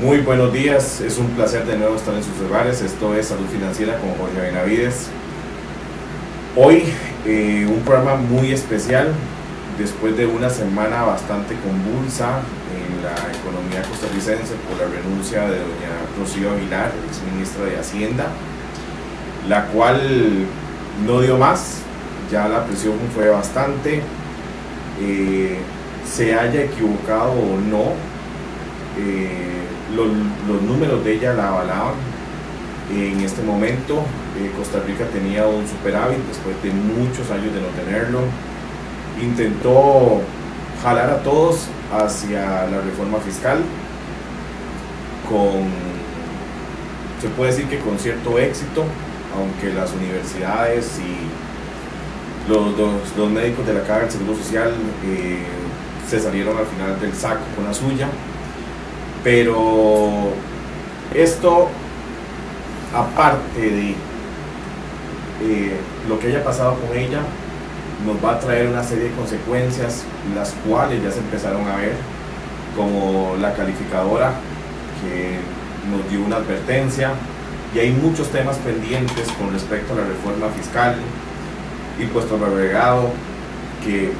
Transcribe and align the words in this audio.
Muy 0.00 0.18
buenos 0.18 0.52
días, 0.54 1.02
es 1.02 1.18
un 1.18 1.28
placer 1.28 1.66
de 1.66 1.76
nuevo 1.76 1.96
estar 1.96 2.14
en 2.14 2.22
sus 2.22 2.40
hogares. 2.48 2.80
Esto 2.80 3.14
es 3.14 3.26
Salud 3.26 3.46
Financiera 3.46 3.98
con 3.98 4.14
Jorge 4.14 4.40
Benavides. 4.40 5.08
Hoy 6.56 6.84
eh, 7.26 7.66
un 7.68 7.82
programa 7.82 8.16
muy 8.16 8.52
especial 8.52 9.12
después 9.78 10.16
de 10.16 10.24
una 10.24 10.48
semana 10.48 11.02
bastante 11.02 11.54
convulsa 11.56 12.40
en 12.74 13.04
la 13.04 13.12
economía 13.38 13.82
costarricense 13.82 14.54
por 14.66 14.80
la 14.80 14.92
renuncia 14.92 15.42
de 15.42 15.58
doña 15.58 15.92
Rocío 16.18 16.52
Aguilar, 16.52 16.90
ex 17.06 17.20
ministra 17.30 17.66
de 17.66 17.78
Hacienda, 17.78 18.28
la 19.46 19.66
cual 19.66 20.46
no 21.06 21.20
dio 21.20 21.36
más, 21.36 21.82
ya 22.30 22.48
la 22.48 22.64
presión 22.64 22.94
fue 23.14 23.28
bastante, 23.28 24.00
eh, 25.02 25.58
se 26.10 26.34
haya 26.34 26.62
equivocado 26.62 27.32
o 27.32 27.60
no, 27.60 27.92
eh, 28.98 29.61
los, 29.94 30.06
los, 30.48 30.62
números 30.62 31.04
de 31.04 31.14
ella 31.14 31.34
la 31.34 31.48
avalaban. 31.48 31.94
En 32.90 33.20
este 33.20 33.42
momento 33.42 34.04
eh, 34.38 34.50
Costa 34.56 34.80
Rica 34.86 35.04
tenía 35.06 35.46
un 35.46 35.66
superávit 35.66 36.18
después 36.28 36.60
de 36.62 36.70
muchos 36.70 37.30
años 37.30 37.54
de 37.54 37.60
no 37.60 37.68
tenerlo. 37.68 38.20
Intentó 39.20 40.20
jalar 40.82 41.10
a 41.10 41.22
todos 41.22 41.68
hacia 41.92 42.66
la 42.66 42.80
reforma 42.80 43.18
fiscal 43.18 43.58
con, 45.28 45.68
se 47.20 47.28
puede 47.28 47.52
decir 47.52 47.66
que 47.68 47.78
con 47.78 47.98
cierto 47.98 48.38
éxito, 48.38 48.84
aunque 49.36 49.72
las 49.72 49.92
universidades 49.92 50.98
y 50.98 52.50
los, 52.50 52.76
los, 53.16 53.30
médicos 53.30 53.66
de 53.66 53.74
la 53.74 53.82
Caja 53.82 54.00
del 54.00 54.10
Seguro 54.10 54.36
Social 54.36 54.72
eh, 55.06 55.38
se 56.08 56.18
salieron 56.18 56.56
al 56.56 56.66
final 56.66 57.00
del 57.00 57.14
saco 57.14 57.42
con 57.54 57.64
la 57.64 57.72
suya. 57.72 58.08
Pero 59.24 60.32
esto, 61.14 61.68
aparte 62.94 63.60
de 63.60 63.90
eh, 65.42 65.76
lo 66.08 66.18
que 66.18 66.28
haya 66.28 66.42
pasado 66.42 66.76
con 66.76 66.96
ella, 66.96 67.20
nos 68.04 68.24
va 68.24 68.36
a 68.36 68.40
traer 68.40 68.68
una 68.68 68.82
serie 68.82 69.04
de 69.04 69.10
consecuencias, 69.12 70.04
las 70.34 70.54
cuales 70.66 71.02
ya 71.02 71.10
se 71.10 71.20
empezaron 71.20 71.66
a 71.68 71.76
ver, 71.76 71.94
como 72.76 73.36
la 73.40 73.52
calificadora 73.54 74.32
que 75.02 75.38
nos 75.90 76.10
dio 76.10 76.24
una 76.24 76.36
advertencia, 76.36 77.12
y 77.74 77.78
hay 77.78 77.90
muchos 77.90 78.28
temas 78.28 78.56
pendientes 78.58 79.28
con 79.38 79.52
respecto 79.52 79.92
a 79.92 79.96
la 79.96 80.04
reforma 80.04 80.48
fiscal, 80.56 80.96
impuesto 82.00 82.36
al 82.36 82.44
agregado, 82.44 83.10
que, 83.84 84.12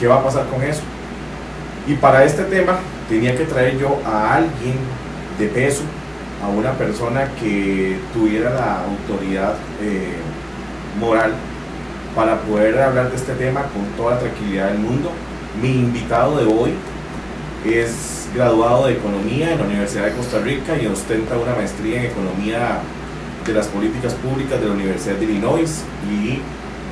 ¿qué 0.00 0.06
va 0.06 0.16
a 0.16 0.24
pasar 0.24 0.46
con 0.46 0.62
eso? 0.62 0.82
Y 1.86 1.94
para 1.94 2.24
este 2.24 2.44
tema 2.44 2.78
tenía 3.12 3.36
que 3.36 3.44
traer 3.44 3.78
yo 3.78 4.00
a 4.06 4.36
alguien 4.36 4.76
de 5.38 5.46
peso, 5.48 5.82
a 6.42 6.48
una 6.48 6.72
persona 6.72 7.28
que 7.38 7.98
tuviera 8.14 8.48
la 8.54 8.84
autoridad 8.84 9.54
eh, 9.82 10.14
moral 10.98 11.32
para 12.16 12.40
poder 12.40 12.80
hablar 12.80 13.10
de 13.10 13.16
este 13.16 13.34
tema 13.34 13.64
con 13.64 13.84
toda 13.98 14.18
tranquilidad 14.18 14.68
del 14.68 14.78
mundo. 14.78 15.10
Mi 15.60 15.72
invitado 15.72 16.38
de 16.38 16.46
hoy 16.50 16.70
es 17.66 18.30
graduado 18.34 18.86
de 18.86 18.94
Economía 18.94 19.52
en 19.52 19.58
la 19.58 19.66
Universidad 19.66 20.06
de 20.06 20.12
Costa 20.12 20.40
Rica 20.40 20.78
y 20.80 20.86
ostenta 20.86 21.36
una 21.36 21.54
maestría 21.54 22.00
en 22.00 22.06
Economía 22.06 22.78
de 23.46 23.52
las 23.52 23.66
Políticas 23.66 24.14
Públicas 24.14 24.58
de 24.58 24.68
la 24.68 24.72
Universidad 24.72 25.16
de 25.16 25.24
Illinois 25.26 25.84
y 26.10 26.40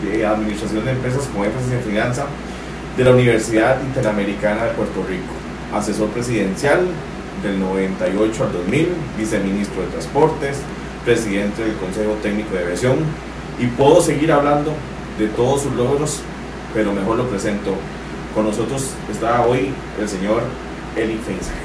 de 0.06 0.26
Administración 0.26 0.84
de 0.84 0.90
Empresas 0.90 1.26
con 1.34 1.46
énfasis 1.46 1.72
en 1.72 1.80
finanza 1.80 2.26
de 2.94 3.04
la 3.04 3.10
Universidad 3.12 3.80
Interamericana 3.82 4.64
de 4.64 4.72
Puerto 4.72 5.02
Rico 5.08 5.39
asesor 5.72 6.08
presidencial 6.08 6.86
del 7.42 7.58
98 7.58 8.44
al 8.44 8.52
2000, 8.52 8.88
viceministro 9.18 9.82
de 9.82 9.88
Transportes, 9.88 10.58
presidente 11.04 11.62
del 11.62 11.76
Consejo 11.76 12.12
Técnico 12.22 12.54
de 12.54 12.64
Aviación 12.64 12.98
y 13.58 13.66
puedo 13.66 14.00
seguir 14.00 14.32
hablando 14.32 14.72
de 15.18 15.28
todos 15.28 15.62
sus 15.62 15.72
logros, 15.74 16.20
pero 16.74 16.92
mejor 16.92 17.16
lo 17.16 17.28
presento. 17.28 17.74
Con 18.34 18.46
nosotros 18.46 18.90
está 19.10 19.44
hoy 19.44 19.72
el 20.00 20.08
señor 20.08 20.42
Eli 20.96 21.16
Feinsack. 21.16 21.56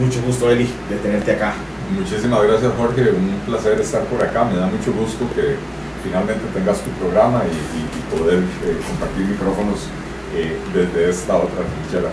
Mucho 0.00 0.22
gusto, 0.22 0.50
Eli, 0.50 0.68
de 0.88 0.96
tenerte 0.96 1.32
acá. 1.32 1.54
Muchísimas 1.92 2.42
gracias, 2.44 2.72
Jorge. 2.78 3.10
Un 3.10 3.40
placer 3.46 3.80
estar 3.80 4.04
por 4.04 4.22
acá. 4.22 4.44
Me 4.44 4.56
da 4.56 4.66
mucho 4.66 4.92
gusto 4.92 5.26
que 5.34 5.56
finalmente 6.04 6.44
tengas 6.54 6.80
tu 6.80 6.90
programa 6.90 7.42
y, 7.44 8.16
poder 8.16 8.38
eh, 8.38 8.78
compartir 8.88 9.26
micrófonos 9.26 9.80
eh, 10.34 10.56
desde 10.72 11.10
esta 11.10 11.36
otra 11.36 11.64
trinchera. 11.64 12.10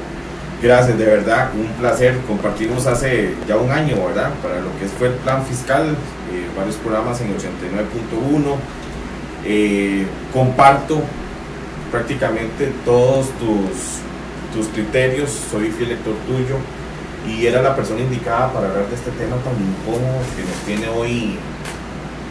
Gracias, 0.61 0.97
de 0.97 1.05
verdad, 1.05 1.51
un 1.53 1.67
placer. 1.79 2.17
Compartimos 2.27 2.87
hace 2.87 3.35
ya 3.47 3.57
un 3.57 3.69
año, 3.69 3.97
¿verdad? 4.07 4.31
Para 4.41 4.61
lo 4.61 4.69
que 4.79 4.87
fue 4.97 5.07
el 5.09 5.13
plan 5.15 5.45
fiscal, 5.45 5.89
eh, 5.89 6.47
varios 6.57 6.75
programas 6.77 7.19
en 7.21 7.35
89.1. 7.35 8.57
Eh, 9.43 10.07
comparto 10.33 11.01
prácticamente 11.91 12.71
todos 12.83 13.27
tus, 13.37 13.99
tus 14.53 14.67
criterios, 14.73 15.29
soy 15.51 15.69
fiel 15.71 15.89
lector 15.89 16.15
tuyo 16.25 16.57
y 17.27 17.45
era 17.45 17.61
la 17.61 17.75
persona 17.75 18.01
indicada 18.01 18.51
para 18.51 18.69
hablar 18.69 18.87
de 18.87 18.95
este 18.95 19.11
tema 19.11 19.35
tan 19.37 19.53
incómodo 19.53 20.19
que 20.35 20.41
nos 20.41 20.57
tiene 20.65 20.87
hoy 20.87 21.37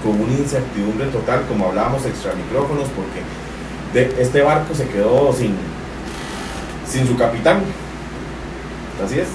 con 0.02 0.20
una 0.20 0.32
incertidumbre 0.32 1.06
total, 1.06 1.42
como 1.48 1.68
hablábamos 1.68 2.04
extra 2.04 2.32
micrófonos, 2.34 2.88
porque 2.94 4.20
este 4.20 4.42
barco 4.42 4.74
se 4.74 4.88
quedó 4.88 5.32
sin, 5.32 5.54
sin 6.86 7.06
su 7.06 7.16
capitán 7.16 7.62
Así 9.02 9.18
es. 9.18 9.28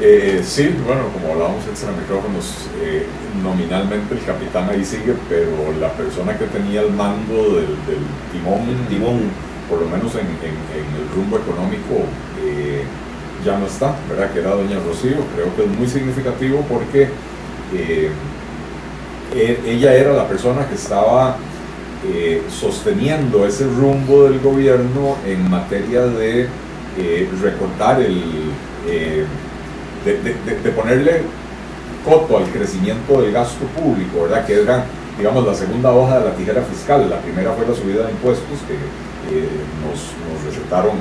Eh, 0.00 0.42
sí, 0.44 0.74
bueno, 0.84 1.02
como 1.12 1.32
hablábamos 1.32 1.64
extra 1.66 1.92
micrófonos, 1.92 2.66
eh, 2.82 3.06
nominalmente 3.42 4.14
el 4.14 4.24
capitán 4.24 4.68
ahí 4.68 4.84
sigue, 4.84 5.14
pero 5.28 5.72
la 5.80 5.92
persona 5.92 6.36
que 6.36 6.46
tenía 6.46 6.80
el 6.80 6.92
mando 6.92 7.34
del, 7.56 7.76
timón, 8.32 8.66
timón, 8.88 9.20
por 9.68 9.80
lo 9.80 9.86
menos 9.86 10.12
en, 10.16 10.26
el 10.26 11.08
rumbo 11.14 11.36
económico, 11.36 12.06
eh, 12.44 12.82
ya 13.44 13.58
no 13.58 13.66
está, 13.66 13.94
¿verdad? 14.08 14.32
Que 14.32 14.40
era 14.40 14.50
doña 14.50 14.78
Rocío, 14.84 15.18
creo 15.36 15.54
que 15.54 15.64
es 15.64 15.78
muy 15.78 15.86
significativo 15.86 16.64
porque 16.68 17.08
e, 17.72 18.10
ella 19.64 19.94
era 19.94 20.12
la 20.14 20.26
persona 20.26 20.66
que 20.68 20.74
estaba 20.74 21.36
sosteniendo 22.50 23.46
ese 23.46 23.64
rumbo 23.64 24.24
del 24.24 24.40
gobierno 24.40 25.16
en 25.24 25.48
materia 25.48 26.02
de 26.06 26.48
recortar 27.40 28.00
el 28.02 28.41
eh, 28.86 29.24
de, 30.04 30.70
ponerle 30.72 31.22
coto 32.04 32.38
al 32.38 32.44
crecimiento 32.46 33.20
del 33.20 33.32
gasto 33.32 33.64
público, 33.66 34.22
¿verdad? 34.22 34.44
Que 34.44 34.62
era, 34.62 34.84
digamos, 35.16 35.46
la 35.46 35.54
segunda 35.54 35.92
hoja 35.92 36.18
de 36.18 36.24
la 36.24 36.34
tijera 36.34 36.62
fiscal. 36.62 37.08
La 37.08 37.20
primera 37.20 37.52
fue 37.52 37.66
la 37.66 37.74
subida 37.74 38.06
de 38.06 38.12
impuestos 38.12 38.58
que 38.66 38.74
nos, 39.86 40.12
recetaron 40.44 40.96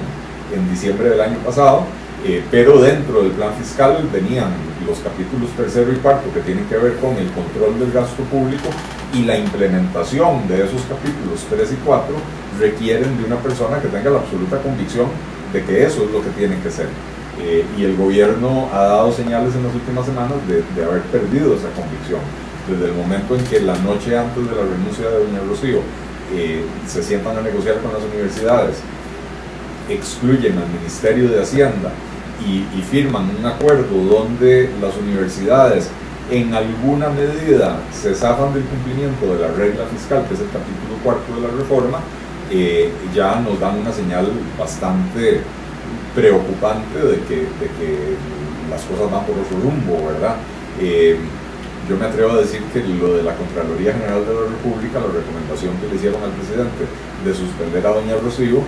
en 0.53 0.69
diciembre 0.69 1.09
del 1.09 1.21
año 1.21 1.37
pasado, 1.39 1.83
eh, 2.23 2.43
pero 2.51 2.79
dentro 2.79 3.23
del 3.23 3.31
plan 3.31 3.53
fiscal 3.55 4.07
venían 4.13 4.51
los 4.85 4.99
capítulos 4.99 5.49
tercero 5.57 5.91
y 5.91 5.95
cuarto 5.95 6.31
que 6.33 6.41
tienen 6.41 6.65
que 6.65 6.77
ver 6.77 6.97
con 6.97 7.15
el 7.15 7.31
control 7.31 7.79
del 7.79 7.91
gasto 7.91 8.21
público 8.23 8.69
y 9.13 9.23
la 9.23 9.37
implementación 9.37 10.47
de 10.47 10.65
esos 10.65 10.81
capítulos 10.83 11.45
3 11.49 11.71
y 11.71 11.75
4 11.85 12.15
requieren 12.59 13.17
de 13.17 13.25
una 13.25 13.37
persona 13.37 13.81
que 13.81 13.87
tenga 13.87 14.11
la 14.11 14.19
absoluta 14.19 14.61
convicción 14.61 15.07
de 15.51 15.63
que 15.63 15.83
eso 15.83 16.03
es 16.03 16.11
lo 16.11 16.21
que 16.21 16.29
tienen 16.31 16.61
que 16.61 16.69
ser. 16.69 16.87
Eh, 17.44 17.66
y 17.78 17.84
el 17.84 17.96
gobierno 17.96 18.69
ha 18.72 18.84
dado 18.84 19.12
señales 19.12 19.56
en 19.56 19.63
las 19.63 19.74
últimas 19.74 20.06
semanas 20.06 20.35
de, 20.47 20.84
haber 20.84 21.02
perdido 21.03 21.56
esa 21.56 21.69
convicción. 21.69 22.22
Desde 22.69 22.85
el 22.85 22.94
momento 22.94 23.35
en 23.35 23.44
que 23.46 23.59
la 23.59 23.75
noche 23.79 24.18
antes 24.18 24.46
de 24.47 24.56
la 24.56 24.62
renuncia 24.62 25.09
de 25.09 25.25
doña 25.25 25.40
Rocío 25.50 25.79
eh, 26.34 26.63
se 26.88 27.02
sientan 27.02 27.38
a 27.38 27.41
negociar 27.41 27.78
con 27.79 27.94
las 27.94 28.03
universidades, 28.03 28.78
excluyen 29.90 30.57
al 30.59 30.69
Ministerio 30.69 31.29
de 31.29 31.41
Hacienda 31.41 31.91
y, 32.46 32.59
y 32.78 32.84
firman 32.90 33.31
un 33.40 33.46
acuerdo 33.46 33.97
donde 34.06 34.70
las 34.79 34.96
universidades 34.97 35.90
en 36.29 36.53
alguna 36.53 37.09
medida 37.09 37.79
se 37.91 38.16
zafan 38.16 38.53
del 38.53 38.64
cumplimiento 38.64 39.34
de 39.34 39.41
la 39.41 39.47
regla 39.49 39.85
fiscal, 39.87 40.26
que 40.28 40.35
es 40.35 40.40
el 40.40 40.47
capítulo 40.47 40.96
cuarto 41.03 41.35
de 41.35 41.41
la 41.41 41.53
reforma, 41.53 41.99
eh, 42.49 42.91
ya 43.14 43.40
nos 43.41 43.59
dan 43.59 43.79
una 43.79 43.91
señal 43.91 44.32
bastante 44.58 45.41
preocupante 46.16 46.99
de 46.99 47.19
que, 47.22 47.35
de 47.35 47.67
que 47.79 48.17
las 48.69 48.81
cosas 48.84 49.11
van 49.11 49.25
por 49.25 49.37
otro 49.37 49.59
rumbo, 49.61 50.08
¿verdad? 50.08 50.37
Eh, 50.79 51.17
yo 51.90 51.97
me 51.97 52.05
atrevo 52.05 52.31
a 52.31 52.37
decir 52.37 52.61
que 52.72 52.79
lo 52.79 53.17
de 53.17 53.23
la 53.23 53.35
Contraloría 53.35 53.93
General 53.93 54.23
de 54.25 54.34
la 54.34 54.47
República, 54.47 54.99
la 54.99 55.11
recomendación 55.11 55.75
que 55.81 55.87
le 55.90 55.96
hicieron 55.96 56.23
al 56.23 56.31
presidente 56.31 56.87
de 57.25 57.34
suspender 57.34 57.85
a 57.85 57.91
doña 57.91 58.16
Rocío, 58.16 58.61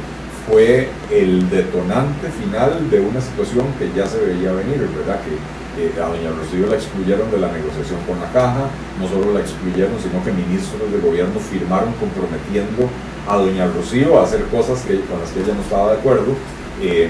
fue 0.50 0.90
el 1.10 1.50
detonante 1.50 2.28
final 2.28 2.90
de 2.90 3.00
una 3.00 3.22
situación 3.22 3.68
que 3.80 3.88
ya 3.95 4.06
se 4.07 4.19
veía 4.19 4.51
venir, 4.51 4.90
¿verdad? 4.92 5.22
Que 5.24 5.40
eh, 5.80 5.94
a 5.95 6.10
doña 6.10 6.36
Rocío 6.36 6.68
la 6.68 6.75
excluyeron 6.75 7.31
de 7.31 7.40
la 7.40 7.48
negociación 7.48 8.00
con 8.04 8.19
la 8.19 8.28
caja, 8.34 8.68
no 9.00 9.07
solo 9.07 9.31
la 9.31 9.40
excluyeron, 9.40 9.95
sino 10.04 10.19
que 10.19 10.34
ministros 10.34 10.92
de 10.92 11.00
gobierno 11.00 11.40
firmaron 11.40 11.94
comprometiendo 11.95 12.90
a 13.24 13.38
doña 13.38 13.68
Rocío 13.72 14.19
a 14.19 14.24
hacer 14.24 14.44
cosas 14.51 14.84
que, 14.84 15.00
con 15.07 15.22
las 15.22 15.31
que 15.31 15.42
ella 15.42 15.56
no 15.56 15.62
estaba 15.62 15.94
de 15.94 16.00
acuerdo. 16.00 16.36
Eh, 16.81 17.10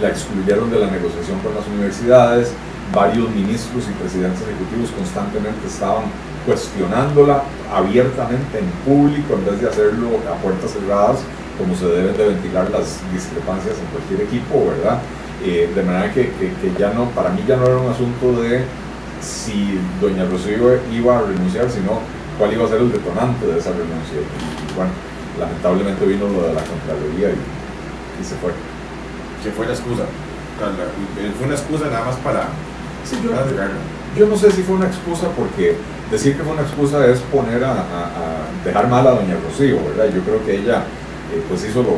la 0.00 0.08
excluyeron 0.08 0.70
de 0.70 0.80
la 0.80 0.90
negociación 0.90 1.38
con 1.40 1.54
las 1.54 1.66
universidades, 1.66 2.52
varios 2.94 3.28
ministros 3.30 3.84
y 3.88 3.92
presidentes 4.00 4.42
ejecutivos 4.42 4.90
constantemente 4.92 5.66
estaban 5.66 6.04
cuestionándola 6.44 7.42
abiertamente 7.72 8.58
en 8.58 8.66
público 8.84 9.34
en 9.34 9.44
vez 9.44 9.60
de 9.60 9.68
hacerlo 9.68 10.20
a 10.30 10.40
puertas 10.40 10.70
cerradas 10.70 11.18
como 11.58 11.74
se 11.74 11.86
deben 11.86 12.16
de 12.16 12.28
ventilar 12.28 12.70
las 12.70 13.00
discrepancias 13.12 13.76
en 13.78 13.86
cualquier 13.86 14.28
equipo, 14.28 14.68
¿verdad? 14.68 15.00
Eh, 15.44 15.70
de 15.74 15.82
manera 15.82 16.12
que, 16.12 16.30
ya 16.78 16.92
no, 16.92 17.10
para 17.10 17.30
mí 17.30 17.42
ya 17.46 17.56
no 17.56 17.66
era 17.66 17.76
un 17.76 17.90
asunto 17.90 18.40
de 18.42 18.64
si 19.20 19.78
doña 20.00 20.24
Rocío 20.26 20.78
iba 20.92 21.18
a 21.18 21.22
renunciar, 21.22 21.70
sino 21.70 22.00
cuál 22.38 22.52
iba 22.52 22.64
a 22.64 22.68
ser 22.68 22.80
el 22.80 22.92
detonante 22.92 23.46
de 23.46 23.58
esa 23.58 23.70
renuncia. 23.70 24.20
Y, 24.20 24.74
bueno, 24.74 24.90
lamentablemente 25.40 26.04
vino 26.04 26.26
lo 26.28 26.48
de 26.48 26.54
la 26.54 26.62
Contraloría 26.62 27.30
y, 27.30 28.24
se 28.24 28.34
fue. 28.36 28.52
¿Qué 29.46 29.52
fue 29.52 29.64
la 29.64 29.74
excusa? 29.74 30.02
Fue 31.38 31.46
una 31.46 31.54
excusa 31.54 31.84
nada 31.84 32.06
más 32.06 32.16
para... 32.16 32.48
Sí, 33.04 33.16
yo, 33.22 33.30
yo 34.18 34.26
no 34.26 34.36
sé 34.36 34.50
si 34.50 34.64
fue 34.64 34.74
una 34.74 34.88
excusa 34.88 35.28
porque 35.36 35.76
decir 36.10 36.36
que 36.36 36.42
fue 36.42 36.52
una 36.52 36.62
excusa 36.62 37.06
es 37.06 37.20
poner 37.20 37.62
a, 37.62 37.84
dejar 38.64 38.88
mal 38.88 39.06
a 39.06 39.10
doña 39.12 39.36
Rocío, 39.46 39.76
¿verdad? 39.84 40.12
Yo 40.12 40.22
creo 40.22 40.44
que 40.44 40.56
ella 40.56 40.82
eh, 41.32 41.40
pues 41.48 41.64
hizo 41.64 41.84
lo, 41.84 41.92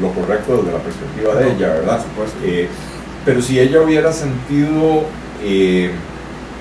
lo, 0.00 0.12
correcto 0.12 0.56
desde 0.56 0.72
la 0.72 0.82
perspectiva 0.82 1.36
de 1.36 1.52
ella, 1.52 1.68
¿verdad? 1.68 2.00
Eh, 2.42 2.68
pero 3.24 3.40
si 3.40 3.60
ella 3.60 3.80
hubiera 3.80 4.12
sentido, 4.12 5.04
eh, 5.40 5.92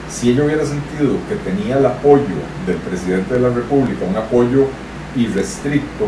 si 0.07 0.29
ella 0.29 0.43
hubiera 0.43 0.65
sentido 0.67 1.15
que 1.27 1.35
tenía 1.49 1.79
el 1.79 1.85
apoyo 1.87 2.37
del 2.67 2.77
presidente 2.77 3.33
de 3.33 3.39
la 3.39 3.49
República, 3.49 4.05
un 4.07 4.17
apoyo 4.17 4.67
irrestricto, 5.15 6.05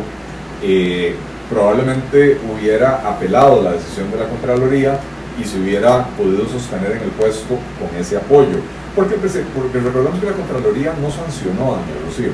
probablemente 1.49 2.39
hubiera 2.51 3.07
apelado 3.07 3.61
la 3.61 3.73
decisión 3.73 4.11
de 4.11 4.17
la 4.17 4.29
Contraloría 4.29 4.99
y 5.39 5.43
se 5.43 5.59
hubiera 5.59 6.05
podido 6.17 6.47
sostener 6.47 6.91
en 6.93 7.03
el 7.03 7.09
puesto 7.09 7.57
con 7.79 7.99
ese 7.99 8.17
apoyo. 8.17 8.57
Porque, 8.95 9.15
porque 9.15 9.79
recordamos 9.79 10.19
que 10.19 10.25
la 10.27 10.33
Contraloría 10.33 10.93
no 11.01 11.09
sancionó 11.09 11.73
a 11.73 11.77
Daniel 11.77 12.05
Rocío. 12.05 12.31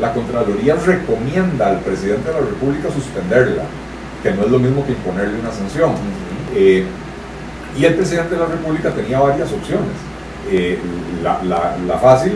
La 0.00 0.12
Contraloría 0.12 0.74
recomienda 0.76 1.68
al 1.68 1.80
presidente 1.80 2.28
de 2.28 2.34
la 2.34 2.46
República 2.46 2.90
suspenderla, 2.90 3.64
que 4.22 4.32
no 4.32 4.42
es 4.42 4.50
lo 4.50 4.58
mismo 4.58 4.84
que 4.84 4.92
imponerle 4.92 5.40
una 5.40 5.52
sanción. 5.52 5.92
Eh, 6.54 6.84
y 7.78 7.84
el 7.84 7.94
presidente 7.94 8.34
de 8.34 8.40
la 8.40 8.46
República 8.46 8.90
tenía 8.90 9.20
varias 9.20 9.50
opciones. 9.52 9.96
Eh, 10.50 10.78
la, 11.22 11.98
fácil, 11.98 12.32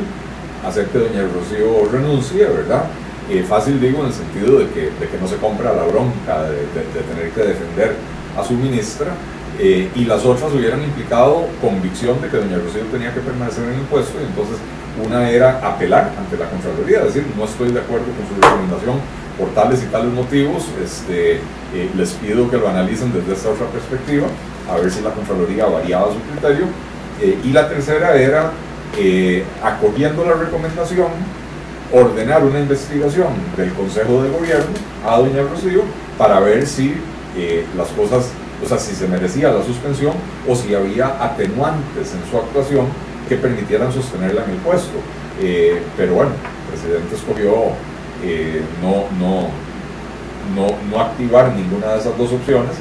hacer 0.66 0.86
que 0.86 0.98
doña 0.98 1.22
Rocío 1.22 1.90
renuncie, 1.92 2.46
¿verdad? 2.46 2.84
Eh, 3.28 3.42
fácil 3.42 3.80
digo 3.80 4.00
en 4.00 4.06
el 4.06 4.12
sentido 4.12 4.58
de 4.58 4.68
que, 4.68 5.18
no 5.20 5.26
se 5.26 5.36
compra 5.36 5.72
la 5.72 5.82
bronca 5.84 6.44
de, 6.44 6.60
tener 7.02 7.30
que 7.32 7.40
defender 7.42 7.96
a 8.38 8.44
su 8.44 8.54
ministra, 8.54 9.14
eh, 9.58 9.90
y 9.94 10.04
las 10.04 10.24
otras 10.26 10.52
hubieran 10.52 10.82
implicado 10.82 11.46
convicción 11.62 12.20
de 12.20 12.28
que 12.28 12.36
doña 12.36 12.58
Rocío 12.58 12.82
tenía 12.92 13.14
que 13.14 13.20
permanecer 13.20 13.64
en 13.64 13.80
el 13.80 13.86
puesto 13.86 14.20
y 14.20 14.24
entonces 14.24 14.58
una 15.02 15.30
era 15.30 15.58
apelar 15.66 16.12
ante 16.18 16.36
la 16.36 16.48
Contraloría, 16.50 17.00
decir, 17.00 17.24
no 17.36 17.44
estoy 17.44 17.72
de 17.72 17.80
acuerdo 17.80 18.04
con 18.04 18.28
su 18.28 18.34
recomendación 18.40 19.00
por 19.38 19.48
tales 19.54 19.82
y 19.82 19.86
tales 19.86 20.12
motivos, 20.12 20.64
este, 20.82 21.36
eh, 21.74 21.90
les 21.96 22.10
pido 22.12 22.50
que 22.50 22.58
lo 22.58 22.68
analicen 22.68 23.12
desde 23.12 23.32
esta 23.32 23.48
otra 23.48 23.66
perspectiva, 23.66 24.26
a 24.70 24.76
ver 24.76 24.90
si 24.90 25.00
la 25.02 25.10
Contraloría 25.10 25.66
variaba 25.66 26.12
su 26.12 26.20
criterio. 26.20 26.66
Eh, 27.22 27.38
y 27.44 27.52
la 27.52 27.68
tercera 27.68 28.14
era, 28.14 28.52
acogiendo 29.62 30.24
la 30.24 30.34
recomendación, 30.34 31.08
ordenar 31.92 32.44
una 32.44 32.60
investigación 32.60 33.28
del 33.56 33.72
Consejo 33.74 34.22
de 34.22 34.30
Gobierno 34.30 34.74
a 35.06 35.18
doña 35.18 35.42
Rocío 35.42 35.82
para 36.18 36.40
ver 36.40 36.66
si 36.66 36.94
las 37.76 37.88
cosas 37.88 38.30
o 38.64 38.68
sea, 38.68 38.78
si 38.78 38.94
se 38.94 39.06
merecía 39.06 39.50
la 39.50 39.62
suspensión 39.62 40.14
o 40.48 40.54
si 40.54 40.74
había 40.74 41.22
atenuantes 41.22 42.14
en 42.14 42.30
su 42.30 42.36
actuación 42.36 42.86
que 43.28 43.36
permitieran 43.36 43.92
sostenerla 43.92 44.44
en 44.44 44.50
el 44.50 44.56
puesto. 44.58 44.98
Eh, 45.40 45.82
pero 45.96 46.14
bueno, 46.14 46.30
el 46.30 46.72
presidente 46.72 47.14
escogió 47.14 47.72
eh, 48.24 48.62
no, 48.80 49.06
no, 49.18 49.48
no, 50.54 50.76
no, 50.90 51.00
activar 51.02 51.52
ninguna 51.54 51.88
de 51.88 51.98
esas 51.98 52.16
dos 52.16 52.32
opciones, 52.32 52.72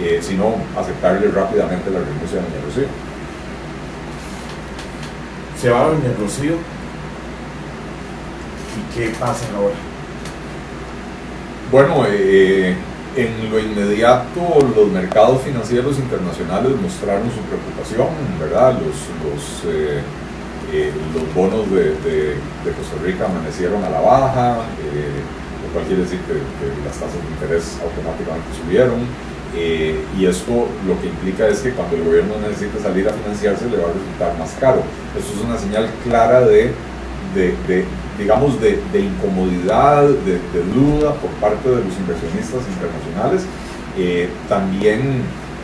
eh, 0.00 0.18
sino 0.20 0.54
aceptarle 0.76 1.28
rápidamente 1.28 1.90
la 1.90 2.00
renuncia 2.00 2.38
de 2.38 2.44
doña 2.44 2.64
Rocío. 2.66 2.86
Se 5.60 5.70
va 5.70 5.86
doña 5.86 6.12
Rocío. 6.20 6.56
¿Y 8.76 8.94
qué 8.94 9.08
pasa 9.18 9.44
ahora? 9.54 9.74
Bueno, 11.70 12.04
eh, 12.08 12.74
en 13.16 13.50
lo 13.50 13.58
inmediato, 13.58 14.58
los 14.74 14.90
mercados 14.90 15.42
financieros 15.42 15.98
internacionales 15.98 16.72
mostraron 16.80 17.30
su 17.30 17.40
preocupación, 17.48 18.08
¿verdad? 18.38 18.74
Los, 18.74 18.96
los, 19.24 19.74
eh, 19.74 20.00
eh, 20.72 20.92
bonos 21.34 21.70
de, 21.70 21.96
de, 22.04 22.72
Costa 22.76 22.96
Rica 23.04 23.26
amanecieron 23.26 23.84
a 23.84 23.90
la 23.90 24.00
baja, 24.00 24.56
lo 24.56 25.72
cual 25.72 25.84
quiere 25.86 26.02
decir 26.02 26.20
que, 26.20 26.34
las 26.84 26.96
tasas 26.96 27.20
de 27.20 27.28
interés 27.28 27.78
automáticamente 27.82 28.48
subieron. 28.62 29.00
y 29.54 30.24
esto 30.24 30.68
lo 30.86 31.00
que 31.00 31.08
implica 31.08 31.48
es 31.48 31.60
que 31.60 31.72
cuando 31.72 31.96
el 31.96 32.04
gobierno 32.04 32.34
necesita 32.40 32.82
salir 32.82 33.08
a 33.08 33.12
financiarse 33.12 33.68
le 33.68 33.76
va 33.76 33.90
a 33.90 33.92
resultar 33.92 34.38
más 34.38 34.52
caro. 34.60 34.82
Eso 35.18 35.32
es 35.36 35.44
una 35.44 35.58
señal 35.58 35.90
clara 36.04 36.40
de, 36.40 36.72
de 37.34 37.84
digamos, 38.22 38.60
de, 38.60 38.78
incomodidad, 38.94 40.04
de, 40.04 40.38
duda 40.74 41.12
por 41.14 41.30
parte 41.42 41.68
de 41.68 41.82
los 41.82 41.94
inversionistas 41.98 42.62
internacionales. 42.70 43.42
Eh, 43.98 44.28
también 44.48 45.22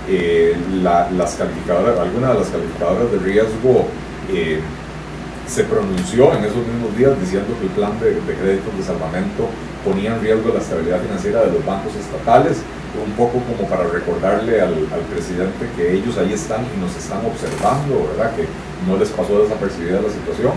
eh, 0.09 0.57
las 0.83 1.35
calificadoras, 1.37 1.99
alguna 1.99 2.33
de 2.33 2.41
las 2.41 2.49
calificadoras 2.49 3.13
de 3.13 3.19
riesgo 3.19 3.87
eh, 4.31 4.61
se 5.47 5.65
pronunció 5.65 6.35
en 6.35 6.45
esos 6.45 6.67
mismos 6.67 6.97
días 6.97 7.19
diciendo 7.21 7.55
que 7.59 7.67
el 7.67 7.73
plan 7.73 7.99
de, 8.01 8.21
de 8.21 8.35
créditos 8.35 8.77
de 8.77 8.83
salvamento 8.83 9.49
ponía 9.85 10.15
en 10.15 10.21
riesgo 10.21 10.53
la 10.53 10.61
estabilidad 10.61 11.01
financiera 11.01 11.41
de 11.47 11.53
los 11.53 11.65
bancos 11.65 11.95
estatales, 11.95 12.59
un 12.99 13.13
poco 13.13 13.39
como 13.47 13.69
para 13.71 13.89
recordarle 13.89 14.61
al, 14.61 14.75
presidente 15.15 15.71
que 15.77 15.95
ellos 15.95 16.19
ahí 16.19 16.33
están 16.33 16.67
y 16.67 16.81
nos 16.81 16.95
están 16.97 17.25
observando, 17.25 18.11
¿verdad? 18.13 18.35
Que 18.35 18.45
no 18.87 18.99
les 18.99 19.09
pasó 19.11 19.41
desapercibida 19.43 20.03
la 20.03 20.11
situación 20.11 20.53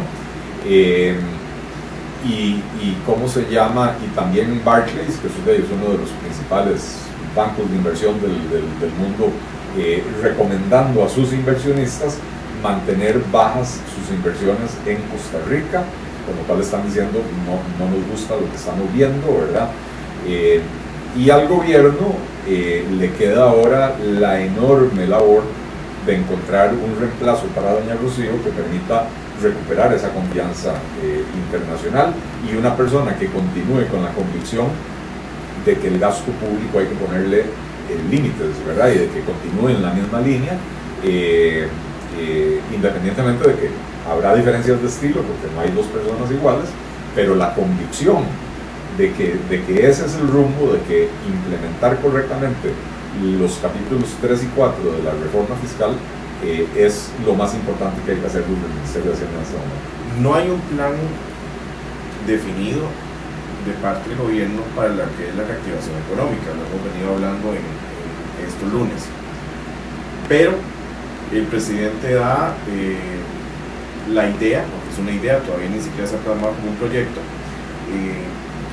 y, 2.23 2.62
cómo 3.06 3.27
se 3.27 3.50
llama, 3.50 3.95
y 4.03 4.15
también 4.15 4.62
Barclays, 4.63 5.18
que 5.18 5.27
es 5.27 5.65
uno 5.71 5.91
de 5.91 5.97
los 5.97 6.09
principales 6.21 6.97
bancos 7.35 7.69
de 7.69 7.75
inversión 7.77 8.19
del, 8.21 8.33
del, 8.51 8.91
mundo, 9.00 9.29
eh, 9.77 10.03
recomendando 10.21 11.03
a 11.03 11.09
sus 11.09 11.33
inversionistas 11.33 12.18
mantener 12.62 13.21
bajas 13.31 13.79
sus 13.95 14.15
inversiones 14.15 14.72
en 14.86 14.98
Costa 15.10 15.39
Rica, 15.50 15.84
con 16.25 16.36
lo 16.38 16.43
cual 16.43 16.62
están 16.62 16.86
diciendo 16.86 17.22
no, 17.45 17.84
no 17.84 17.91
nos 17.91 18.07
gusta 18.07 18.36
lo 18.36 18.50
que 18.50 18.55
estamos 18.55 18.91
viendo, 18.93 19.27
¿verdad? 19.34 19.69
Eh, 20.27 20.62
y 21.17 21.29
al 21.29 21.48
gobierno 21.48 22.15
eh, 22.48 22.86
le 22.98 23.12
queda 23.13 23.50
ahora 23.50 23.95
la 24.00 24.41
enorme 24.41 25.07
labor 25.07 25.43
de 26.05 26.15
encontrar 26.15 26.74
un 26.74 27.00
reemplazo 27.00 27.45
para 27.55 27.74
doña 27.74 27.95
Rocío 27.95 28.43
que 28.43 28.50
permita 28.50 29.07
recuperar 29.41 29.93
esa 29.93 30.10
confianza 30.10 30.74
eh, 31.01 31.24
internacional 31.36 32.13
y 32.50 32.55
una 32.55 32.75
persona 32.75 33.15
que 33.17 33.27
continúe 33.27 33.88
con 33.89 34.03
la 34.03 34.12
convicción 34.12 34.67
de 35.65 35.77
que 35.77 35.88
el 35.88 36.00
gasto 36.00 36.31
público 36.31 36.79
hay 36.79 36.88
que 36.88 36.95
ponerle 36.95 37.45
límites, 38.10 38.55
¿verdad? 38.65 38.89
Y 38.89 39.00
de 39.00 39.07
que 39.10 39.21
continúe 39.21 39.69
en 39.69 39.81
la 39.81 39.91
misma 39.91 40.21
línea, 40.21 40.57
eh, 41.03 41.67
eh, 42.17 42.62
independientemente 42.74 43.50
de 43.50 43.55
que 43.55 43.69
habrá 44.10 44.36
diferencias 44.36 44.81
de 44.81 44.88
estilo, 44.88 45.21
porque 45.21 45.53
no 45.53 45.62
hay 45.62 45.71
dos 45.71 45.88
personas 45.88 46.31
iguales, 46.31 46.69
pero 47.15 47.36
la 47.36 47.53
convicción 47.53 48.24
de 48.98 49.12
que, 49.13 49.36
de 49.50 49.63
que 49.63 49.88
ese 49.88 50.05
es 50.05 50.15
el 50.15 50.27
rumbo, 50.27 50.74
de 50.74 50.79
que 50.88 51.10
implementar 51.27 52.00
correctamente 52.01 52.71
los 53.38 53.60
capítulos 53.62 54.10
3 54.21 54.43
y 54.43 54.48
4 54.55 54.83
de 54.83 55.03
la 55.03 55.12
reforma 55.12 55.55
fiscal 55.62 55.91
eh, 56.43 56.67
es 56.75 57.12
lo 57.25 57.36
más 57.36 57.53
importante 57.53 58.01
que 58.03 58.12
hay 58.12 58.17
que 58.17 58.27
hacer 58.27 58.41
desde 58.41 58.65
el 58.65 58.74
Ministerio 58.74 59.12
de 59.12 59.17
Hacienda 59.17 59.38
en 59.38 59.43
este 59.43 59.57
momento. 59.57 60.21
No 60.21 60.36
hay 60.36 60.50
un 60.50 60.62
plan 60.75 60.93
definido 62.25 62.88
de 63.65 63.74
parte 63.74 64.10
del 64.10 64.17
gobierno 64.17 64.62
para 64.75 64.89
la 64.89 65.05
que 65.17 65.29
es 65.29 65.36
la 65.36 65.43
reactivación 65.43 65.95
económica, 66.07 66.50
lo 66.50 66.65
hemos 66.65 66.81
venido 66.81 67.13
hablando 67.13 67.53
en, 67.53 67.91
estos 68.41 68.74
lunes. 68.74 69.05
Pero 70.27 70.53
el 71.31 71.43
presidente 71.43 72.15
da 72.15 72.55
eh, 72.67 72.98
la 74.10 74.27
idea, 74.27 74.65
porque 74.65 74.89
es 74.91 74.98
una 75.00 75.12
idea, 75.12 75.38
todavía 75.39 75.69
ni 75.69 75.79
siquiera 75.79 76.07
se 76.07 76.15
ha 76.15 76.19
programado 76.19 76.55
como 76.55 76.71
un 76.71 76.77
proyecto, 76.77 77.19
eh, 77.93 78.25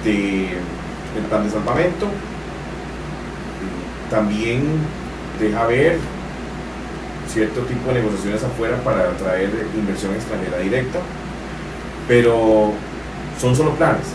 de, 0.05 0.49
del 1.15 1.25
plan 1.29 1.45
de 1.45 1.51
salvamento. 1.51 2.09
también 4.09 4.63
deja 5.39 5.67
ver 5.67 5.99
cierto 7.29 7.61
tipo 7.63 7.89
de 7.89 8.01
negociaciones 8.01 8.43
afuera 8.43 8.77
para 8.83 9.11
atraer 9.11 9.51
inversión 9.77 10.15
extranjera 10.15 10.59
directa, 10.59 10.99
pero 12.07 12.73
son 13.41 13.55
solo 13.55 13.73
planes, 13.75 14.07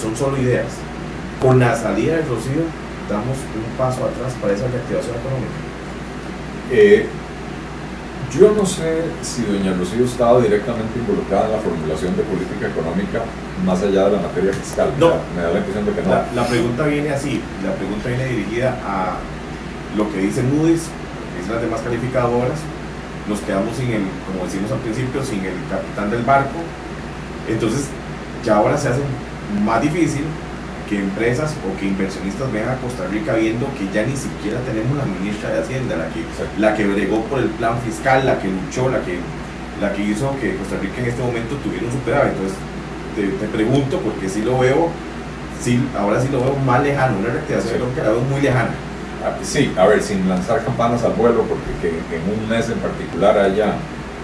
son 0.00 0.16
solo 0.16 0.36
ideas. 0.36 0.66
Con 1.40 1.58
la 1.58 1.74
salida 1.74 2.16
del 2.16 2.28
Rocío 2.28 2.62
damos 3.08 3.36
un 3.38 3.76
paso 3.78 4.04
atrás 4.04 4.34
para 4.40 4.52
esa 4.52 4.68
reactivación 4.68 5.16
económica. 5.16 5.58
Eh, 6.70 7.06
Yo 8.30 8.52
no 8.52 8.64
sé 8.64 9.02
si 9.22 9.42
doña 9.42 9.74
Rocío 9.76 10.04
estaba 10.04 10.40
directamente 10.40 10.96
involucrada 11.00 11.46
en 11.46 11.52
la 11.52 11.58
formulación 11.58 12.16
de 12.16 12.22
política 12.22 12.68
económica 12.68 13.22
más 13.66 13.82
allá 13.82 14.04
de 14.04 14.12
la 14.16 14.22
materia 14.22 14.52
fiscal. 14.52 14.92
No. 15.00 15.14
Me 15.34 15.42
da 15.42 15.50
la 15.50 15.58
impresión 15.58 15.84
de 15.86 15.92
que 15.92 16.02
no. 16.02 16.10
La, 16.10 16.26
la 16.36 16.46
pregunta 16.46 16.86
viene 16.86 17.10
así, 17.10 17.40
la 17.64 17.74
pregunta 17.74 18.08
viene 18.08 18.26
dirigida 18.26 18.78
a 18.86 19.16
lo 19.96 20.12
que 20.12 20.18
dice 20.18 20.42
Moody's, 20.44 20.86
las 21.50 21.62
demás 21.62 21.80
calificadoras, 21.80 22.58
nos 23.28 23.40
quedamos 23.40 23.76
sin 23.76 23.90
el, 23.90 24.02
como 24.26 24.44
decimos 24.44 24.72
al 24.72 24.78
principio, 24.78 25.22
sin 25.22 25.44
el 25.44 25.54
capitán 25.70 26.10
del 26.10 26.22
barco, 26.22 26.58
entonces 27.48 27.86
ya 28.44 28.56
ahora 28.56 28.76
se 28.76 28.88
hace 28.88 29.00
más 29.64 29.82
difícil 29.82 30.24
que 30.88 30.98
empresas 30.98 31.54
o 31.62 31.78
que 31.78 31.86
inversionistas 31.86 32.50
vean 32.52 32.68
a 32.68 32.76
Costa 32.76 33.06
Rica 33.06 33.34
viendo 33.34 33.66
que 33.78 33.86
ya 33.94 34.04
ni 34.04 34.16
siquiera 34.16 34.58
tenemos 34.66 34.96
la 34.98 35.04
ministra 35.04 35.50
de 35.50 35.60
Hacienda, 35.60 35.96
la 35.96 36.08
que, 36.08 36.20
la 36.58 36.74
que 36.74 36.84
bregó 36.86 37.22
por 37.26 37.38
el 37.38 37.48
plan 37.50 37.78
fiscal, 37.80 38.26
la 38.26 38.40
que 38.40 38.48
luchó, 38.48 38.90
la 38.90 39.00
que, 39.02 39.18
la 39.80 39.92
que 39.92 40.02
hizo 40.02 40.34
que 40.40 40.56
Costa 40.56 40.76
Rica 40.82 40.98
en 40.98 41.06
este 41.06 41.22
momento 41.22 41.54
tuviera 41.62 41.86
un 41.86 41.92
superávit. 41.92 42.32
Entonces 42.32 42.58
te, 43.14 43.28
te 43.28 43.46
pregunto, 43.46 44.00
porque 44.00 44.28
sí 44.28 44.42
lo 44.42 44.58
veo, 44.58 44.88
sí, 45.62 45.80
ahora 45.96 46.20
sí 46.20 46.28
lo 46.32 46.40
veo 46.40 46.56
más 46.56 46.82
lejano, 46.82 47.18
una 47.18 47.28
reactivación 47.28 47.74
creo 47.74 47.94
que 47.94 48.02
la 48.02 48.10
veo 48.10 48.22
muy 48.22 48.40
lejana. 48.40 48.70
Sí, 49.42 49.72
a 49.76 49.86
ver, 49.86 50.02
sin 50.02 50.28
lanzar 50.28 50.64
campanas 50.64 51.02
al 51.04 51.12
vuelo, 51.12 51.42
porque 51.42 51.70
que 51.80 52.16
en 52.16 52.22
un 52.22 52.48
mes 52.48 52.70
en 52.70 52.78
particular 52.78 53.38
haya, 53.38 53.74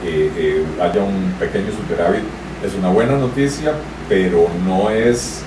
eh, 0.05 0.31
eh, 0.37 0.65
haya 0.81 1.03
un 1.03 1.35
pequeño 1.39 1.71
superávit 1.73 2.23
es 2.65 2.75
una 2.75 2.89
buena 2.89 3.17
noticia, 3.17 3.73
pero 4.09 4.49
no 4.65 4.91
es 4.91 5.43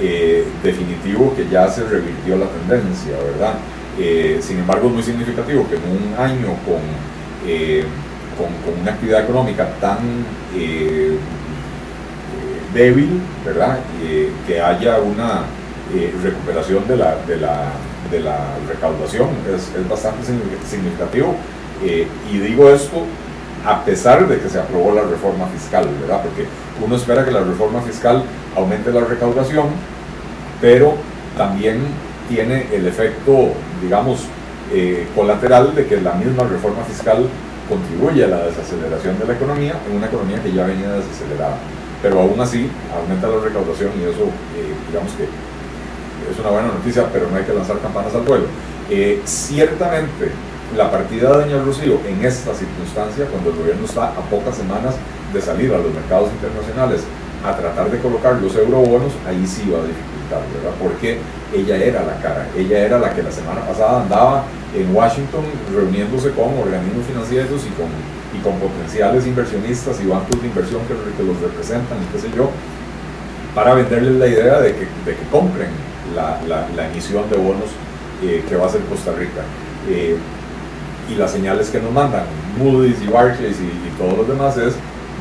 eh, 0.00 0.46
definitivo 0.62 1.34
que 1.36 1.46
ya 1.48 1.68
se 1.68 1.84
revirtió 1.84 2.36
la 2.36 2.46
tendencia, 2.46 3.16
¿verdad? 3.32 3.54
Sin 4.40 4.58
embargo, 4.58 4.88
es 4.88 4.94
muy 4.94 5.02
significativo 5.02 5.68
que 5.68 5.76
en 5.76 5.82
un 5.82 6.14
año 6.18 6.48
con, 6.64 6.82
con, 8.36 8.52
con 8.64 8.80
una 8.80 8.90
actividad 8.90 9.22
económica 9.22 9.68
tan 9.80 9.98
débil, 12.72 13.20
¿verdad? 13.44 13.78
Que 14.48 14.60
haya 14.60 14.98
una 14.98 15.42
recuperación 16.24 16.88
de 16.88 16.96
la, 16.96 17.16
de 17.24 17.36
la, 17.36 17.72
de 18.14 18.20
la 18.20 18.38
recaudación, 18.68 19.28
es, 19.54 19.62
es 19.78 19.88
bastante 19.88 20.20
signific- 20.26 20.64
significativo. 20.68 21.34
Eh, 21.82 22.06
y 22.32 22.38
digo 22.38 22.70
esto 22.70 23.02
a 23.66 23.84
pesar 23.84 24.28
de 24.28 24.38
que 24.40 24.48
se 24.48 24.58
aprobó 24.60 24.94
la 24.94 25.02
reforma 25.02 25.46
fiscal, 25.46 25.88
¿verdad? 26.00 26.22
Porque 26.22 26.46
uno 26.84 26.96
espera 26.96 27.24
que 27.24 27.30
la 27.30 27.40
reforma 27.40 27.80
fiscal 27.80 28.22
aumente 28.54 28.92
la 28.92 29.00
recaudación, 29.00 29.66
pero 30.60 30.94
también 31.36 31.80
tiene 32.28 32.66
el 32.72 32.86
efecto, 32.86 33.52
digamos, 33.82 34.20
eh, 34.72 35.06
colateral 35.14 35.74
de 35.74 35.86
que 35.86 36.00
la 36.00 36.12
misma 36.12 36.44
reforma 36.44 36.82
fiscal 36.84 37.26
contribuye 37.68 38.24
a 38.24 38.28
la 38.28 38.44
desaceleración 38.44 39.18
de 39.18 39.26
la 39.26 39.32
economía 39.34 39.74
en 39.88 39.96
una 39.96 40.06
economía 40.06 40.42
que 40.42 40.52
ya 40.52 40.66
venía 40.66 40.90
desacelerada. 40.92 41.56
Pero 42.02 42.20
aún 42.20 42.38
así 42.40 42.68
aumenta 42.94 43.28
la 43.28 43.40
recaudación 43.42 43.92
y 43.98 44.04
eso, 44.04 44.24
eh, 44.56 44.72
digamos 44.88 45.12
que 45.14 45.24
es 46.30 46.38
una 46.38 46.50
buena 46.50 46.68
noticia, 46.68 47.06
pero 47.12 47.28
no 47.30 47.36
hay 47.36 47.44
que 47.44 47.52
lanzar 47.52 47.78
campanas 47.78 48.14
al 48.14 48.22
vuelo. 48.22 48.44
Eh, 48.90 49.20
ciertamente, 49.24 50.30
la 50.76 50.90
partida 50.90 51.30
de 51.30 51.44
Doña 51.44 51.64
Rocío 51.64 52.00
en 52.06 52.24
esta 52.24 52.54
circunstancia, 52.54 53.26
cuando 53.26 53.50
el 53.50 53.56
gobierno 53.56 53.84
está 53.84 54.08
a 54.08 54.20
pocas 54.30 54.56
semanas 54.56 54.94
de 55.32 55.40
salir 55.40 55.72
a 55.72 55.78
los 55.78 55.92
mercados 55.92 56.30
internacionales 56.32 57.02
a 57.44 57.56
tratar 57.56 57.90
de 57.90 57.98
colocar 57.98 58.40
los 58.40 58.56
eurobonos, 58.56 59.12
ahí 59.28 59.46
sí 59.46 59.70
va 59.70 59.78
a 59.78 59.86
dificultar, 59.86 60.40
¿verdad? 60.54 60.74
Porque 60.80 61.18
ella 61.52 61.76
era 61.76 62.02
la 62.02 62.16
cara, 62.20 62.48
ella 62.56 62.78
era 62.78 62.98
la 62.98 63.14
que 63.14 63.22
la 63.22 63.30
semana 63.30 63.60
pasada 63.60 64.02
andaba 64.02 64.44
en 64.74 64.94
Washington 64.94 65.44
reuniéndose 65.72 66.30
con 66.30 66.58
organismos 66.58 67.06
financieros 67.06 67.62
y 67.66 67.70
con, 67.76 67.88
y 68.32 68.42
con 68.42 68.58
potenciales 68.58 69.26
inversionistas 69.26 70.00
y 70.00 70.06
bancos 70.06 70.40
de 70.40 70.48
inversión 70.48 70.80
que, 70.88 70.94
que 70.94 71.22
los 71.22 71.40
representan 71.40 71.98
y 72.02 72.06
qué 72.12 72.18
sé 72.18 72.28
yo, 72.34 72.50
para 73.54 73.74
venderles 73.74 74.14
la 74.14 74.26
idea 74.26 74.60
de 74.60 74.72
que, 74.72 74.88
de 75.04 75.16
que 75.16 75.28
compren 75.30 75.68
la, 76.14 76.40
la, 76.46 76.68
la 76.74 76.90
emisión 76.90 77.28
de 77.30 77.36
bonos 77.36 77.70
eh, 78.22 78.44
que 78.48 78.56
va 78.56 78.64
a 78.64 78.68
hacer 78.68 78.82
Costa 78.82 79.12
Rica. 79.12 79.42
Eh, 79.88 80.16
y 81.10 81.14
las 81.16 81.32
señales 81.32 81.68
que 81.68 81.80
nos 81.80 81.92
mandan 81.92 82.24
Moody's 82.58 83.02
y 83.02 83.06
Barclays 83.06 83.56
y, 83.60 83.84
todos 83.98 84.18
los 84.18 84.26
demás 84.26 84.56
es, 84.56 84.74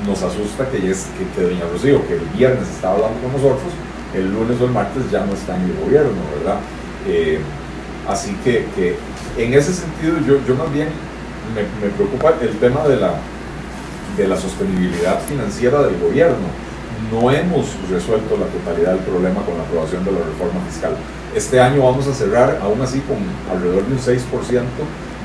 nos 0.08 0.24
asusta 0.24 0.68
que, 0.70 0.90
es, 0.90 1.08
que, 1.18 1.26
que 1.36 1.48
Doña 1.48 1.66
Rocío, 1.72 2.08
que 2.08 2.16
el 2.16 2.26
viernes 2.36 2.68
estaba 2.70 2.96
hablando 2.96 3.20
con 3.22 3.34
nosotros, 3.34 3.72
el 4.16 4.34
lunes 4.34 4.60
o 4.60 4.66
el 4.66 4.72
martes 4.72 5.12
ya 5.12 5.26
no 5.26 5.34
está 5.34 5.56
en 5.56 5.64
el 5.64 5.74
gobierno, 5.80 6.12
¿verdad? 6.38 6.58
Eh, 7.08 7.40
así 8.08 8.36
que, 8.44 8.66
que, 8.76 8.98
en 9.38 9.54
ese 9.54 9.74
sentido 9.74 10.18
yo, 10.26 10.40
yo 10.48 10.56
más 10.56 10.72
bien 10.74 10.88
me, 11.54 11.62
me 11.86 11.94
preocupa 11.94 12.34
el 12.42 12.58
tema 12.58 12.88
de 12.88 12.98
la, 12.98 13.14
de 14.18 14.28
la 14.28 14.38
sostenibilidad 14.38 15.20
financiera 15.22 15.84
del 15.84 16.00
gobierno. 16.00 16.63
No 17.12 17.30
hemos 17.32 17.66
resuelto 17.90 18.38
la 18.38 18.46
totalidad 18.48 18.94
del 18.96 19.04
problema 19.04 19.42
con 19.46 19.58
la 19.58 19.64
aprobación 19.64 20.04
de 20.06 20.12
la 20.12 20.20
reforma 20.20 20.62
fiscal. 20.70 20.96
Este 21.36 21.60
año 21.60 21.84
vamos 21.84 22.08
a 22.08 22.14
cerrar 22.14 22.60
aún 22.62 22.82
así 22.82 23.00
con 23.02 23.18
alrededor 23.52 23.84
de 23.86 23.94
un 23.94 24.00
6% 24.00 24.20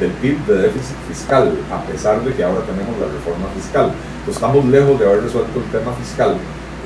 del 0.00 0.10
PIB 0.12 0.46
de 0.46 0.62
déficit 0.62 0.96
fiscal, 1.08 1.52
a 1.72 1.82
pesar 1.90 2.22
de 2.24 2.32
que 2.34 2.42
ahora 2.44 2.60
tenemos 2.62 2.98
la 2.98 3.06
reforma 3.06 3.46
fiscal. 3.54 3.92
Estamos 4.28 4.64
lejos 4.66 4.98
de 4.98 5.06
haber 5.06 5.22
resuelto 5.22 5.58
el 5.58 5.64
tema 5.78 5.92
fiscal. 5.94 6.36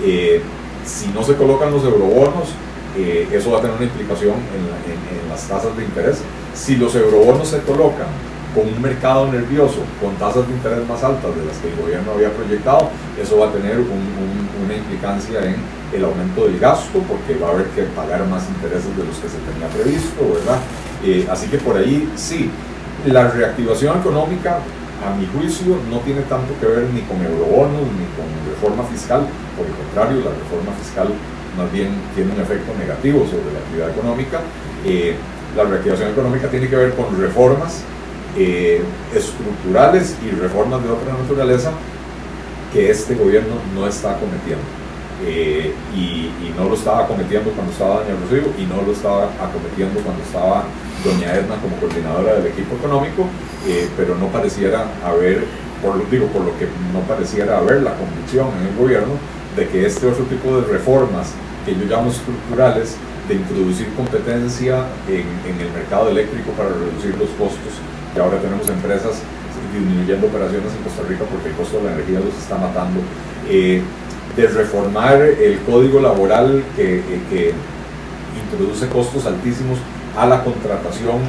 Eh, 0.02 0.42
si 0.84 1.08
no 1.08 1.22
se 1.22 1.34
colocan 1.36 1.70
los 1.72 1.84
eurobonos, 1.84 2.50
eh, 2.96 3.28
eso 3.32 3.50
va 3.52 3.58
a 3.58 3.60
tener 3.62 3.76
una 3.76 3.84
implicación 3.84 4.32
en- 4.32 5.22
en 5.22 5.28
las 5.28 5.42
tasas 5.48 5.76
de 5.76 5.84
interés. 5.84 6.18
Si 6.54 6.76
los 6.76 6.94
eurobonos 6.94 7.48
se 7.48 7.58
colocan 7.60 8.08
con 8.54 8.68
un 8.68 8.80
mercado 8.82 9.30
nervioso, 9.32 9.80
con 10.00 10.14
tasas 10.16 10.46
de 10.46 10.52
interés 10.54 10.86
más 10.88 11.02
altas 11.02 11.34
de 11.34 11.44
las 11.44 11.56
que 11.58 11.68
el 11.70 11.76
gobierno 11.76 12.12
había 12.12 12.30
proyectado, 12.30 12.90
eso 13.20 13.38
va 13.38 13.48
a 13.48 13.52
tener 13.52 13.78
un- 13.78 13.88
un- 14.20 14.64
una 14.64 14.74
implicancia 14.74 15.40
en 15.44 15.56
el 15.92 16.04
aumento 16.04 16.44
del 16.46 16.58
gasto, 16.58 16.98
porque 17.08 17.36
va 17.40 17.48
a 17.48 17.52
haber 17.52 17.66
que 17.74 17.82
pagar 17.96 18.26
más 18.28 18.44
intereses 18.48 18.94
de 18.96 19.04
los 19.04 19.16
que 19.16 19.28
se 19.28 19.38
tenía 19.48 19.68
previsto, 19.68 20.20
¿verdad? 20.34 20.58
Eh, 21.04 21.26
así 21.30 21.48
que 21.48 21.58
por 21.58 21.76
ahí 21.76 22.08
sí, 22.16 22.50
la 23.06 23.28
reactivación 23.28 23.98
económica, 23.98 24.58
a 25.02 25.16
mi 25.18 25.26
juicio, 25.26 25.76
no 25.90 25.98
tiene 26.00 26.22
tanto 26.22 26.54
que 26.60 26.66
ver 26.66 26.84
ni 26.94 27.00
con 27.02 27.18
eurobonos 27.24 27.82
ni 27.98 28.06
con 28.14 28.28
reforma 28.48 28.84
fiscal, 28.84 29.26
por 29.56 29.66
el 29.66 29.72
contrario, 29.74 30.18
la 30.22 30.30
reforma 30.30 30.72
fiscal 30.78 31.08
más 31.58 31.70
bien 31.72 31.90
tiene 32.14 32.32
un 32.32 32.40
efecto 32.40 32.72
negativo 32.78 33.26
sobre 33.26 33.52
la 33.52 33.58
actividad 33.58 33.90
económica. 33.90 34.40
Eh, 34.86 35.16
la 35.56 35.64
reactivación 35.64 36.10
económica 36.10 36.48
tiene 36.48 36.68
que 36.68 36.76
ver 36.76 36.94
con 36.94 37.20
reformas 37.20 37.82
eh, 38.36 38.82
estructurales 39.14 40.16
y 40.24 40.30
reformas 40.30 40.82
de 40.82 40.90
otra 40.90 41.12
naturaleza 41.12 41.72
que 42.72 42.90
este 42.90 43.14
gobierno 43.14 43.54
no 43.74 43.86
está 43.86 44.18
cometiendo. 44.18 44.64
Eh, 45.24 45.72
y, 45.94 46.32
y 46.42 46.54
no 46.56 46.68
lo 46.68 46.74
estaba 46.74 47.06
cometiendo 47.06 47.50
cuando 47.50 47.70
estaba 47.70 48.02
Doña 48.02 48.18
Rocío 48.24 48.50
y 48.58 48.66
no 48.66 48.82
lo 48.82 48.90
estaba 48.90 49.30
acometiendo 49.38 50.00
cuando 50.00 50.20
estaba 50.24 50.64
Doña 51.04 51.34
Edna 51.34 51.56
como 51.62 51.76
coordinadora 51.76 52.34
del 52.34 52.46
equipo 52.46 52.74
económico, 52.74 53.26
eh, 53.68 53.88
pero 53.96 54.16
no 54.16 54.26
pareciera 54.28 54.86
haber, 55.04 55.44
por 55.80 55.96
lo, 55.96 56.04
digo, 56.06 56.26
por 56.26 56.42
lo 56.42 56.58
que 56.58 56.66
no 56.92 57.00
pareciera 57.06 57.58
haber 57.58 57.82
la 57.82 57.94
convicción 57.94 58.48
en 58.60 58.68
el 58.68 58.76
gobierno 58.76 59.14
de 59.54 59.68
que 59.68 59.86
este 59.86 60.08
otro 60.08 60.24
tipo 60.24 60.60
de 60.60 60.66
reformas 60.72 61.34
que 61.64 61.74
yo 61.74 61.84
llamo 61.84 62.10
estructurales, 62.10 62.96
de 63.28 63.34
introducir 63.34 63.86
competencia 63.94 64.84
en, 65.06 65.26
en 65.46 65.60
el 65.60 65.70
mercado 65.72 66.08
eléctrico 66.08 66.50
para 66.52 66.70
reducir 66.70 67.16
los 67.16 67.30
costos, 67.38 67.78
y 68.14 68.18
ahora 68.18 68.38
tenemos 68.38 68.68
empresas 68.68 69.22
disminuyendo 69.72 70.26
operaciones 70.26 70.72
en 70.72 70.82
Costa 70.82 71.02
Rica 71.08 71.24
porque 71.30 71.48
el 71.48 71.54
costo 71.54 71.78
de 71.78 71.84
la 71.84 71.92
energía 71.92 72.20
los 72.20 72.36
está 72.36 72.58
matando, 72.58 73.00
eh, 73.48 73.82
de 74.36 74.46
reformar 74.46 75.20
el 75.20 75.58
código 75.60 76.00
laboral 76.00 76.62
que, 76.76 76.98
eh, 76.98 77.20
que 77.30 77.52
introduce 78.36 78.86
costos 78.88 79.26
altísimos 79.26 79.78
a 80.16 80.26
la 80.26 80.44
contratación, 80.44 81.20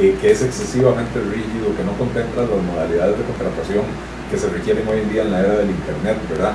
eh, 0.00 0.16
que 0.20 0.30
es 0.30 0.42
excesivamente 0.42 1.18
rígido, 1.20 1.74
que 1.76 1.84
no 1.84 1.92
contempla 1.94 2.42
las 2.42 2.62
modalidades 2.62 3.18
de 3.18 3.24
contratación 3.24 3.84
que 4.30 4.38
se 4.38 4.48
requieren 4.48 4.86
hoy 4.88 5.00
en 5.00 5.10
día 5.12 5.22
en 5.22 5.30
la 5.30 5.40
era 5.40 5.54
del 5.58 5.70
Internet, 5.70 6.16
¿verdad? 6.30 6.54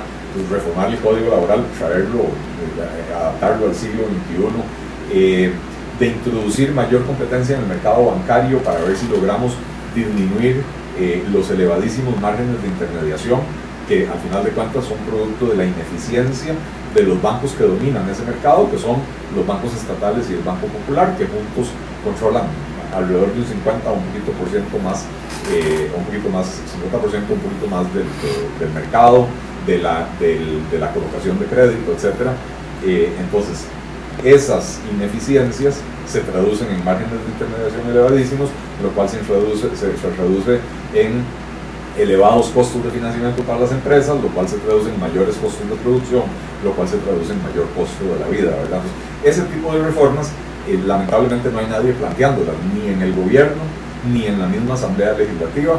Reformar 0.50 0.90
el 0.90 0.98
código 0.98 1.30
laboral, 1.30 1.64
traerlo, 1.78 2.26
adaptarlo 3.14 3.66
al 3.66 3.74
siglo 3.74 4.04
XXI, 4.04 5.52
de 5.98 6.06
introducir 6.06 6.72
mayor 6.72 7.04
competencia 7.04 7.56
en 7.56 7.62
el 7.62 7.68
mercado 7.68 8.06
bancario 8.06 8.58
para 8.58 8.80
ver 8.80 8.96
si 8.96 9.08
logramos 9.08 9.54
disminuir 9.94 10.62
eh, 10.98 11.24
los 11.32 11.50
elevadísimos 11.50 12.18
márgenes 12.20 12.60
de 12.62 12.68
intermediación 12.68 13.40
que 13.88 14.06
al 14.08 14.18
final 14.18 14.44
de 14.44 14.50
cuentas 14.50 14.84
son 14.84 14.98
producto 15.08 15.46
de 15.46 15.56
la 15.56 15.64
ineficiencia 15.64 16.52
de 16.94 17.02
los 17.04 17.20
bancos 17.22 17.52
que 17.52 17.64
dominan 17.64 18.08
ese 18.10 18.22
mercado, 18.22 18.70
que 18.70 18.78
son 18.78 18.96
los 19.34 19.46
bancos 19.46 19.72
estatales 19.74 20.28
y 20.30 20.34
el 20.34 20.40
Banco 20.40 20.66
Popular, 20.66 21.16
que 21.16 21.24
juntos 21.26 21.72
controlan 22.04 22.44
alrededor 22.94 23.32
de 23.32 23.40
un 23.40 23.46
50 23.46 23.90
o 23.90 23.94
un 23.94 24.02
poquito 24.04 24.32
por 24.32 24.48
ciento 24.48 24.78
más, 24.80 25.04
eh, 25.52 25.90
un 25.96 26.04
poquito 26.04 26.28
más, 26.30 26.46
50 26.72 26.98
por 26.98 27.10
ciento, 27.10 27.32
un 27.34 27.40
poquito 27.40 27.66
más 27.68 27.84
del, 27.94 28.04
de- 28.04 28.64
del 28.64 28.74
mercado, 28.74 29.26
de 29.66 29.78
la, 29.78 30.06
del- 30.20 30.68
de 30.70 30.78
la 30.78 30.90
colocación 30.92 31.38
de 31.38 31.46
crédito, 31.46 31.92
etc. 31.92 32.32
entonces, 33.20 33.64
esas 34.24 34.80
ineficiencias 34.92 35.76
se 36.08 36.20
traducen 36.20 36.68
en 36.70 36.84
márgenes 36.84 37.12
de 37.12 37.32
intermediación 37.32 37.90
elevadísimos, 37.90 38.48
lo 38.82 38.90
cual 38.90 39.08
se, 39.08 39.18
introduce, 39.18 39.68
se, 39.76 39.96
se 39.96 40.10
reduce 40.16 40.58
en 40.94 41.22
elevados 41.98 42.48
costos 42.48 42.82
de 42.84 42.90
financiamiento 42.90 43.42
para 43.42 43.60
las 43.60 43.72
empresas, 43.72 44.16
lo 44.22 44.28
cual 44.28 44.48
se 44.48 44.56
traduce 44.58 44.88
en 44.88 45.00
mayores 45.00 45.36
costos 45.36 45.68
de 45.68 45.76
producción, 45.76 46.22
lo 46.64 46.72
cual 46.72 46.88
se 46.88 46.96
traduce 46.98 47.32
en 47.32 47.42
mayor 47.42 47.66
costo 47.76 48.04
de 48.04 48.20
la 48.20 48.28
vida, 48.28 48.50
¿verdad? 48.50 48.80
ese 49.24 49.42
tipo 49.42 49.72
de 49.74 49.82
reformas, 49.82 50.30
eh, 50.68 50.80
lamentablemente 50.86 51.50
no 51.50 51.58
hay 51.58 51.66
nadie 51.66 51.92
planteándolas, 51.92 52.54
ni 52.74 52.92
en 52.92 53.02
el 53.02 53.14
gobierno, 53.14 53.62
ni 54.12 54.26
en 54.26 54.38
la 54.38 54.46
misma 54.46 54.74
Asamblea 54.74 55.12
Legislativa, 55.12 55.78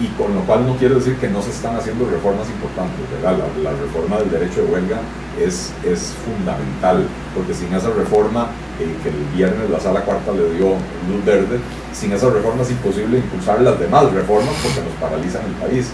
y 0.00 0.08
con 0.18 0.34
lo 0.34 0.40
cual 0.42 0.66
no 0.66 0.76
quiero 0.76 0.96
decir 0.96 1.16
que 1.16 1.28
no 1.28 1.40
se 1.40 1.50
están 1.50 1.76
haciendo 1.76 2.04
reformas 2.06 2.48
importantes, 2.48 2.98
¿verdad? 3.12 3.38
La, 3.62 3.70
reforma 3.70 4.18
del 4.18 4.30
derecho 4.30 4.62
de 4.62 4.72
huelga 4.72 4.98
es, 5.40 5.72
es 5.84 6.12
fundamental, 6.26 7.06
porque 7.34 7.54
sin 7.54 7.72
esa 7.72 7.90
reforma, 7.90 8.48
eh, 8.80 8.94
que 9.02 9.08
el 9.08 9.24
viernes 9.34 9.70
la 9.70 9.80
sala 9.80 10.00
cuarta 10.00 10.32
le 10.32 10.54
dio 10.54 10.74
luz 11.08 11.24
verde, 11.24 11.58
sin 11.92 12.12
esa 12.12 12.30
reforma 12.30 12.62
es 12.62 12.70
imposible 12.70 13.18
impulsar 13.18 13.60
las 13.60 13.78
demás 13.78 14.12
reformas 14.12 14.54
porque 14.62 14.80
nos 14.80 14.94
paralizan 15.00 15.42
el 15.46 15.54
país. 15.54 15.90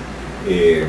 Eh, 0.49 0.85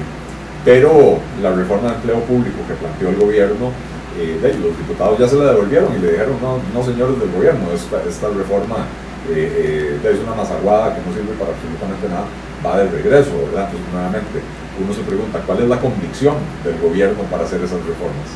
pero 0.64 1.20
la 1.42 1.52
reforma 1.52 1.90
de 1.90 1.96
empleo 1.96 2.20
público 2.22 2.60
que 2.68 2.76
planteó 2.76 3.10
el 3.10 3.16
gobierno, 3.16 3.72
eh, 4.18 4.38
los 4.62 4.78
diputados 4.78 5.18
ya 5.18 5.28
se 5.28 5.36
la 5.36 5.52
devolvieron 5.54 5.96
y 5.96 6.00
le 6.00 6.12
dijeron, 6.12 6.36
no, 6.42 6.60
no 6.74 6.86
señores 6.86 7.20
del 7.20 7.32
gobierno, 7.32 7.72
esta, 7.74 8.04
esta 8.08 8.30
reforma 8.30 8.86
es 9.32 10.20
una 10.20 10.36
masaguada 10.36 10.96
que 10.96 11.02
no 11.02 11.14
sirve 11.16 11.34
para 11.40 11.52
absolutamente 11.52 12.10
nada 12.10 12.26
va 12.66 12.78
de 12.78 12.90
regreso, 12.90 13.32
¿verdad? 13.50 13.70
Entonces, 13.70 13.92
nuevamente, 13.92 14.40
uno 14.80 14.94
se 14.94 15.02
pregunta, 15.02 15.42
¿cuál 15.46 15.60
es 15.62 15.70
la 15.70 15.80
convicción 15.80 16.36
del 16.64 16.80
gobierno 16.80 17.24
para 17.30 17.44
hacer 17.44 17.62
esas 17.62 17.82
reformas? 17.86 18.30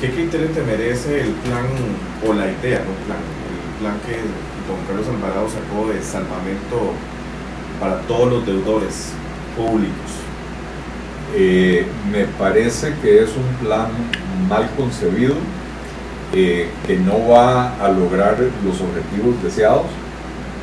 ¿Qué 0.00 0.10
criterio 0.12 0.46
te 0.50 0.62
merece 0.62 1.22
el 1.22 1.32
plan, 1.42 1.66
o 2.24 2.32
la 2.32 2.46
idea, 2.46 2.78
el 2.78 3.78
plan 3.80 3.98
que 4.06 4.14
don 4.68 4.78
Carlos 4.86 5.08
Alvarado 5.08 5.48
sacó 5.48 5.88
de 5.88 6.00
salvamento 6.00 6.92
para 7.80 8.02
todos 8.02 8.30
los 8.30 8.46
deudores 8.46 9.10
públicos? 9.56 10.22
Eh, 11.34 11.84
me 12.12 12.26
parece 12.38 12.94
que 13.02 13.24
es 13.24 13.30
un 13.30 13.66
plan 13.66 13.88
mal 14.48 14.70
concebido, 14.76 15.34
eh, 16.32 16.68
que 16.86 16.96
no 16.98 17.28
va 17.28 17.74
a 17.84 17.88
lograr 17.88 18.38
los 18.64 18.80
objetivos 18.80 19.42
deseados 19.42 19.86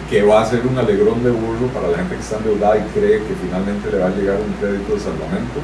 que 0.09 0.21
va 0.21 0.43
a 0.43 0.45
ser 0.45 0.65
un 0.65 0.77
alegrón 0.77 1.23
de 1.23 1.31
burro 1.31 1.67
para 1.73 1.87
la 1.87 1.97
gente 1.97 2.15
que 2.15 2.21
está 2.21 2.37
endeudada 2.37 2.77
y 2.77 2.83
cree 2.93 3.17
que 3.17 3.33
finalmente 3.43 3.91
le 3.91 3.97
va 3.97 4.07
a 4.07 4.11
llegar 4.11 4.37
un 4.37 4.53
crédito 4.61 4.93
de 4.93 4.99
salvamento 4.99 5.59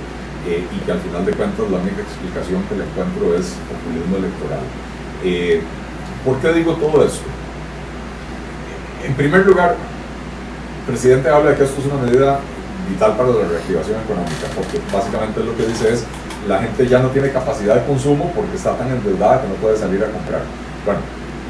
eh, 0.48 0.66
y 0.72 0.80
que 0.86 0.92
al 0.92 1.00
final 1.00 1.26
de 1.26 1.34
cuentas 1.34 1.70
la 1.70 1.78
única 1.78 2.02
explicación 2.02 2.64
que 2.70 2.76
le 2.76 2.84
encuentro 2.84 3.36
es 3.36 3.56
populismo 3.70 4.18
electoral. 4.18 4.64
Eh, 5.24 5.62
¿Por 6.26 6.38
qué 6.38 6.54
digo 6.54 6.74
todo 6.76 7.06
esto? 7.06 7.26
En 9.04 9.14
primer 9.16 9.46
lugar, 9.46 9.76
el 9.76 10.86
presidente 10.86 11.30
habla 11.30 11.52
de 11.52 11.58
que 11.58 11.64
esto 11.64 11.82
es 11.82 11.88
una 11.88 12.02
medida 12.04 12.40
vital 12.90 13.16
para 13.18 13.30
la 13.30 13.48
reactivación 13.48 14.02
económica, 14.02 14.48
porque 14.56 14.80
básicamente 14.92 15.44
lo 15.44 15.56
que 15.58 15.66
dice 15.66 15.94
es 15.94 16.06
la 16.48 16.60
gente 16.60 16.88
ya 16.88 17.00
no 17.00 17.10
tiene 17.10 17.32
capacidad 17.32 17.76
de 17.76 17.86
consumo 17.86 18.32
porque 18.36 18.56
está 18.56 18.76
tan 18.76 18.90
endeudada 18.90 19.42
que 19.42 19.48
no 19.48 19.56
puede 19.56 19.78
salir 19.78 20.04
a 20.04 20.08
comprar. 20.08 20.42
Bueno, 20.86 21.02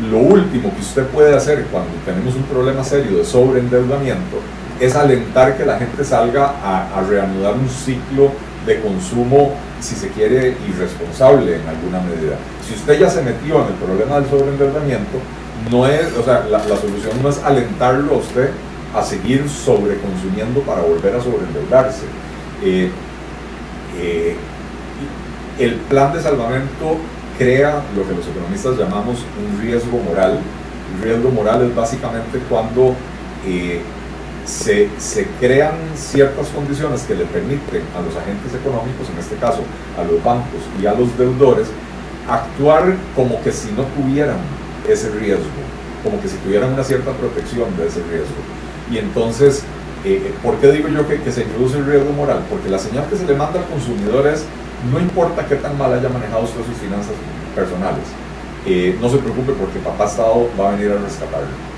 lo 0.09 0.17
último 0.17 0.73
que 0.73 0.81
usted 0.81 1.05
puede 1.07 1.35
hacer 1.35 1.65
cuando 1.71 1.91
tenemos 2.05 2.35
un 2.35 2.43
problema 2.43 2.83
serio 2.83 3.17
de 3.17 3.25
sobreendeudamiento 3.25 4.37
es 4.79 4.95
alentar 4.95 5.55
que 5.55 5.65
la 5.65 5.77
gente 5.77 6.03
salga 6.03 6.55
a, 6.63 7.01
reanudar 7.07 7.53
un 7.53 7.69
ciclo 7.69 8.31
de 8.65 8.79
consumo, 8.81 9.53
si 9.79 9.95
se 9.95 10.09
quiere, 10.09 10.55
irresponsable 10.67 11.55
en 11.55 11.67
alguna 11.67 11.99
medida. 12.01 12.37
Si 12.67 12.75
usted 12.75 12.99
ya 12.99 13.09
se 13.09 13.21
metió 13.21 13.61
en 13.61 13.67
el 13.67 13.73
problema 13.73 14.19
del 14.19 14.29
sobreendeudamiento, 14.29 15.19
no 15.69 15.87
es, 15.87 16.15
o 16.17 16.23
sea, 16.23 16.45
la, 16.49 16.59
solución 16.59 17.21
no 17.21 17.29
es 17.29 17.37
alentarlo 17.43 18.15
a 18.15 18.17
usted 18.17 18.49
a 18.95 19.03
seguir 19.03 19.47
sobreconsumiendo 19.49 20.61
para 20.61 20.81
volver 20.81 21.15
a 21.15 21.21
sobreendeudarse. 21.21 22.03
Eh, 22.63 22.89
eh, 23.99 24.35
el 25.59 25.75
plan 25.75 26.13
de 26.13 26.21
salvamento 26.21 26.97
crea 27.37 27.81
lo 27.95 28.07
que 28.07 28.15
los 28.15 28.27
economistas 28.27 28.77
llamamos 28.77 29.19
un 29.39 29.61
riesgo 29.61 29.97
moral. 29.99 30.39
El 30.95 31.03
riesgo 31.03 31.29
moral 31.29 31.63
es 31.63 31.75
básicamente 31.75 32.39
cuando 32.49 32.95
eh, 33.45 33.81
se, 34.51 35.27
crean 35.39 35.75
ciertas 35.95 36.47
condiciones 36.49 37.03
que 37.03 37.15
le 37.15 37.25
permiten 37.25 37.83
a 37.95 38.01
los 38.01 38.15
agentes 38.15 38.53
económicos, 38.53 39.09
en 39.09 39.17
este 39.17 39.35
caso 39.37 39.61
a 39.97 40.03
los 40.03 40.21
bancos 40.23 40.61
y 40.81 40.85
a 40.85 40.93
los 40.93 41.17
deudores, 41.17 41.67
actuar 42.29 42.95
como 43.15 43.41
que 43.41 43.51
si 43.51 43.71
no 43.71 43.83
tuvieran 43.95 44.37
ese 44.87 45.09
riesgo, 45.09 45.45
como 46.03 46.21
que 46.21 46.27
si 46.27 46.35
tuvieran 46.37 46.73
una 46.73 46.83
cierta 46.83 47.11
protección 47.11 47.75
de 47.77 47.87
ese 47.87 48.03
riesgo. 48.03 48.41
Y 48.91 48.97
entonces, 48.97 49.63
eh, 50.03 50.33
¿por 50.43 50.55
qué 50.57 50.71
digo 50.71 50.89
yo 50.89 51.07
que, 51.07 51.21
que 51.21 51.31
se 51.31 51.43
introduce 51.43 51.77
el 51.77 51.85
riesgo 51.85 52.11
moral? 52.11 52.43
Porque 52.49 52.69
la 52.69 52.77
señal 52.77 53.07
que 53.09 53.15
se 53.15 53.25
le 53.25 53.35
manda 53.35 53.59
al 53.59 53.67
consumidor 53.67 54.27
es 54.27 54.43
no 54.91 54.99
importa 54.99 55.45
qué 55.47 55.55
tan 55.55 55.77
mal 55.77 55.93
haya 55.93 56.09
manejado 56.09 56.43
usted 56.43 56.65
sus 56.65 56.77
finanzas 56.77 57.13
personales, 57.55 58.03
eh, 58.65 58.97
no 58.99 59.09
se 59.09 59.17
preocupe 59.17 59.53
porque 59.53 59.79
papá 59.79 60.05
Estado 60.05 60.49
va 60.59 60.69
a 60.69 60.71
venir 60.75 60.91
a 60.91 60.97
rescatarlo. 60.97 61.70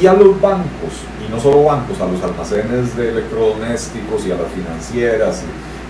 Y 0.00 0.06
a 0.06 0.12
los 0.12 0.40
bancos, 0.40 1.04
y 1.24 1.30
no 1.30 1.38
solo 1.38 1.64
bancos, 1.64 2.00
a 2.00 2.06
los 2.06 2.22
almacenes 2.22 2.96
de 2.96 3.10
electrodomésticos 3.10 4.26
y 4.26 4.32
a 4.32 4.36
las 4.36 4.50
financieras 4.52 5.42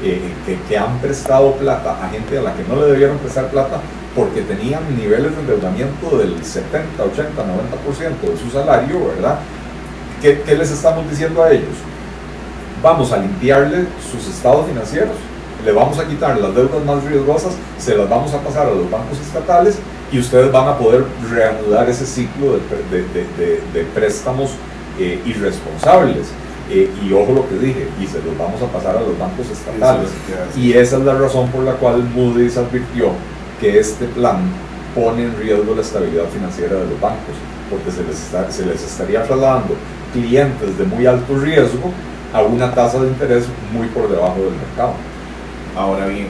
eh, 0.03 0.21
que, 0.45 0.59
que, 0.69 0.79
han 0.79 0.99
prestado 0.99 1.53
plata 1.53 2.05
a 2.05 2.11
gente 2.11 2.37
a 2.37 2.43
la 2.43 2.55
que 2.55 2.65
no 2.65 2.77
le 2.77 2.93
debieron 2.93 3.17
prestar 3.19 3.49
plata 3.49 3.81
porque 4.15 4.43
tenían 4.43 4.83
niveles 4.97 5.35
de 5.35 5.41
endeudamiento 5.41 6.19
del 6.19 6.45
70, 6.45 7.03
80, 7.03 7.43
90% 7.43 8.31
de 8.31 8.37
su 8.37 8.51
salario, 8.51 9.09
¿verdad? 9.09 9.39
¿Qué, 10.21 10.43
¿Qué 10.43 10.55
les 10.55 10.71
estamos 10.71 11.09
diciendo 11.09 11.43
a 11.43 11.51
ellos? 11.51 11.75
Vamos 12.83 13.11
a 13.13 13.17
limpiarle 13.17 13.87
sus 14.11 14.29
estados 14.29 14.67
financieros 14.67 15.17
le 15.65 15.73
vamos 15.73 15.99
a 15.99 16.07
quitar 16.07 16.39
las 16.39 16.55
deudas 16.55 16.85
más 16.85 17.03
riesgosas, 17.05 17.55
se 17.79 17.97
las 17.97 18.09
vamos 18.09 18.33
a 18.35 18.41
pasar 18.41 18.67
a 18.67 18.71
los 18.71 18.91
bancos 18.91 19.19
estatales 19.19 19.79
y 20.13 20.19
ustedes 20.19 20.51
van 20.53 20.69
a 20.69 20.79
poder 20.79 21.05
reanudar 21.31 21.89
ese 21.89 22.07
ciclo 22.07 22.59
de, 22.91 23.85
préstamos 23.95 24.53
eh, 24.99 25.21
irresponsables. 25.25 26.29
Eh, 26.71 26.91
y 27.05 27.13
ojo 27.13 27.33
lo 27.33 27.49
que 27.49 27.57
dije, 27.57 27.89
y 28.01 28.07
se 28.07 28.23
los 28.23 28.39
vamos 28.39 28.63
a 28.63 28.67
pasar 28.67 28.97
a 28.97 29.01
los 29.01 29.19
bancos 29.19 29.47
estatales. 29.51 30.09
Y 30.57 30.73
esa 30.73 30.97
es 30.97 31.03
la 31.05 31.15
razón 31.15 31.51
por 31.51 31.63
la 31.63 31.73
cual 31.73 32.03
Moody's 32.15 32.57
advirtió 32.57 33.11
que 33.61 33.79
este 33.79 34.07
plan 34.07 34.39
pone 34.95 35.25
en 35.25 35.37
riesgo 35.37 35.75
la 35.75 35.83
estabilidad 35.83 36.25
financiera 36.33 36.77
de 36.77 36.87
los 36.87 37.01
bancos, 37.01 37.35
porque 37.69 37.91
se 37.91 38.03
les, 38.05 38.55
se 38.55 38.65
les 38.65 38.83
estaría 38.83 39.25
trasladando 39.25 39.75
clientes 40.13 40.79
de 40.79 40.85
muy 40.85 41.05
alto 41.05 41.37
riesgo 41.39 41.91
a 42.33 42.43
una 42.43 42.73
tasa 42.73 43.01
de 43.01 43.09
interés 43.09 43.45
muy 43.73 43.89
por 43.89 44.09
debajo 44.09 44.37
del 44.37 44.55
mercado. 44.55 44.95
Ahora 45.77 46.07
bien, 46.07 46.29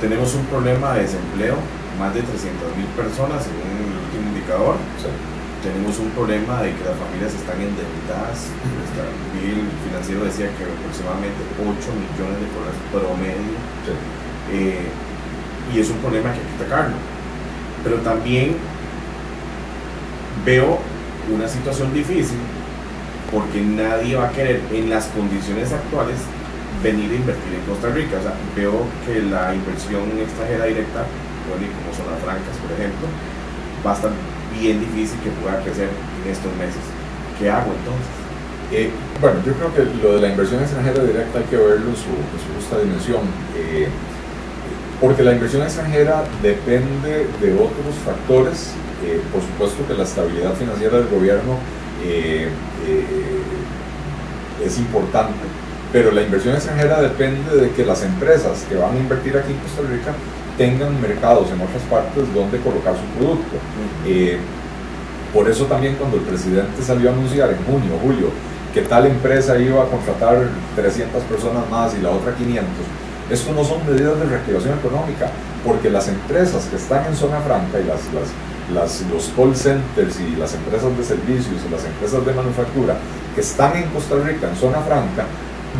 tenemos 0.00 0.34
un 0.34 0.44
problema 0.46 0.94
de 0.94 1.02
desempleo, 1.02 1.56
más 1.98 2.14
de 2.14 2.20
300.000 2.22 2.24
personas 2.96 3.44
según 3.44 3.68
el 3.68 4.00
último 4.00 4.32
indicador. 4.32 4.76
Tenemos 5.62 5.98
un 5.98 6.08
problema 6.16 6.62
de 6.62 6.72
que 6.72 6.84
las 6.84 6.96
familias 6.96 7.34
están 7.34 7.60
endeudadas. 7.60 8.48
El 9.36 9.68
financiero 9.84 10.24
decía 10.24 10.48
que 10.56 10.64
aproximadamente 10.64 11.36
8 11.60 11.68
millones 12.00 12.36
de 12.40 12.48
dólares 12.48 12.80
promedio. 12.88 13.60
Eh, 14.52 14.88
y 15.72 15.78
es 15.78 15.90
un 15.90 15.98
problema 15.98 16.32
que 16.32 16.40
hay 16.40 16.46
que 16.46 16.64
atacarlo. 16.64 16.96
Pero 17.84 17.96
también 17.98 18.56
veo 20.46 20.78
una 21.30 21.46
situación 21.46 21.92
difícil 21.92 22.38
porque 23.30 23.60
nadie 23.60 24.16
va 24.16 24.28
a 24.28 24.32
querer 24.32 24.62
en 24.72 24.88
las 24.88 25.06
condiciones 25.08 25.72
actuales 25.72 26.16
venir 26.82 27.10
a 27.10 27.14
invertir 27.14 27.54
en 27.54 27.62
Costa 27.68 27.88
Rica. 27.90 28.18
O 28.18 28.22
sea, 28.22 28.34
veo 28.56 28.84
que 29.06 29.22
la 29.22 29.54
inversión 29.54 30.08
extranjera 30.18 30.64
directa, 30.66 31.04
como 31.48 31.90
zonas 31.94 32.22
francas, 32.22 32.54
por 32.62 32.72
ejemplo, 32.72 33.08
va 33.84 33.92
a 33.92 33.94
estar 33.94 34.12
bien 34.58 34.80
difícil 34.80 35.18
que 35.20 35.30
pueda 35.42 35.60
crecer 35.62 35.88
en 35.88 36.30
estos 36.30 36.52
meses. 36.56 36.82
¿Qué 37.38 37.50
hago 37.50 37.72
entonces? 37.72 38.20
Eh, 38.72 38.90
bueno, 39.20 39.40
yo 39.44 39.52
creo 39.54 39.74
que 39.74 39.84
lo 40.02 40.14
de 40.14 40.20
la 40.20 40.28
inversión 40.28 40.60
extranjera 40.60 41.02
directa 41.02 41.40
hay 41.40 41.44
que 41.46 41.56
verlo 41.56 41.90
en 41.90 41.96
su, 41.96 42.10
justa 42.54 42.78
dimensión, 42.78 43.22
eh, 43.56 43.88
porque 45.00 45.24
la 45.24 45.32
inversión 45.32 45.62
extranjera 45.62 46.24
depende 46.40 47.26
de 47.40 47.54
otros 47.54 47.96
factores, 48.04 48.72
eh, 49.04 49.20
por 49.32 49.42
supuesto 49.42 49.86
que 49.88 49.94
la 49.94 50.04
estabilidad 50.04 50.54
financiera 50.54 50.98
del 50.98 51.08
gobierno 51.08 51.58
es 54.64 54.78
importante, 54.78 55.34
pero 55.92 56.12
la 56.12 56.22
inversión 56.22 56.54
extranjera 56.54 57.00
depende 57.00 57.56
de 57.56 57.70
que 57.70 57.84
las 57.84 58.02
empresas 58.02 58.64
que 58.68 58.76
van 58.76 58.94
a 58.94 58.98
invertir 58.98 59.36
aquí 59.36 59.52
en 59.52 59.58
Costa 59.58 59.82
Rica 59.82 60.12
tengan 60.56 61.00
mercados 61.00 61.48
en 61.50 61.60
otras 61.60 61.82
partes 61.90 62.32
donde 62.34 62.58
colocar 62.58 62.94
su 62.94 63.18
producto. 63.18 63.56
Eh, 64.06 64.38
por 65.32 65.48
eso 65.48 65.64
también 65.66 65.96
cuando 65.96 66.16
el 66.16 66.22
presidente 66.22 66.82
salió 66.82 67.10
a 67.10 67.12
anunciar 67.12 67.50
en 67.50 67.64
junio 67.64 67.98
julio 68.02 68.30
que 68.74 68.82
tal 68.82 69.06
empresa 69.06 69.58
iba 69.58 69.82
a 69.82 69.86
contratar 69.86 70.48
300 70.76 71.22
personas 71.24 71.68
más 71.70 71.94
y 71.98 72.02
la 72.02 72.10
otra 72.10 72.34
500, 72.34 72.68
esto 73.30 73.52
no 73.52 73.64
son 73.64 73.84
medidas 73.86 74.18
de 74.18 74.26
reactivación 74.26 74.78
económica, 74.78 75.30
porque 75.64 75.90
las 75.90 76.08
empresas 76.08 76.66
que 76.66 76.76
están 76.76 77.06
en 77.06 77.16
zona 77.16 77.40
franca 77.40 77.80
y 77.80 77.84
las, 77.84 78.00
las, 78.74 79.02
los 79.10 79.32
call 79.36 79.56
centers 79.56 80.20
y 80.20 80.36
las 80.36 80.54
empresas 80.54 80.96
de 80.96 81.04
servicios 81.04 81.56
y 81.66 81.70
las 81.70 81.84
empresas 81.84 82.24
de 82.24 82.32
manufactura 82.32 82.96
que 83.34 83.40
están 83.40 83.76
en 83.76 83.88
Costa 83.90 84.16
Rica, 84.16 84.48
en 84.48 84.56
zona 84.56 84.78
franca, 84.80 85.26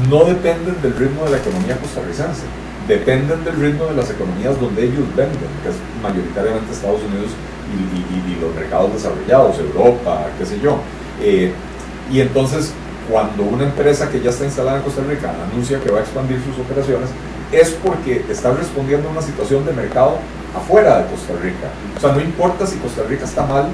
no 0.09 0.25
dependen 0.25 0.81
del 0.83 0.95
ritmo 0.97 1.25
de 1.25 1.31
la 1.31 1.39
economía 1.39 1.77
costarricense, 1.77 2.43
dependen 2.87 3.45
del 3.45 3.57
ritmo 3.57 3.87
de 3.87 3.95
las 3.95 4.11
economías 4.11 4.59
donde 4.61 4.85
ellos 4.85 5.05
venden, 5.17 5.51
que 5.63 5.69
es 5.71 5.77
mayoritariamente 6.03 6.73
Estados 6.73 7.01
Unidos 7.03 7.31
y, 7.71 8.41
los 8.41 8.55
mercados 8.55 8.95
desarrollados, 8.95 9.59
Europa, 9.59 10.27
qué 10.39 10.47
sé 10.47 10.59
yo. 10.61 10.79
Eh, 11.21 11.53
y 12.11 12.21
entonces, 12.21 12.73
cuando 13.11 13.43
una 13.43 13.65
empresa 13.65 14.11
que 14.11 14.21
ya 14.21 14.31
está 14.31 14.45
instalada 14.45 14.79
en 14.79 14.83
Costa 14.83 15.03
Rica 15.07 15.35
anuncia 15.53 15.79
que 15.79 15.91
va 15.91 15.99
a 15.99 16.01
expandir 16.01 16.41
sus 16.43 16.59
operaciones, 16.65 17.11
es 17.53 17.71
porque 17.85 18.25
está 18.31 18.53
respondiendo 18.53 19.09
a 19.09 19.13
una 19.13 19.23
situación 19.23 19.67
de 19.67 19.73
mercado 19.73 20.19
afuera 20.57 21.03
de 21.03 21.11
Costa 21.11 21.35
Rica. 21.43 21.69
O 21.97 22.01
sea, 22.01 22.13
no 22.13 22.21
importa 22.21 22.67
si 22.67 22.77
Costa 22.79 23.03
Rica 23.09 23.25
está 23.25 23.45
mal, 23.45 23.67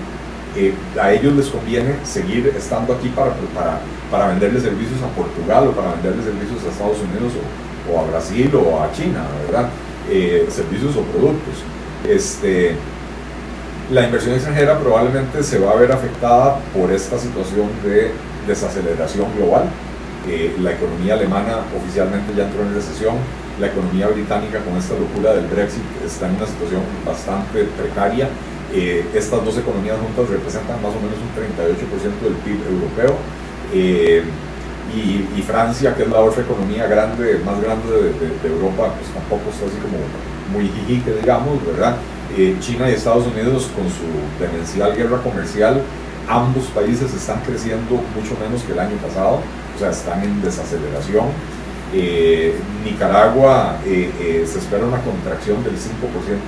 a 1.01 1.12
ellos 1.12 1.35
les 1.35 1.49
conviene 1.49 1.97
seguir 2.05 2.53
estando 2.57 2.95
aquí 2.95 3.09
para, 3.09 3.33
para, 3.55 3.81
para 4.11 4.29
venderle 4.29 4.61
servicios 4.61 5.01
a 5.03 5.09
Portugal 5.14 5.69
o 5.69 5.73
para 5.73 5.92
venderle 5.92 6.23
servicios 6.23 6.64
a 6.64 6.71
Estados 6.71 6.99
Unidos 6.99 7.33
o, 7.90 8.01
a 8.01 8.05
Brasil 8.05 8.51
o 8.55 8.81
a 8.83 8.90
China, 8.92 9.25
¿verdad? 9.47 9.69
Eh, 10.11 10.47
servicios 10.51 10.97
o 10.97 11.03
productos. 11.03 11.62
Este, 12.09 12.77
la 13.90 14.05
inversión 14.05 14.35
extranjera 14.35 14.79
probablemente 14.79 15.42
se 15.42 15.59
va 15.59 15.73
a 15.73 15.77
ver 15.77 15.92
afectada 15.92 16.59
por 16.75 16.90
esta 16.90 17.19
situación 17.19 17.69
de 17.85 18.12
desaceleración 18.47 19.27
global. 19.37 19.69
La 20.61 20.73
economía 20.73 21.14
alemana 21.14 21.59
oficialmente 21.77 22.35
ya 22.37 22.47
entró 22.47 22.62
en 22.62 22.75
recesión, 22.75 23.14
la 23.61 23.69
economía 23.69 24.09
británica 24.09 24.59
con 24.59 24.77
esta 24.77 24.95
locura 24.95 25.33
del 25.35 25.47
Brexit 25.47 25.85
está 26.05 26.27
en 26.27 26.35
una 26.35 26.47
situación 26.47 26.83
bastante 27.07 27.64
precaria. 27.81 28.29
Eh, 28.72 29.07
estas 29.14 29.44
dos 29.44 29.57
economías 29.57 29.96
juntas 30.00 30.29
representan 30.29 30.83
más 30.83 30.92
o 30.92 30.98
menos 30.98 31.16
un 31.22 31.31
38% 31.33 32.20
del 32.22 32.35
PIB 32.42 32.59
europeo. 32.68 33.16
Eh, 33.72 34.22
y, 34.94 35.42
Francia, 35.42 35.94
que 35.94 36.05
es 36.05 36.09
la 36.09 36.20
otra 36.20 36.42
economía 36.42 36.87
grande, 36.87 37.40
más 37.44 37.61
grande 37.61 38.14
de, 38.18 38.48
Europa, 38.48 38.94
pues 38.96 39.11
tampoco 39.12 39.50
está 39.50 39.66
así 39.66 39.76
como 39.76 39.98
muy 40.52 40.68
jijique, 40.68 41.12
digamos, 41.20 41.64
¿verdad? 41.66 41.96
Eh, 42.37 42.57
China 42.61 42.88
y 42.88 42.94
Estados 42.94 43.26
Unidos, 43.26 43.68
con 43.76 43.85
su 43.90 44.09
demencial 44.42 44.96
guerra 44.96 45.18
comercial, 45.22 45.83
ambos 46.29 46.64
países 46.66 47.12
están 47.12 47.40
creciendo 47.40 48.00
mucho 48.14 48.37
menos 48.40 48.62
que 48.62 48.72
el 48.72 48.79
año 48.79 48.96
pasado, 48.96 49.40
o 49.74 49.79
sea, 49.79 49.90
están 49.90 50.22
en 50.22 50.40
desaceleración 50.40 51.26
eh, 51.92 52.57
Nicaragua 52.85 53.79
se 53.85 54.59
espera 54.59 54.85
una 54.85 55.00
contracción 55.02 55.62
del 55.62 55.74
5% 55.74 55.79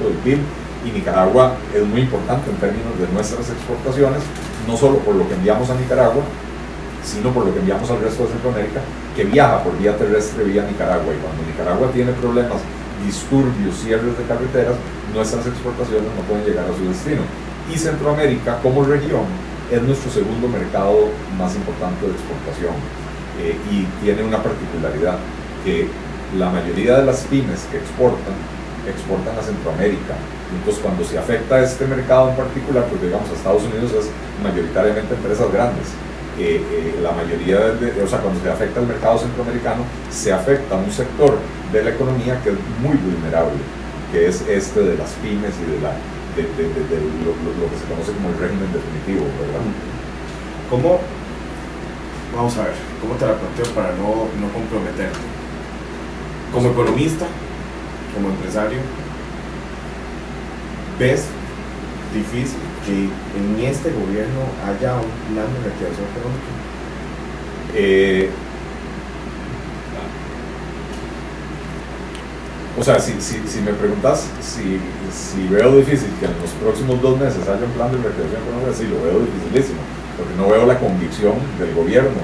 del 0.05 0.19
PIB 0.25 0.39
y 0.85 0.91
Nicaragua 0.91 1.55
es 1.75 1.85
muy 1.85 2.03
importante 2.03 2.51
en 2.51 2.57
términos 2.57 2.99
de 2.99 3.09
nuestras 3.13 3.49
exportaciones, 3.51 4.23
no 4.67 4.77
solo 4.77 4.99
por 4.99 5.15
lo 5.15 5.27
que 5.29 5.35
enviamos 5.35 5.69
a 5.71 5.75
Nicaragua, 5.75 6.23
sino 7.05 7.31
por 7.33 7.47
lo 7.47 7.55
que 7.55 7.61
enviamos 7.61 7.91
al 7.91 8.01
resto 8.01 8.25
de 8.25 8.31
Centroamérica, 8.31 8.81
que 9.17 9.25
viaja 9.25 9.63
por 9.63 9.77
vía 9.79 9.97
terrestre 9.97 10.45
vía 10.45 10.63
Nicaragua. 10.63 11.15
Y 11.15 11.19
cuando 11.19 11.43
Nicaragua 11.47 11.91
tiene 11.93 12.13
problemas, 12.13 12.61
disturbios, 13.05 13.77
cierres 13.83 14.17
de 14.19 14.25
carreteras, 14.25 14.75
nuestras 15.15 15.47
exportaciones 15.47 16.09
no 16.15 16.23
pueden 16.23 16.45
llegar 16.45 16.67
a 16.67 16.77
su 16.77 16.85
destino. 16.89 17.23
Y 17.73 17.79
Centroamérica, 17.79 18.59
como 18.63 18.85
región, 18.85 19.25
es 19.71 19.83
nuestro 19.83 20.11
segundo 20.11 20.49
mercado 20.49 21.09
más 21.37 21.55
importante 21.55 22.07
de 22.07 22.13
exportación. 22.13 22.75
Eh, 23.41 23.57
y 23.71 24.05
tiene 24.05 24.23
una 24.25 24.43
particularidad 24.43 25.19
que 25.65 25.89
la 26.37 26.51
mayoría 26.51 26.99
de 26.99 27.07
las 27.07 27.21
pymes 27.23 27.67
que 27.71 27.79
exportan, 27.79 28.35
exportan 28.87 29.39
a 29.39 29.43
Centroamérica. 29.43 30.15
Entonces 30.53 30.83
cuando 30.83 31.05
se 31.05 31.19
afecta 31.19 31.61
este 31.61 31.87
mercado 31.87 32.31
en 32.31 32.37
particular, 32.37 32.87
pues 32.89 33.03
digamos 33.03 33.29
a 33.29 33.35
Estados 33.35 33.63
Unidos 33.65 33.93
es 33.93 34.09
mayoritariamente 34.43 35.15
empresas 35.15 35.53
grandes. 35.53 35.89
Eh, 36.39 36.63
eh, 36.63 37.01
la 37.03 37.13
mayoría, 37.13 37.59
de, 37.75 38.01
o 38.01 38.07
sea, 38.07 38.21
cuando 38.21 38.41
se 38.41 38.49
afecta 38.49 38.81
al 38.81 38.87
mercado 38.87 39.19
centroamericano, 39.19 39.83
se 40.09 40.33
afecta 40.33 40.77
a 40.77 40.79
un 40.79 40.91
sector 40.91 41.37
de 41.73 41.83
la 41.83 41.91
economía 41.91 42.41
que 42.43 42.51
es 42.51 42.57
muy 42.81 42.97
vulnerable, 42.97 43.59
que 44.13 44.29
es 44.29 44.47
este 44.47 44.81
de 44.81 44.97
las 44.97 45.11
pymes 45.19 45.53
y 45.59 45.71
de, 45.73 45.81
la, 45.83 45.93
de, 46.39 46.47
lo, 47.27 47.35
lo, 47.35 47.67
que 47.69 47.77
se 47.77 47.91
conoce 47.91 48.13
como 48.13 48.31
el 48.31 48.39
régimen 48.39 48.71
definitivo, 48.73 49.27
¿verdad? 49.35 49.67
¿Cómo 50.71 51.01
vamos 52.35 52.57
a 52.59 52.65
ver, 52.71 52.75
¿cómo 53.03 53.15
te 53.15 53.27
la 53.27 53.35
planteo 53.35 53.67
para 53.75 53.91
no, 53.99 54.31
no 54.39 54.47
comprometerte? 54.55 55.19
Como 56.53 56.71
economista, 56.71 57.27
como 58.15 58.31
empresario, 58.31 58.79
¿ves 60.99 61.25
difícil 62.15 62.59
que 62.85 63.09
en 63.39 63.69
este 63.69 63.91
gobierno 63.91 64.41
haya 64.67 64.95
un 64.95 65.35
plan 65.35 65.47
de 65.55 65.61
reactivación 65.65 66.07
económica? 66.11 66.51
Eh, 67.75 68.31
o 72.79 72.83
sea, 72.83 72.99
si, 72.99 73.21
si, 73.21 73.43
si 73.47 73.61
me 73.61 73.73
preguntas 73.73 74.27
si, 74.41 74.81
si, 75.13 75.47
veo 75.49 75.77
difícil 75.77 76.09
que 76.21 76.27
en 76.27 76.33
los 76.41 76.51
próximos 76.63 77.01
dos 77.03 77.19
meses 77.19 77.43
haya 77.43 77.65
un 77.65 77.73
plan 77.73 77.91
de 77.93 77.99
reactivación 77.99 78.43
económica, 78.43 78.73
sí, 78.75 78.87
lo 78.89 79.03
veo 79.03 79.21
dificilísimo 79.21 79.81
porque 80.19 80.35
no 80.35 80.49
veo 80.49 80.67
la 80.67 80.79
convicción 80.79 81.35
del 81.59 81.73
gobierno 81.75 82.19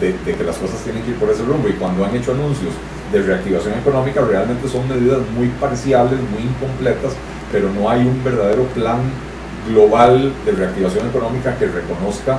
de, 0.00 0.12
que 0.34 0.44
las 0.44 0.56
cosas 0.56 0.82
tienen 0.82 1.02
que 1.04 1.10
ir 1.10 1.16
por 1.16 1.30
ese 1.30 1.44
rumbo. 1.44 1.68
Y 1.68 1.74
cuando 1.74 2.04
han 2.04 2.14
hecho 2.14 2.32
anuncios 2.32 2.74
de 3.12 3.22
reactivación 3.22 3.78
económica, 3.78 4.20
realmente 4.20 4.68
son 4.68 4.88
medidas 4.88 5.20
muy 5.34 5.48
parciales, 5.60 6.18
muy 6.34 6.42
incompletas, 6.42 7.14
pero 7.52 7.70
no 7.72 7.88
hay 7.88 8.00
un 8.00 8.22
verdadero 8.22 8.64
plan 8.68 9.00
global 9.68 10.32
de 10.44 10.52
reactivación 10.52 11.08
económica 11.08 11.56
que 11.58 11.66
reconozca 11.66 12.38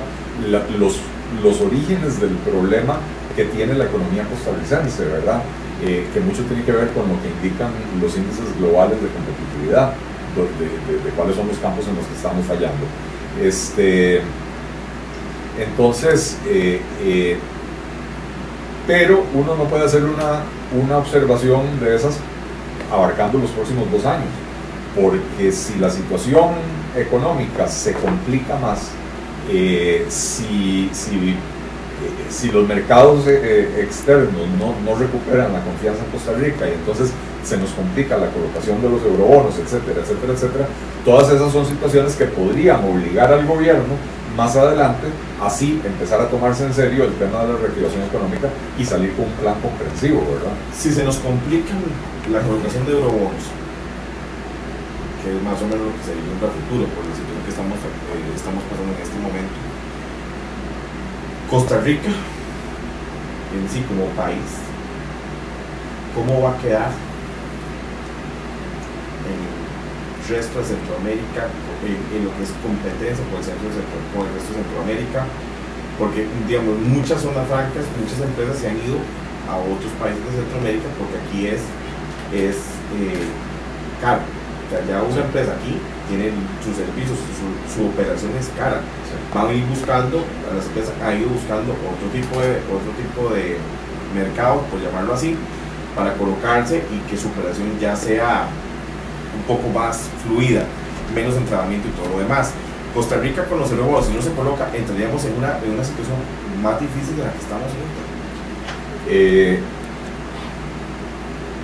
los, 0.77 0.99
los 1.43 1.61
orígenes 1.61 2.21
del 2.21 2.31
problema 2.37 2.99
que 3.35 3.45
tiene 3.45 3.75
la 3.75 3.85
economía 3.85 4.23
costarricense, 4.23 5.05
¿verdad? 5.05 5.41
Eh, 5.85 6.07
que 6.11 6.19
mucho 6.19 6.41
tiene 6.43 6.63
que 6.63 6.71
ver 6.71 6.89
con 6.89 7.07
lo 7.07 7.21
que 7.21 7.29
indican 7.29 7.69
los 8.01 8.17
índices 8.17 8.45
globales 8.57 8.97
de 8.99 9.07
competitividad, 9.09 9.93
de, 10.35 11.09
cuáles 11.11 11.35
son 11.35 11.47
los 11.47 11.57
campos 11.57 11.87
en 11.87 11.95
los 11.95 12.05
que 12.05 12.15
estamos 12.15 12.43
fallando. 12.45 12.85
Este, 13.39 14.21
entonces, 15.59 16.37
eh, 16.47 16.81
eh, 17.03 17.37
pero 18.87 19.23
uno 19.35 19.55
no 19.55 19.65
puede 19.65 19.85
hacer 19.85 20.03
una, 20.03 20.41
una 20.83 20.97
observación 20.97 21.79
de 21.79 21.95
esas 21.95 22.17
abarcando 22.91 23.37
los 23.37 23.51
próximos 23.51 23.91
dos 23.91 24.03
años, 24.05 24.29
porque 24.99 25.51
si 25.51 25.77
la 25.79 25.89
situación 25.89 26.49
económica 26.95 27.67
se 27.67 27.93
complica 27.93 28.57
más, 28.57 28.89
eh, 29.49 30.05
si, 30.09 30.89
si, 30.91 31.35
si, 32.29 32.51
los 32.51 32.67
mercados 32.67 33.27
externos 33.27 34.33
no, 34.59 34.73
no, 34.83 34.99
recuperan 34.99 35.53
la 35.53 35.61
confianza 35.63 36.03
en 36.03 36.11
Costa 36.11 36.33
Rica 36.33 36.67
y 36.67 36.73
entonces 36.73 37.11
se 37.45 37.57
nos 37.57 37.69
complica 37.71 38.17
la 38.17 38.27
colocación 38.27 38.81
de 38.81 38.89
los 38.89 39.01
eurobonos, 39.03 39.57
etcétera, 39.57 40.01
etcétera, 40.01 40.33
etcétera, 40.33 40.67
todas 41.05 41.31
esas 41.31 41.51
son 41.53 41.65
situaciones 41.65 42.15
que 42.15 42.25
podrían 42.25 42.83
obligar 42.83 43.31
al 43.31 43.45
gobierno 43.45 43.95
más 44.35 44.55
adelante, 44.55 45.07
así 45.41 45.81
empezar 45.83 46.21
a 46.21 46.27
tomarse 46.27 46.65
en 46.65 46.73
serio 46.73 47.05
el 47.05 47.13
tema 47.13 47.43
de 47.43 47.53
la 47.53 47.59
reactivación 47.59 48.03
económica 48.03 48.49
y 48.77 48.85
salir 48.85 49.13
con 49.13 49.25
un 49.25 49.31
plan 49.31 49.55
comprensivo, 49.61 50.19
¿verdad? 50.21 50.53
Si 50.77 50.91
se 50.91 51.03
nos 51.03 51.17
complica 51.17 51.73
la 52.31 52.41
colocación 52.41 52.85
de 52.85 52.91
eurobonos, 52.91 53.43
más 55.43 55.61
o 55.61 55.65
menos 55.67 55.87
lo 55.87 55.93
que 55.97 56.03
se 56.03 56.13
viene 56.15 56.35
para 56.39 56.53
el 56.53 56.59
futuro, 56.63 56.87
por 56.95 57.03
la 57.05 57.13
situación 57.15 57.43
que 57.43 57.51
estamos, 57.51 57.77
eh, 57.77 58.35
estamos 58.35 58.63
pasando 58.67 58.91
en 58.95 59.01
este 59.01 59.19
momento, 59.19 59.57
Costa 61.49 61.81
Rica, 61.81 62.11
en 62.11 63.63
sí 63.69 63.83
como 63.87 64.07
país, 64.15 64.47
¿cómo 66.15 66.41
va 66.41 66.55
a 66.55 66.57
quedar 66.59 66.91
en 69.27 69.57
resto 70.27 70.59
de 70.59 70.65
Centroamérica, 70.65 71.47
en, 71.83 72.23
lo 72.23 72.31
que 72.35 72.43
es 72.43 72.51
competencia 72.59 73.23
con 73.31 73.39
el, 73.39 73.47
centro, 73.47 73.67
el 73.71 74.33
resto 74.35 74.49
de 74.51 74.59
Centroamérica, 74.59 75.25
porque 75.97 76.27
digamos, 76.47 76.77
muchas 76.83 77.21
zonas 77.21 77.47
francas, 77.47 77.87
muchas 77.95 78.19
empresas 78.21 78.57
se 78.59 78.69
han 78.69 78.77
ido 78.77 78.99
a 79.47 79.55
otros 79.57 79.91
países 79.99 80.19
de 80.27 80.43
Centroamérica 80.43 80.87
porque 80.99 81.15
aquí 81.15 81.47
es, 81.47 81.63
es 82.35 82.55
eh, 82.99 83.23
caro. 84.01 84.36
Ya 84.67 85.01
una 85.01 85.23
empresa 85.23 85.53
aquí 85.55 85.79
tiene 86.09 86.31
sus 86.59 86.75
servicios, 86.75 87.15
su, 87.71 87.87
operación 87.87 88.31
es 88.37 88.51
cara. 88.57 88.81
Van 89.33 89.47
a 89.47 89.53
ir 89.53 89.63
buscando, 89.65 90.23
las 90.53 90.65
empresas 90.65 90.93
han 91.01 91.19
ido 91.19 91.29
buscando 91.29 91.71
otro 91.71 92.07
tipo 92.11 92.35
de, 92.41 92.59
otro 92.67 92.91
tipo 92.99 93.33
de 93.33 93.57
mercado, 94.13 94.61
por 94.67 94.81
llamarlo 94.81 95.13
así, 95.13 95.37
para 95.95 96.13
colocarse 96.15 96.83
y 96.91 96.99
que 97.09 97.15
su 97.15 97.29
operación 97.29 97.79
ya 97.79 97.95
sea 97.95 98.47
un 99.35 99.43
poco 99.47 99.69
más 99.69 100.09
fluida, 100.25 100.63
menos 101.15 101.35
entrenamiento 101.35 101.87
y 101.87 101.91
todo 101.91 102.09
lo 102.17 102.19
demás. 102.19 102.51
Costa 102.93 103.17
Rica 103.17 103.45
con 103.45 103.59
los 103.59 103.71
nuevos, 103.71 104.07
si 104.07 104.13
no 104.13 104.21
se 104.21 104.31
coloca, 104.33 104.67
entraríamos 104.73 105.23
en 105.23 105.37
una, 105.37 105.59
en 105.63 105.71
una 105.71 105.83
situación 105.83 106.17
más 106.61 106.79
difícil 106.79 107.15
de 107.15 107.23
la 107.23 107.31
que 107.31 107.39
estamos 107.39 107.71
eh, 109.09 109.59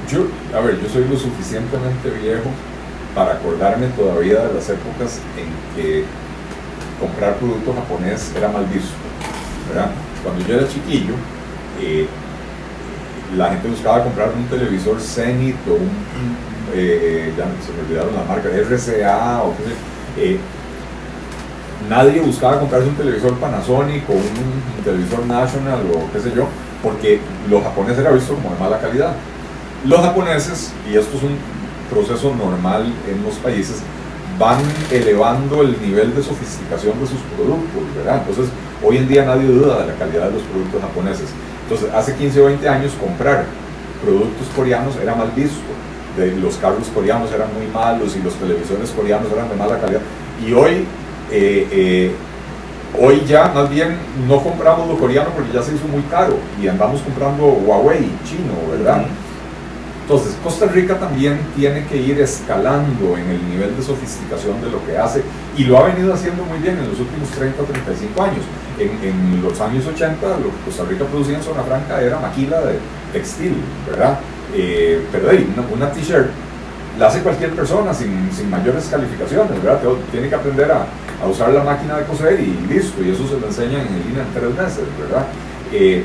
yo, 0.09 0.27
a 0.55 0.61
ver, 0.61 0.79
yo 0.81 0.87
soy 0.87 1.05
lo 1.09 1.17
suficientemente 1.17 2.09
viejo 2.21 2.49
para 3.15 3.33
acordarme 3.33 3.87
todavía 3.87 4.39
de 4.47 4.53
las 4.53 4.69
épocas 4.69 5.19
en 5.37 5.75
que 5.75 6.05
comprar 6.99 7.35
producto 7.35 7.73
japonés 7.73 8.31
era 8.35 8.47
mal 8.49 8.65
visto, 8.65 8.93
¿verdad? 9.69 9.91
cuando 10.23 10.45
yo 10.45 10.55
era 10.55 10.67
chiquillo, 10.67 11.13
eh, 11.81 12.07
la 13.35 13.49
gente 13.49 13.67
buscaba 13.67 14.03
comprar 14.03 14.29
un 14.29 14.45
televisor 14.45 14.99
Zenith 14.99 15.57
o 15.67 15.73
un, 15.73 16.37
eh, 16.73 17.33
ya 17.37 17.45
se 17.65 17.73
me 17.73 17.81
olvidaron 17.85 18.15
la 18.15 18.23
marca, 18.23 18.49
RCA 18.49 19.43
o 19.43 19.55
qué 19.57 19.63
sé, 19.63 20.39
nadie 21.89 22.21
buscaba 22.21 22.59
comprarse 22.59 22.87
un 22.87 22.95
televisor 22.95 23.33
Panasonic 23.37 24.09
o 24.09 24.13
un, 24.13 24.83
televisor 24.83 25.25
National 25.25 25.79
o 25.93 26.11
qué 26.11 26.19
sé 26.19 26.35
yo, 26.35 26.47
porque 26.81 27.19
los 27.49 27.63
japoneses 27.63 27.99
era 27.99 28.11
visto 28.11 28.35
como 28.35 28.53
de 28.53 28.59
mala 28.59 28.79
calidad. 28.79 29.13
Los 29.85 30.01
japoneses, 30.01 30.73
y 30.89 30.95
esto 30.95 31.17
es 31.17 31.23
un 31.23 31.37
proceso 31.89 32.33
normal 32.35 32.91
en 33.09 33.23
los 33.23 33.35
países, 33.35 33.81
van 34.39 34.59
elevando 34.91 35.61
el 35.61 35.79
nivel 35.81 36.15
de 36.15 36.23
sofisticación 36.23 36.99
de 36.99 37.07
sus 37.07 37.19
productos, 37.35 37.83
¿verdad? 37.95 38.23
Entonces, 38.27 38.51
hoy 38.83 38.97
en 38.97 39.07
día 39.07 39.25
nadie 39.25 39.47
duda 39.47 39.81
de 39.81 39.87
la 39.87 39.95
calidad 39.95 40.27
de 40.27 40.33
los 40.33 40.43
productos 40.43 40.81
japoneses. 40.81 41.29
Entonces, 41.63 41.93
hace 41.93 42.15
15 42.15 42.41
o 42.41 42.45
20 42.45 42.67
años 42.67 42.91
comprar 42.99 43.45
productos 44.03 44.47
coreanos 44.55 44.95
era 45.01 45.15
mal 45.15 45.31
visto. 45.35 45.61
De, 46.17 46.31
los 46.35 46.57
carros 46.57 46.87
coreanos 46.93 47.31
eran 47.31 47.47
muy 47.55 47.65
malos 47.73 48.15
y 48.15 48.21
los 48.21 48.35
televisores 48.35 48.91
coreanos 48.91 49.31
eran 49.31 49.49
de 49.49 49.55
mala 49.55 49.79
calidad. 49.79 50.01
Y 50.45 50.53
hoy, 50.53 50.85
eh, 51.31 51.67
eh, 51.71 52.11
hoy 52.99 53.23
ya 53.27 53.51
más 53.53 53.69
bien 53.69 53.97
no 54.27 54.43
compramos 54.43 54.87
lo 54.87 54.97
coreano 54.97 55.29
porque 55.35 55.53
ya 55.53 55.63
se 55.63 55.73
hizo 55.73 55.87
muy 55.87 56.03
caro 56.03 56.37
y 56.61 56.67
andamos 56.67 57.01
comprando 57.01 57.45
Huawei 57.45 58.11
chino, 58.25 58.53
¿verdad? 58.71 59.05
Entonces, 60.03 60.35
Costa 60.43 60.65
Rica 60.65 60.99
también 60.99 61.39
tiene 61.55 61.85
que 61.85 61.95
ir 61.95 62.19
escalando 62.19 63.17
en 63.17 63.29
el 63.29 63.49
nivel 63.49 63.75
de 63.77 63.81
sofisticación 63.81 64.59
de 64.61 64.69
lo 64.69 64.85
que 64.85 64.97
hace 64.97 65.23
y 65.57 65.63
lo 65.63 65.77
ha 65.77 65.87
venido 65.87 66.13
haciendo 66.13 66.43
muy 66.43 66.59
bien 66.59 66.77
en 66.77 66.89
los 66.89 66.99
últimos 66.99 67.29
30 67.29 67.61
o 67.61 67.65
35 67.65 68.21
años. 68.21 68.43
En, 68.77 69.41
los 69.41 69.59
años 69.61 69.85
80 69.85 70.27
lo 70.27 70.51
que 70.51 70.65
Costa 70.65 70.83
Rica 70.83 71.05
producía 71.05 71.37
en 71.37 71.43
zona 71.43 71.63
franca 71.63 72.01
era 72.01 72.19
maquila 72.19 72.59
de 72.61 72.79
textil, 73.13 73.55
¿verdad? 73.89 74.19
Eh, 74.53 75.05
pero 75.09 75.29
ahí, 75.29 75.49
una, 75.73 75.91
t-shirt 75.91 76.27
la 76.99 77.07
hace 77.07 77.21
cualquier 77.21 77.51
persona 77.51 77.93
sin, 77.93 78.29
sin, 78.31 78.49
mayores 78.49 78.85
calificaciones, 78.91 79.63
¿verdad? 79.63 79.79
Tiene 80.11 80.27
que 80.27 80.35
aprender 80.35 80.69
a, 80.69 80.85
a, 81.23 81.27
usar 81.27 81.49
la 81.49 81.63
máquina 81.63 81.97
de 81.97 82.03
coser 82.03 82.39
y 82.39 82.73
listo, 82.73 83.01
y 83.01 83.11
eso 83.11 83.25
se 83.27 83.39
lo 83.39 83.47
enseñan 83.47 83.87
en 83.87 84.07
línea 84.07 84.23
en 84.23 84.33
tres 84.33 84.49
meses, 84.49 84.85
¿verdad? 84.99 85.25
Eh, 85.71 86.03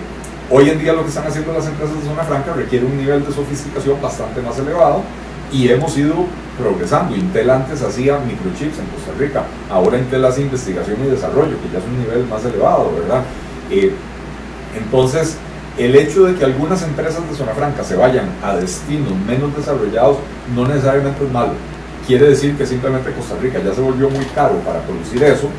Hoy 0.51 0.71
en 0.71 0.79
día 0.79 0.95
lo 0.95 1.03
que 1.03 1.09
están 1.09 1.27
haciendo 1.27 1.53
las 1.53 1.67
empresas 1.67 1.95
de 1.95 2.09
zona 2.09 2.23
franca 2.23 2.55
requiere 2.55 2.87
un 2.87 2.97
nivel 2.97 3.23
de 3.23 3.31
sofisticación 3.31 4.01
bastante 4.01 4.41
más 4.41 4.59
elevado 4.59 5.03
y 5.53 5.69
hemos 5.69 5.95
ido 5.99 6.25
progresando. 6.59 7.15
Intel 7.15 7.51
antes 7.51 7.83
hacía 7.83 8.19
microchips 8.19 8.79
en 8.79 8.87
Costa 8.87 9.13
Rica, 9.19 9.43
ahora 9.71 9.99
Intel 9.99 10.25
hace 10.25 10.41
investigación 10.41 10.97
y 11.05 11.11
desarrollo, 11.11 11.55
que 11.61 11.71
ya 11.71 11.81
es 11.81 11.85
un 11.85 11.99
nivel 11.99 12.27
más 12.27 12.43
elevado, 12.47 12.91
¿verdad? 12.99 13.25
Eh, 13.71 13.93
entonces, 14.75 15.37
el 15.77 15.95
hecho 15.95 16.25
de 16.25 16.35
que 16.35 16.47
algunas 16.47 16.83
empresas 16.83 17.29
de 17.29 17.37
zona 17.37 17.53
franca 17.53 17.85
se 17.85 17.97
vayan 17.97 18.31
a 18.43 18.57
destinos 18.57 19.13
menos 19.27 19.55
desarrollados 19.55 20.17
no 20.55 20.67
necesariamente 20.67 21.27
es 21.27 21.31
malo. 21.31 21.53
Quiere 22.07 22.27
decir 22.27 22.57
que 22.57 22.65
simplemente 22.65 23.13
Costa 23.13 23.35
Rica 23.39 23.61
ya 23.63 23.75
se 23.75 23.83
volvió 23.83 24.09
muy 24.09 24.25
caro 24.35 24.55
para 24.61 24.81
producir 24.81 25.23
eso 25.25 25.51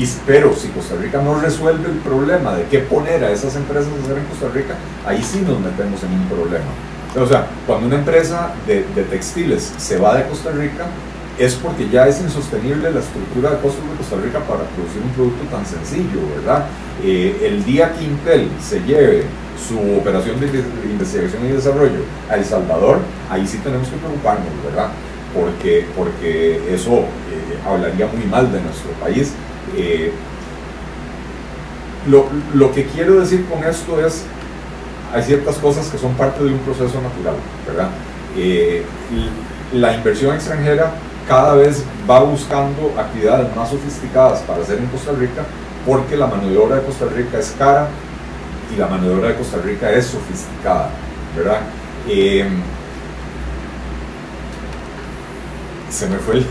y, 0.00 0.08
pero 0.26 0.54
si 0.54 0.68
Costa 0.68 0.94
Rica 0.96 1.20
no 1.20 1.38
resuelve 1.38 1.90
el 1.90 1.98
problema 1.98 2.54
de 2.54 2.64
qué 2.64 2.78
poner 2.78 3.22
a 3.22 3.30
esas 3.30 3.54
empresas 3.54 3.88
a 3.92 4.02
hacer 4.02 4.16
en 4.16 4.24
Costa 4.24 4.48
Rica, 4.48 4.74
ahí 5.06 5.22
sí 5.22 5.44
nos 5.46 5.60
metemos 5.60 6.02
en 6.02 6.12
un 6.12 6.26
problema. 6.26 6.72
O 7.20 7.26
sea, 7.26 7.46
cuando 7.66 7.86
una 7.86 7.96
empresa 7.96 8.54
de, 8.66 8.82
textiles 9.10 9.74
se 9.76 9.98
va 9.98 10.16
de 10.16 10.26
Costa 10.26 10.52
Rica, 10.52 10.86
es 11.38 11.54
porque 11.54 11.88
ya 11.90 12.08
es 12.08 12.20
insostenible 12.20 12.90
la 12.90 13.00
estructura 13.00 13.50
de 13.50 13.56
costos 13.58 13.82
de 13.90 13.96
Costa 13.96 14.16
Rica 14.16 14.38
para 14.40 14.64
producir 14.72 15.02
un 15.02 15.10
producto 15.10 15.44
tan 15.54 15.66
sencillo, 15.66 16.20
¿verdad? 16.34 16.64
Eh, 17.02 17.36
el 17.42 17.64
día 17.64 17.92
que 17.92 18.04
Intel 18.04 18.48
se 18.62 18.80
lleve 18.80 19.24
su 19.68 19.98
operación 19.98 20.40
de 20.40 20.46
investigación 20.90 21.44
y 21.44 21.52
desarrollo 21.52 22.04
a 22.30 22.36
El 22.36 22.44
Salvador, 22.44 23.00
ahí 23.28 23.46
sí 23.46 23.58
tenemos 23.58 23.88
que 23.88 23.96
preocuparnos, 23.96 24.48
¿verdad? 24.64 24.88
Porque, 25.34 25.86
porque 25.94 26.74
eso 26.74 27.00
eh, 27.00 27.58
hablaría 27.66 28.06
muy 28.06 28.24
mal 28.24 28.50
de 28.50 28.60
nuestro 28.60 28.90
país 28.92 29.34
eh, 29.76 30.12
lo, 32.08 32.26
lo, 32.54 32.72
que 32.72 32.86
quiero 32.86 33.20
decir 33.20 33.46
con 33.46 33.62
esto 33.64 34.04
es, 34.04 34.24
hay 35.12 35.22
ciertas 35.22 35.56
cosas 35.56 35.88
que 35.88 35.98
son 35.98 36.14
parte 36.14 36.42
de 36.42 36.52
un 36.52 36.58
proceso 36.60 37.00
natural, 37.00 37.34
¿verdad? 37.66 37.90
Eh, 38.36 38.84
la 39.72 39.94
inversión 39.94 40.34
extranjera 40.34 40.92
cada 41.28 41.54
vez 41.54 41.84
va 42.08 42.20
buscando 42.20 42.92
actividades 42.98 43.54
más 43.54 43.70
sofisticadas 43.70 44.40
para 44.40 44.62
hacer 44.62 44.78
en 44.78 44.86
Costa 44.86 45.12
Rica 45.12 45.44
porque 45.86 46.16
la 46.16 46.26
mano 46.26 46.48
de 46.48 46.58
obra 46.58 46.76
de 46.76 46.82
Costa 46.82 47.06
Rica 47.06 47.38
es 47.38 47.54
cara 47.58 47.88
y 48.74 48.78
la 48.78 48.86
mano 48.86 49.08
de 49.08 49.14
obra 49.14 49.28
de 49.28 49.36
Costa 49.36 49.58
Rica 49.64 49.90
es 49.92 50.06
sofisticada, 50.06 50.90
¿verdad? 51.36 51.60
Eh, 52.08 52.48
se 55.90 56.08
me 56.08 56.16
fue 56.18 56.34
el, 56.36 56.46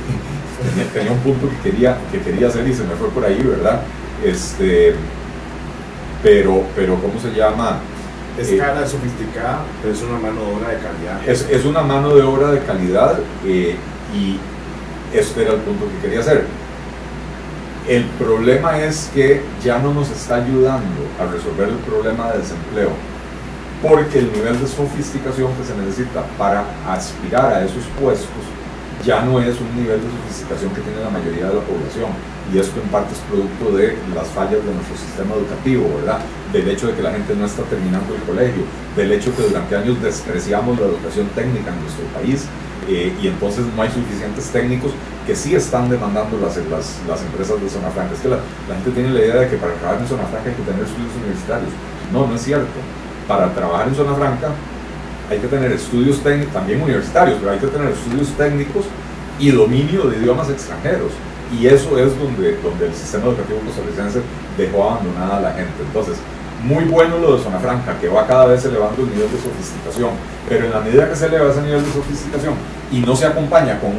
tenía, 0.94 1.12
un 1.12 1.20
punto 1.20 1.50
que 1.50 1.72
quería, 1.72 1.98
que 2.12 2.20
quería 2.20 2.48
hacer 2.48 2.68
y 2.68 2.74
se 2.74 2.84
me 2.84 2.96
fue 2.96 3.10
por 3.10 3.24
ahí, 3.24 3.42
¿verdad? 3.42 3.82
Este, 4.24 4.96
pero, 6.24 6.64
pero 6.76 6.96
¿cómo 6.96 7.20
se 7.20 7.32
llama? 7.32 7.80
Es 8.38 8.50
eh, 8.52 8.58
cara, 8.58 8.86
sofisticada, 8.88 9.64
pero 9.82 9.94
es 9.94 10.02
una 10.02 10.20
mano 10.20 10.42
de 10.42 10.56
obra 10.56 10.70
de 10.70 10.78
calidad. 10.78 11.28
Es, 11.28 11.48
es 11.50 11.66
una 11.66 11.82
mano 11.82 12.16
de 12.16 12.22
obra 12.24 12.52
de 12.52 12.60
calidad 12.60 13.20
eh, 13.46 13.76
y 14.14 14.38
este 15.16 15.44
era 15.44 15.54
el 15.54 15.60
punto 15.60 15.86
que 15.90 16.08
quería 16.08 16.20
hacer. 16.20 16.46
El 17.88 18.06
problema 18.20 18.80
es 18.80 19.10
que 19.14 19.42
ya 19.64 19.80
no 19.80 19.94
nos 19.94 20.12
está 20.12 20.36
ayudando 20.36 21.02
a 21.20 21.26
resolver 21.32 21.70
el 21.70 21.78
problema 21.78 22.32
de 22.32 22.40
desempleo, 22.40 22.92
porque 23.82 24.20
el 24.20 24.32
nivel 24.32 24.60
de 24.60 24.68
sofisticación 24.68 25.54
que 25.56 25.64
se 25.64 25.76
necesita 25.76 26.24
para 26.38 26.66
aspirar 26.88 27.54
a 27.54 27.66
esos 27.66 27.84
puestos 28.00 28.59
ya 29.06 29.22
no 29.22 29.40
es 29.40 29.56
un 29.60 29.76
nivel 29.76 30.02
de 30.02 30.08
sofisticación 30.10 30.74
que 30.74 30.82
tiene 30.82 31.00
la 31.00 31.10
mayoría 31.10 31.48
de 31.48 31.56
la 31.56 31.62
población. 31.62 32.12
Y 32.52 32.58
esto 32.58 32.82
en 32.82 32.90
parte 32.90 33.14
es 33.14 33.20
producto 33.30 33.78
de 33.78 33.96
las 34.16 34.28
fallas 34.30 34.66
de 34.66 34.74
nuestro 34.74 34.98
sistema 34.98 35.36
educativo, 35.36 35.86
¿verdad? 35.98 36.20
Del 36.52 36.68
hecho 36.68 36.88
de 36.88 36.94
que 36.96 37.04
la 37.04 37.12
gente 37.12 37.36
no 37.36 37.46
está 37.46 37.62
terminando 37.64 38.16
el 38.16 38.22
colegio, 38.24 38.64
del 38.96 39.12
hecho 39.12 39.36
que 39.36 39.44
durante 39.44 39.76
años 39.76 40.02
despreciamos 40.02 40.80
la 40.80 40.88
educación 40.88 41.28
técnica 41.36 41.70
en 41.72 41.82
nuestro 41.82 42.06
país 42.08 42.46
eh, 42.90 43.14
y 43.22 43.28
entonces 43.28 43.66
no 43.76 43.82
hay 43.84 43.90
suficientes 43.92 44.50
técnicos 44.50 44.92
que 45.28 45.36
sí 45.36 45.54
están 45.54 45.90
demandando 45.90 46.40
las, 46.42 46.58
las, 46.58 46.98
las 47.08 47.22
empresas 47.22 47.62
de 47.62 47.70
zona 47.70 47.90
franca. 47.92 48.16
Es 48.16 48.22
que 48.22 48.30
la, 48.30 48.38
la, 48.68 48.76
gente 48.76 48.92
tiene 48.92 49.12
la 49.12 49.20
idea 49.20 49.36
de 49.36 49.48
que 49.48 49.58
para 49.58 49.74
trabajar 49.76 50.02
en 50.02 50.08
zona 50.08 50.24
franca 50.24 50.50
hay 50.50 50.56
que 50.56 50.64
tener 50.64 50.82
estudios 50.82 51.14
universitarios. 51.22 51.70
No, 52.12 52.26
no 52.26 52.34
es 52.34 52.42
cierto. 52.42 52.74
Para 53.28 53.54
trabajar 53.54 53.90
en 53.90 53.96
zona 53.96 54.16
franca 54.16 54.50
hay 55.30 55.40
que 55.40 55.48
tener 55.48 55.72
estudios 55.72 56.22
técnicos, 56.22 56.54
también 56.54 56.82
universitarios, 56.82 57.38
pero 57.40 57.52
hay 57.52 57.60
que 57.60 57.68
tener 57.68 57.90
estudios 57.90 58.30
técnicos 58.30 58.86
y 59.40 59.52
dominio 59.52 60.04
de 60.10 60.18
idiomas 60.18 60.50
extranjeros. 60.50 61.12
Y 61.58 61.68
eso 61.68 61.98
es 61.98 62.18
donde, 62.20 62.58
donde 62.62 62.88
el 62.88 62.94
sistema 62.94 63.26
educativo 63.26 63.60
costarricense 63.66 64.22
dejó 64.58 64.90
abandonada 64.90 65.38
a 65.38 65.42
la 65.42 65.52
gente. 65.52 65.82
Entonces, 65.86 66.18
muy 66.64 66.84
bueno 66.86 67.18
lo 67.18 67.38
de 67.38 67.44
Zona 67.44 67.60
Franca, 67.60 67.98
que 68.00 68.08
va 68.10 68.28
cada 68.28 68.48
vez 68.48 68.64
elevando 68.66 69.02
el 69.02 69.10
nivel 69.10 69.32
de 69.32 69.38
sofisticación, 69.38 70.12
pero 70.48 70.66
en 70.66 70.72
la 70.72 70.82
medida 70.82 71.10
que 71.10 71.16
se 71.16 71.28
eleva 71.28 71.50
ese 71.50 71.62
nivel 71.62 71.84
de 71.84 71.92
sofisticación 71.92 72.54
y 72.92 73.00
no 73.00 73.16
se 73.16 73.26
acompaña 73.26 73.80
con, 73.80 73.92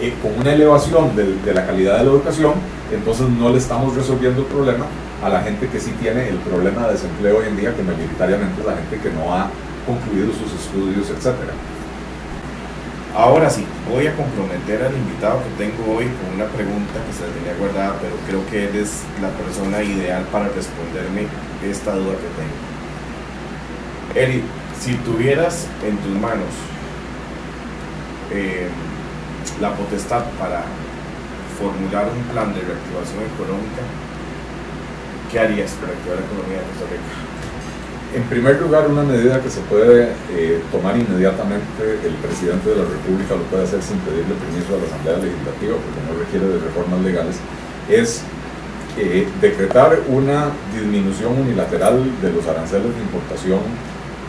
eh, 0.00 0.14
con 0.22 0.38
una 0.40 0.52
elevación 0.54 1.14
de, 1.14 1.34
de 1.44 1.54
la 1.54 1.66
calidad 1.66 1.98
de 1.98 2.04
la 2.04 2.10
educación, 2.10 2.54
entonces 2.90 3.28
no 3.28 3.50
le 3.50 3.58
estamos 3.58 3.94
resolviendo 3.94 4.40
el 4.40 4.46
problema 4.46 4.86
a 5.22 5.28
la 5.28 5.40
gente 5.42 5.68
que 5.68 5.78
sí 5.78 5.92
tiene 6.00 6.28
el 6.28 6.36
problema 6.36 6.86
de 6.86 6.94
desempleo 6.94 7.38
hoy 7.38 7.46
en 7.48 7.56
día, 7.56 7.74
que 7.76 7.82
mayoritariamente 7.82 8.60
es 8.60 8.66
la 8.66 8.74
gente 8.74 8.98
que 8.98 9.10
no 9.10 9.34
ha 9.34 9.50
concluido 9.86 10.32
sus 10.32 10.52
estudios, 10.52 11.10
etc. 11.10 11.52
Ahora 13.14 13.50
sí, 13.50 13.66
voy 13.90 14.06
a 14.06 14.16
comprometer 14.16 14.82
al 14.82 14.94
invitado 14.94 15.42
que 15.44 15.64
tengo 15.64 15.96
hoy 15.96 16.06
con 16.06 16.34
una 16.34 16.46
pregunta 16.46 16.94
que 17.06 17.12
se 17.12 17.24
tenía 17.36 17.54
guardada, 17.58 17.98
pero 18.00 18.16
creo 18.26 18.46
que 18.50 18.68
él 18.68 18.76
es 18.76 19.02
la 19.20 19.28
persona 19.28 19.82
ideal 19.82 20.24
para 20.32 20.48
responderme 20.48 21.26
esta 21.62 21.94
duda 21.94 22.14
que 22.16 22.30
tengo. 22.40 22.56
Eli, 24.14 24.42
si 24.80 24.94
tuvieras 24.96 25.66
en 25.86 25.98
tus 25.98 26.18
manos 26.20 26.48
eh, 28.30 28.68
la 29.60 29.74
potestad 29.74 30.24
para 30.38 30.64
formular 31.58 32.08
un 32.08 32.22
plan 32.32 32.54
de 32.54 32.60
reactivación 32.60 33.24
económica, 33.34 33.82
¿qué 35.30 35.38
harías 35.38 35.72
para 35.72 35.92
reactivar 35.92 36.18
la 36.18 36.26
economía 36.26 36.58
de 36.58 36.64
Costa 36.64 36.86
Rica? 36.90 37.31
En 38.14 38.24
primer 38.24 38.60
lugar, 38.60 38.88
una 38.88 39.04
medida 39.04 39.40
que 39.40 39.48
se 39.48 39.60
puede 39.62 40.12
eh, 40.36 40.60
tomar 40.70 40.98
inmediatamente, 40.98 41.96
el 42.04 42.12
presidente 42.16 42.68
de 42.68 42.76
la 42.76 42.84
República 42.84 43.34
lo 43.34 43.42
puede 43.44 43.64
hacer 43.64 43.82
sin 43.82 43.96
pedirle 44.00 44.34
permiso 44.34 44.76
a 44.76 44.80
la 44.80 44.84
Asamblea 44.84 45.16
Legislativa, 45.16 45.76
porque 45.80 46.00
no 46.04 46.20
requiere 46.20 46.46
de 46.46 46.58
reformas 46.60 47.00
legales, 47.00 47.36
es 47.88 48.20
eh, 48.98 49.26
decretar 49.40 49.98
una 50.08 50.52
disminución 50.74 51.40
unilateral 51.40 52.04
de 52.20 52.32
los 52.32 52.46
aranceles 52.46 52.94
de 52.94 53.00
importación 53.00 53.60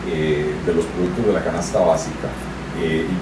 eh, 0.08 0.48
de 0.64 0.74
los 0.74 0.86
productos 0.86 1.26
de 1.26 1.32
la 1.34 1.44
canasta 1.44 1.80
básica. 1.80 2.32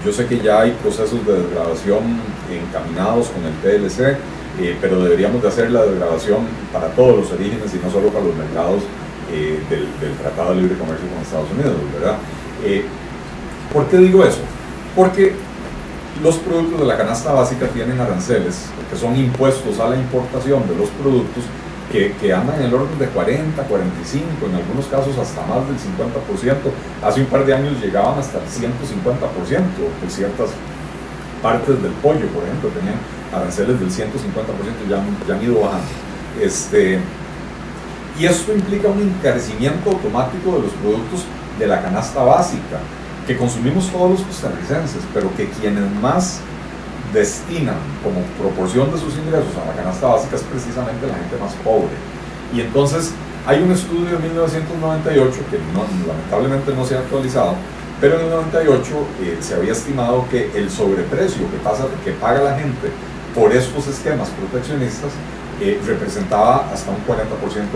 yo 0.05 0.12
sé 0.12 0.27
que 0.27 0.38
ya 0.38 0.61
hay 0.61 0.70
procesos 0.81 1.27
de 1.27 1.42
desgravación 1.42 2.22
encaminados 2.46 3.31
con 3.35 3.42
el 3.51 3.55
TLC, 3.61 4.16
pero 4.81 5.03
deberíamos 5.03 5.42
de 5.42 5.48
hacer 5.48 5.72
la 5.72 5.83
desgravación 5.83 6.46
para 6.72 6.87
todos 6.94 7.16
los 7.18 7.33
orígenes 7.33 7.75
y 7.75 7.85
no 7.85 7.90
solo 7.90 8.09
para 8.09 8.25
los 8.25 8.37
mercados 8.37 8.85
del, 9.33 10.14
Tratado 10.21 10.55
de 10.55 10.62
Libre 10.62 10.77
Comercio 10.79 11.09
con 11.09 11.23
Estados 11.23 11.51
Unidos, 11.51 11.77
¿verdad? 11.99 12.18
¿Por 13.73 13.87
qué 13.87 13.97
digo 13.99 14.25
eso? 14.25 14.40
Porque 14.95 15.33
los 16.23 16.37
productos 16.37 16.81
de 16.81 16.87
la 16.87 16.97
canasta 16.97 17.33
básica 17.33 17.66
tienen 17.68 18.01
aranceles, 18.01 18.66
que 18.90 18.97
son 18.97 19.16
impuestos 19.16 19.81
a 19.81 19.88
la 19.88 19.97
importación 19.97 20.68
de 20.68 20.77
los 20.77 20.90
productos 20.90 21.45
que, 21.90 22.12
que, 22.21 22.33
andan 22.33 22.61
en 22.61 22.66
el 22.66 22.75
orden 22.75 22.99
de 22.99 23.07
40, 23.07 23.62
45, 23.62 24.47
en 24.47 24.55
algunos 24.55 24.87
casos 24.87 25.16
hasta 25.18 25.40
más 25.47 25.66
del 25.66 25.77
50%. 25.77 26.57
Hace 27.03 27.21
un 27.21 27.27
par 27.27 27.45
de 27.45 27.55
años 27.55 27.81
llegaban 27.83 28.18
hasta 28.18 28.38
el 28.38 28.45
150% 28.45 28.73
de 30.03 30.11
ciertas 30.11 30.51
partes 31.42 31.83
del 31.83 31.92
pollo, 31.92 32.27
por 32.29 32.45
ejemplo, 32.45 32.71
tenían 32.71 32.97
aranceles 33.35 33.81
del 33.81 33.90
150%, 33.90 34.09
ya, 34.88 35.03
ya 35.27 35.35
han 35.35 35.42
ido 35.42 35.61
bajando. 35.61 35.88
Este, 36.40 36.99
y 38.18 38.27
esto 38.27 38.53
implica 38.53 38.88
un 38.88 39.01
encarecimiento 39.01 39.90
automático 39.90 40.53
de 40.53 40.62
los 40.62 40.72
productos 40.72 41.25
de 41.59 41.66
la 41.66 41.83
canasta 41.83 42.22
básica 42.22 42.81
que 43.27 43.37
consumimos 43.37 43.88
todos 43.90 44.11
los 44.11 44.20
costarricenses, 44.22 45.03
pero 45.14 45.35
que 45.37 45.48
quienes 45.48 45.90
más 46.01 46.40
destinan 47.12 47.77
como 48.03 48.20
proporción 48.38 48.90
de 48.92 48.98
sus 48.98 49.16
ingresos 49.16 49.55
a 49.62 49.68
la 49.68 49.75
canasta 49.75 50.09
básica 50.09 50.37
es 50.37 50.42
precisamente 50.42 51.07
la 51.07 51.14
gente 51.14 51.37
más 51.38 51.53
pobre. 51.64 51.94
Y 52.53 52.61
entonces 52.61 53.12
hay 53.46 53.62
un 53.62 53.70
estudio 53.72 54.16
de 54.16 54.18
1998 54.18 55.38
que 55.51 55.59
lamentablemente 56.09 56.75
no 56.75 56.85
se 56.85 56.96
ha 56.96 57.01
actualizado, 57.01 57.55
pero 58.01 58.18
en 58.18 58.27
el 58.27 58.31
98 58.31 58.85
eh, 59.22 59.38
se 59.40 59.55
había 59.55 59.72
estimado 59.72 60.27
que 60.31 60.51
el 60.55 60.70
sobreprecio 60.70 61.51
que, 61.51 61.59
pasa, 61.59 61.85
que 62.05 62.12
paga 62.12 62.42
la 62.42 62.59
gente 62.59 62.90
por 63.35 63.53
estos 63.53 63.87
esquemas 63.87 64.29
proteccionistas 64.31 65.12
eh, 65.62 65.81
representaba 65.87 66.68
hasta 66.72 66.90
un 66.90 66.98
40% 67.07 67.22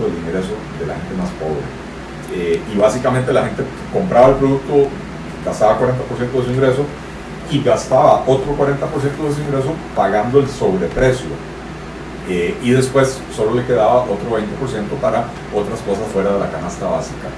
del 0.03 0.17
ingreso 0.19 0.53
de 0.79 0.85
la 0.85 0.95
gente 0.95 1.15
más 1.17 1.29
pobre. 1.39 1.63
Eh, 2.35 2.61
y 2.73 2.77
básicamente 2.77 3.31
la 3.31 3.45
gente 3.45 3.63
compraba 3.93 4.27
el 4.29 4.35
producto 4.35 4.89
gastaba 5.47 5.79
40% 5.79 6.31
de 6.31 6.43
su 6.43 6.51
ingreso 6.51 6.85
y 7.49 7.63
gastaba 7.63 8.23
otro 8.27 8.57
40% 8.57 9.29
de 9.29 9.35
su 9.35 9.41
ingreso 9.41 9.73
pagando 9.95 10.39
el 10.39 10.47
sobreprecio. 10.47 11.29
Eh, 12.29 12.57
y 12.61 12.71
después 12.71 13.21
solo 13.33 13.55
le 13.55 13.65
quedaba 13.65 14.01
otro 14.01 14.35
20% 14.35 14.99
para 15.01 15.27
otras 15.55 15.79
cosas 15.79 16.03
fuera 16.11 16.33
de 16.33 16.39
la 16.39 16.51
canasta 16.51 16.85
básica. 16.85 17.29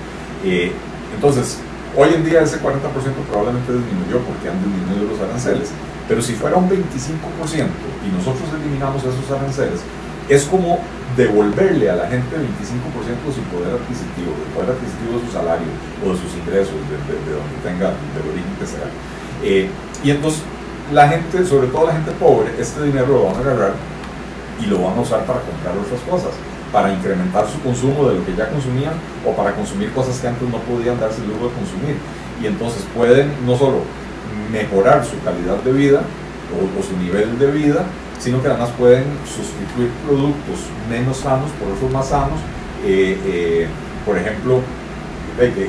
Eh, 0.44 0.72
entonces, 1.14 1.60
hoy 1.96 2.10
en 2.16 2.26
día 2.26 2.42
ese 2.42 2.58
40% 2.58 2.82
probablemente 3.30 3.72
disminuyó 3.74 4.20
porque 4.26 4.50
han 4.50 4.58
disminuido 4.64 5.14
los 5.14 5.22
aranceles, 5.22 5.70
pero 6.08 6.24
si 6.24 6.34
fuera 6.34 6.58
un 6.58 6.68
25% 6.68 6.82
y 6.82 8.18
nosotros 8.18 8.50
eliminamos 8.60 9.04
esos 9.04 9.30
aranceles, 9.30 9.82
es 10.30 10.46
como 10.46 10.80
devolverle 11.18 11.90
a 11.90 11.96
la 11.96 12.08
gente 12.08 12.38
25% 12.38 13.26
de 13.26 13.34
su 13.34 13.42
poder 13.50 13.74
adquisitivo, 13.74 14.32
del 14.38 14.54
poder 14.54 14.70
adquisitivo 14.78 15.20
de 15.20 15.26
su 15.26 15.32
salario 15.34 15.68
o 16.06 16.14
de 16.14 16.18
sus 16.22 16.32
ingresos, 16.38 16.78
de, 16.86 17.34
donde 17.34 17.58
tenga, 17.66 17.92
del 18.14 18.30
origen 18.30 18.54
que 18.62 18.68
sea. 18.70 18.88
Eh, 19.44 19.70
y 20.04 20.12
entonces 20.12 20.44
la 20.94 21.10
gente, 21.10 21.44
sobre 21.46 21.68
todo 21.68 21.88
la 21.88 21.94
gente 21.94 22.12
pobre, 22.12 22.54
este 22.60 22.84
dinero 22.84 23.08
lo 23.08 23.24
van 23.26 23.36
a 23.36 23.40
agarrar 23.40 23.74
y 24.62 24.66
lo 24.68 24.84
van 24.86 24.98
a 24.98 25.02
usar 25.02 25.26
para 25.26 25.42
comprar 25.42 25.74
otras 25.76 26.00
cosas, 26.08 26.32
para 26.72 26.94
incrementar 26.94 27.50
su 27.50 27.60
consumo 27.62 28.08
de 28.08 28.16
lo 28.16 28.26
que 28.26 28.36
ya 28.36 28.50
consumían 28.50 28.94
o 29.26 29.34
para 29.34 29.56
consumir 29.56 29.92
cosas 29.92 30.20
que 30.20 30.28
antes 30.28 30.48
no 30.48 30.60
podían 30.60 31.00
darse 31.00 31.22
el 31.22 31.28
lujo 31.28 31.50
de 31.50 31.54
consumir. 31.58 31.96
Y 32.42 32.46
entonces 32.46 32.86
pueden 32.96 33.34
no 33.46 33.58
solo 33.58 33.82
mejorar 34.52 35.04
su 35.04 35.20
calidad 35.24 35.58
de 35.64 35.74
vida 35.74 36.02
o 36.54 36.84
su 36.84 36.96
nivel 36.98 37.38
de 37.38 37.52
vida, 37.52 37.86
sino 38.20 38.42
que 38.42 38.50
además 38.50 38.70
pueden 38.78 39.06
sustituir 39.26 39.90
productos 40.06 40.68
menos 40.90 41.18
sanos 41.18 41.50
por 41.52 41.72
otros 41.72 41.92
más 41.92 42.10
sanos. 42.10 42.40
Eh, 42.86 43.18
eh, 43.26 43.68
por 44.06 44.18
ejemplo, 44.18 44.62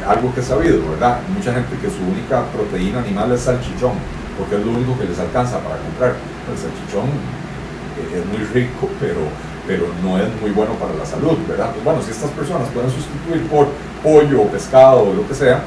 algo 0.06 0.34
que 0.34 0.40
es 0.40 0.46
sabido, 0.46 0.90
¿verdad? 0.90 1.20
Mucha 1.34 1.52
gente 1.54 1.76
que 1.80 1.88
su 1.88 2.02
única 2.02 2.44
proteína 2.46 3.00
animal 3.00 3.30
es 3.32 3.42
salchichón, 3.42 3.92
porque 4.36 4.56
es 4.56 4.66
lo 4.66 4.72
único 4.72 4.98
que 4.98 5.04
les 5.04 5.18
alcanza 5.18 5.58
para 5.60 5.76
comprar. 5.76 6.16
El 6.50 6.58
salchichón 6.58 7.06
eh, 7.06 8.18
es 8.18 8.26
muy 8.26 8.44
rico, 8.52 8.88
pero, 8.98 9.20
pero 9.66 9.86
no 10.02 10.18
es 10.18 10.28
muy 10.40 10.50
bueno 10.50 10.74
para 10.74 10.94
la 10.94 11.06
salud, 11.06 11.38
¿verdad? 11.48 11.70
Pues 11.72 11.84
bueno, 11.84 12.02
si 12.02 12.10
estas 12.10 12.30
personas 12.30 12.68
pueden 12.74 12.90
sustituir 12.90 13.46
por 13.46 13.68
pollo 14.02 14.42
o 14.42 14.46
pescado 14.48 15.02
o 15.02 15.14
lo 15.14 15.26
que 15.28 15.34
sea, 15.34 15.62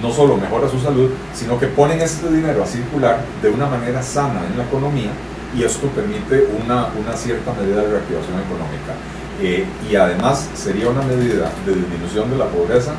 no 0.00 0.10
solo 0.10 0.36
mejora 0.36 0.68
su 0.68 0.78
salud, 0.78 1.10
sino 1.34 1.58
que 1.58 1.66
ponen 1.66 2.00
este 2.00 2.28
dinero 2.30 2.62
a 2.62 2.66
circular 2.66 3.20
de 3.42 3.50
una 3.50 3.66
manera 3.66 4.02
sana 4.02 4.40
en 4.50 4.56
la 4.56 4.64
economía 4.64 5.10
y 5.56 5.64
esto 5.64 5.86
permite 5.88 6.48
una, 6.62 6.88
una 6.98 7.16
cierta 7.16 7.52
medida 7.52 7.82
de 7.82 7.90
reactivación 7.90 8.40
económica. 8.40 8.94
Eh, 9.40 9.64
y 9.90 9.96
además 9.96 10.48
sería 10.54 10.88
una 10.88 11.02
medida 11.02 11.50
de 11.66 11.74
disminución 11.74 12.30
de 12.30 12.36
la 12.36 12.46
pobreza 12.46 12.92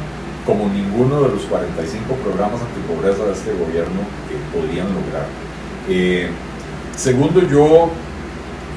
como 0.45 0.67
ninguno 0.67 1.21
de 1.21 1.29
los 1.29 1.43
45 1.43 2.15
programas 2.15 2.59
antipobreza 2.61 3.25
de 3.25 3.33
este 3.33 3.51
gobierno 3.53 4.01
podrían 4.53 4.87
lograr. 4.87 5.25
Eh, 5.89 6.29
segundo, 6.95 7.41
yo 7.41 7.89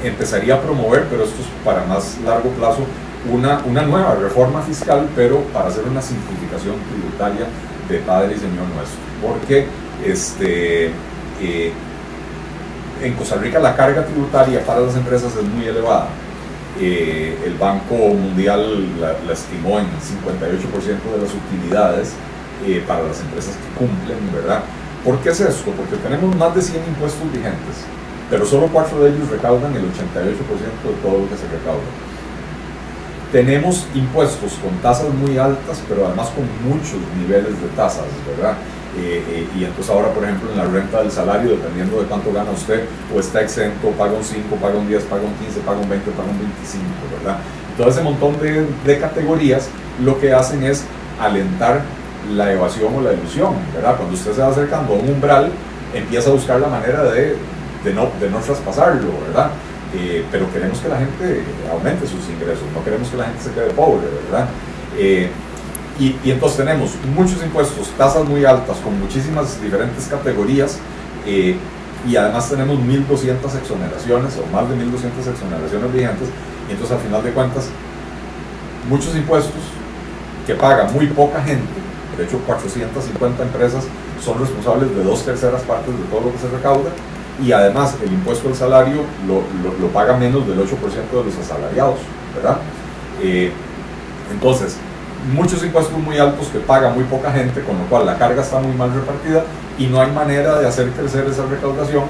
empezaría 0.03 0.55
a 0.55 0.61
promover, 0.61 1.07
pero 1.11 1.25
esto 1.25 1.41
es 1.41 1.49
para 1.65 1.85
más 1.85 2.19
largo 2.25 2.51
plazo, 2.51 2.87
una, 3.33 3.63
una 3.65 3.83
nueva 3.83 4.15
reforma 4.15 4.63
fiscal, 4.63 5.09
pero 5.17 5.41
para 5.53 5.69
hacer 5.69 5.85
una 5.85 6.01
simplificación 6.01 6.77
tributaria 6.91 7.47
de 7.89 7.99
Padre 7.99 8.35
y 8.37 8.39
Señor 8.39 8.67
nuestro. 8.75 9.01
Porque 9.21 9.67
este, 10.05 10.93
eh, 11.41 11.73
en 13.03 13.15
Costa 13.15 13.37
Rica 13.37 13.59
la 13.59 13.77
carga 13.77 14.05
tributaria 14.05 14.65
para 14.65 14.81
las 14.81 14.97
empresas 14.97 15.35
es 15.37 15.45
muy 15.45 15.67
elevada. 15.67 16.09
Eh, 16.79 17.39
el 17.47 17.55
Banco 17.55 17.95
Mundial 17.95 19.01
la, 19.01 19.33
estimó 19.33 19.79
en 19.79 19.87
58% 19.87 20.37
de 20.37 21.23
las 21.23 21.33
utilidades 21.33 22.13
eh, 22.67 22.85
para 22.87 23.03
las 23.03 23.21
empresas 23.21 23.55
que 23.57 23.79
cumplen, 23.79 24.19
¿verdad? 24.33 24.63
¿Por 25.05 25.19
qué 25.21 25.31
es 25.31 25.41
esto? 25.41 25.71
Porque 25.73 25.97
tenemos 25.97 26.35
más 26.37 26.55
de 26.55 26.61
100 26.61 26.85
impuestos 26.85 27.33
vigentes, 27.33 27.87
pero 28.29 28.45
solo 28.45 28.69
cuatro 28.73 29.03
de 29.03 29.11
ellos 29.11 29.31
recaudan 29.31 29.75
el 29.75 29.85
88% 29.85 29.87
de 29.87 30.97
todo 31.03 31.21
lo 31.21 31.29
que 31.31 31.37
se 31.37 31.49
recauda. 31.49 31.87
Tenemos 33.33 33.87
impuestos 33.95 34.55
con 34.63 34.77
tasas 34.83 35.13
muy 35.15 35.39
altas, 35.39 35.83
pero 35.89 36.07
además 36.07 36.29
con 36.31 36.45
muchos 36.69 37.01
niveles 37.19 37.61
de 37.61 37.69
tasas, 37.75 38.05
¿verdad? 38.37 38.57
Eh, 38.99 39.23
eh, 39.29 39.47
y 39.59 39.65
entonces 39.65 39.93
ahora, 39.93 40.09
por 40.09 40.25
ejemplo, 40.25 40.51
en 40.51 40.57
la 40.57 40.65
renta 40.65 41.03
del 41.03 41.11
salario, 41.11 41.51
dependiendo 41.51 42.01
de 42.01 42.07
cuánto 42.07 42.33
gana 42.33 42.51
usted, 42.51 42.85
o 43.15 43.21
está 43.21 43.43
exento, 43.43 43.91
paga 43.91 44.15
un 44.15 44.25
5, 44.25 44.57
paga 44.57 44.79
un 44.79 44.89
10, 44.89 45.03
paga 45.05 45.23
un 45.23 45.35
15, 45.35 45.61
paga 45.61 45.81
un 45.81 45.89
20, 45.89 46.11
paga 46.13 46.31
un 46.31 46.39
25, 46.39 46.85
¿verdad? 47.19 47.39
Todo 47.77 47.89
ese 47.91 48.03
montón 48.03 48.41
de, 48.41 48.67
de 48.87 48.99
categorías 48.99 49.69
lo 50.03 50.19
que 50.19 50.33
hacen 50.33 50.63
es 50.63 50.85
alentar 51.21 51.83
la 52.33 52.53
evasión 52.53 52.95
o 52.97 53.03
la 53.03 53.13
ilusión, 53.13 53.55
¿verdad? 53.75 53.97
Cuando 53.97 54.15
usted 54.15 54.33
se 54.33 54.41
va 54.41 54.49
acercando 54.49 54.95
a 54.95 54.97
un 54.97 55.09
umbral, 55.11 55.51
empieza 55.95 56.31
a 56.31 56.33
buscar 56.33 56.59
la 56.59 56.69
manera 56.69 57.05
de, 57.05 57.37
de, 57.85 57.95
no, 57.95 58.11
de 58.19 58.31
no 58.31 58.39
traspasarlo, 58.39 59.13
¿verdad? 59.27 59.51
Eh, 59.95 60.25
pero 60.33 60.51
queremos 60.53 60.79
que 60.81 60.89
la 60.89 60.99
gente 60.99 61.43
aumente 61.71 62.07
sus 62.07 62.29
ingresos, 62.29 62.65
no 62.75 62.83
queremos 62.83 63.09
que 63.09 63.17
la 63.17 63.25
gente 63.25 63.43
se 63.43 63.51
quede 63.53 63.71
pobre, 63.71 64.07
¿verdad? 64.31 64.49
Y, 65.99 66.15
entonces 66.31 66.59
tenemos 66.59 66.91
muchos 67.15 67.43
impuestos, 67.43 67.89
tasas 67.97 68.25
muy 68.27 68.45
altas, 68.45 68.77
con 68.79 68.99
muchísimas 69.01 69.61
diferentes 69.63 70.07
categorías, 70.07 70.79
eh, 71.27 71.57
y 72.07 72.17
además 72.17 72.51
tenemos 72.51 72.79
1.200 72.79 73.59
exoneraciones 73.59 74.39
o 74.39 74.47
más 74.53 74.69
de 74.69 74.77
1.200 74.77 75.33
exoneraciones 75.33 75.93
vigentes, 75.93 76.29
y 76.69 76.73
entonces 76.73 76.97
al 76.97 77.03
final 77.03 77.25
de 77.25 77.31
cuentas, 77.31 77.69
muchos 78.91 79.17
impuestos 79.17 79.63
que 80.47 80.55
paga 80.55 80.85
muy 80.85 81.07
poca 81.07 81.43
gente, 81.43 81.67
de 82.17 82.25
hecho 82.25 82.39
450 82.47 83.43
empresas 83.43 83.85
son 84.23 84.39
responsables 84.39 84.95
de 84.95 85.03
dos 85.03 85.25
terceras 85.25 85.63
partes 85.63 85.97
de 85.97 86.05
todo 86.05 86.21
lo 86.21 86.33
que 86.33 86.39
se 86.39 86.49
recauda, 86.49 86.91
y 87.43 87.53
además 87.53 87.97
el 88.03 88.13
impuesto 88.13 88.49
al 88.49 88.55
salario 88.55 89.03
lo, 89.27 89.43
lo, 89.81 89.89
paga 89.89 90.17
menos 90.17 90.47
del 90.47 90.59
8% 90.59 90.65
de 90.65 91.25
los 91.25 91.37
asalariados, 91.39 91.99
¿verdad? 92.35 92.59
Eh, 93.23 93.51
entonces, 94.33 94.77
muchos 95.33 95.63
impuestos 95.65 95.97
muy 95.99 96.19
altos 96.19 96.49
que 96.49 96.59
paga 96.59 96.91
muy 96.91 97.05
poca 97.05 97.33
gente, 97.33 97.61
con 97.63 97.79
lo 97.79 97.85
cual 97.87 98.07
la 98.07 98.17
carga 98.17 98.43
está 98.43 98.59
muy 98.59 98.75
mal 98.77 98.93
repartida 98.93 99.45
y 99.79 99.87
no 99.87 100.01
hay 100.01 100.11
manera 100.13 100.59
de 100.59 100.67
hacer 100.67 100.91
crecer 100.91 101.27
esa 101.27 101.47
recaudación 101.47 102.05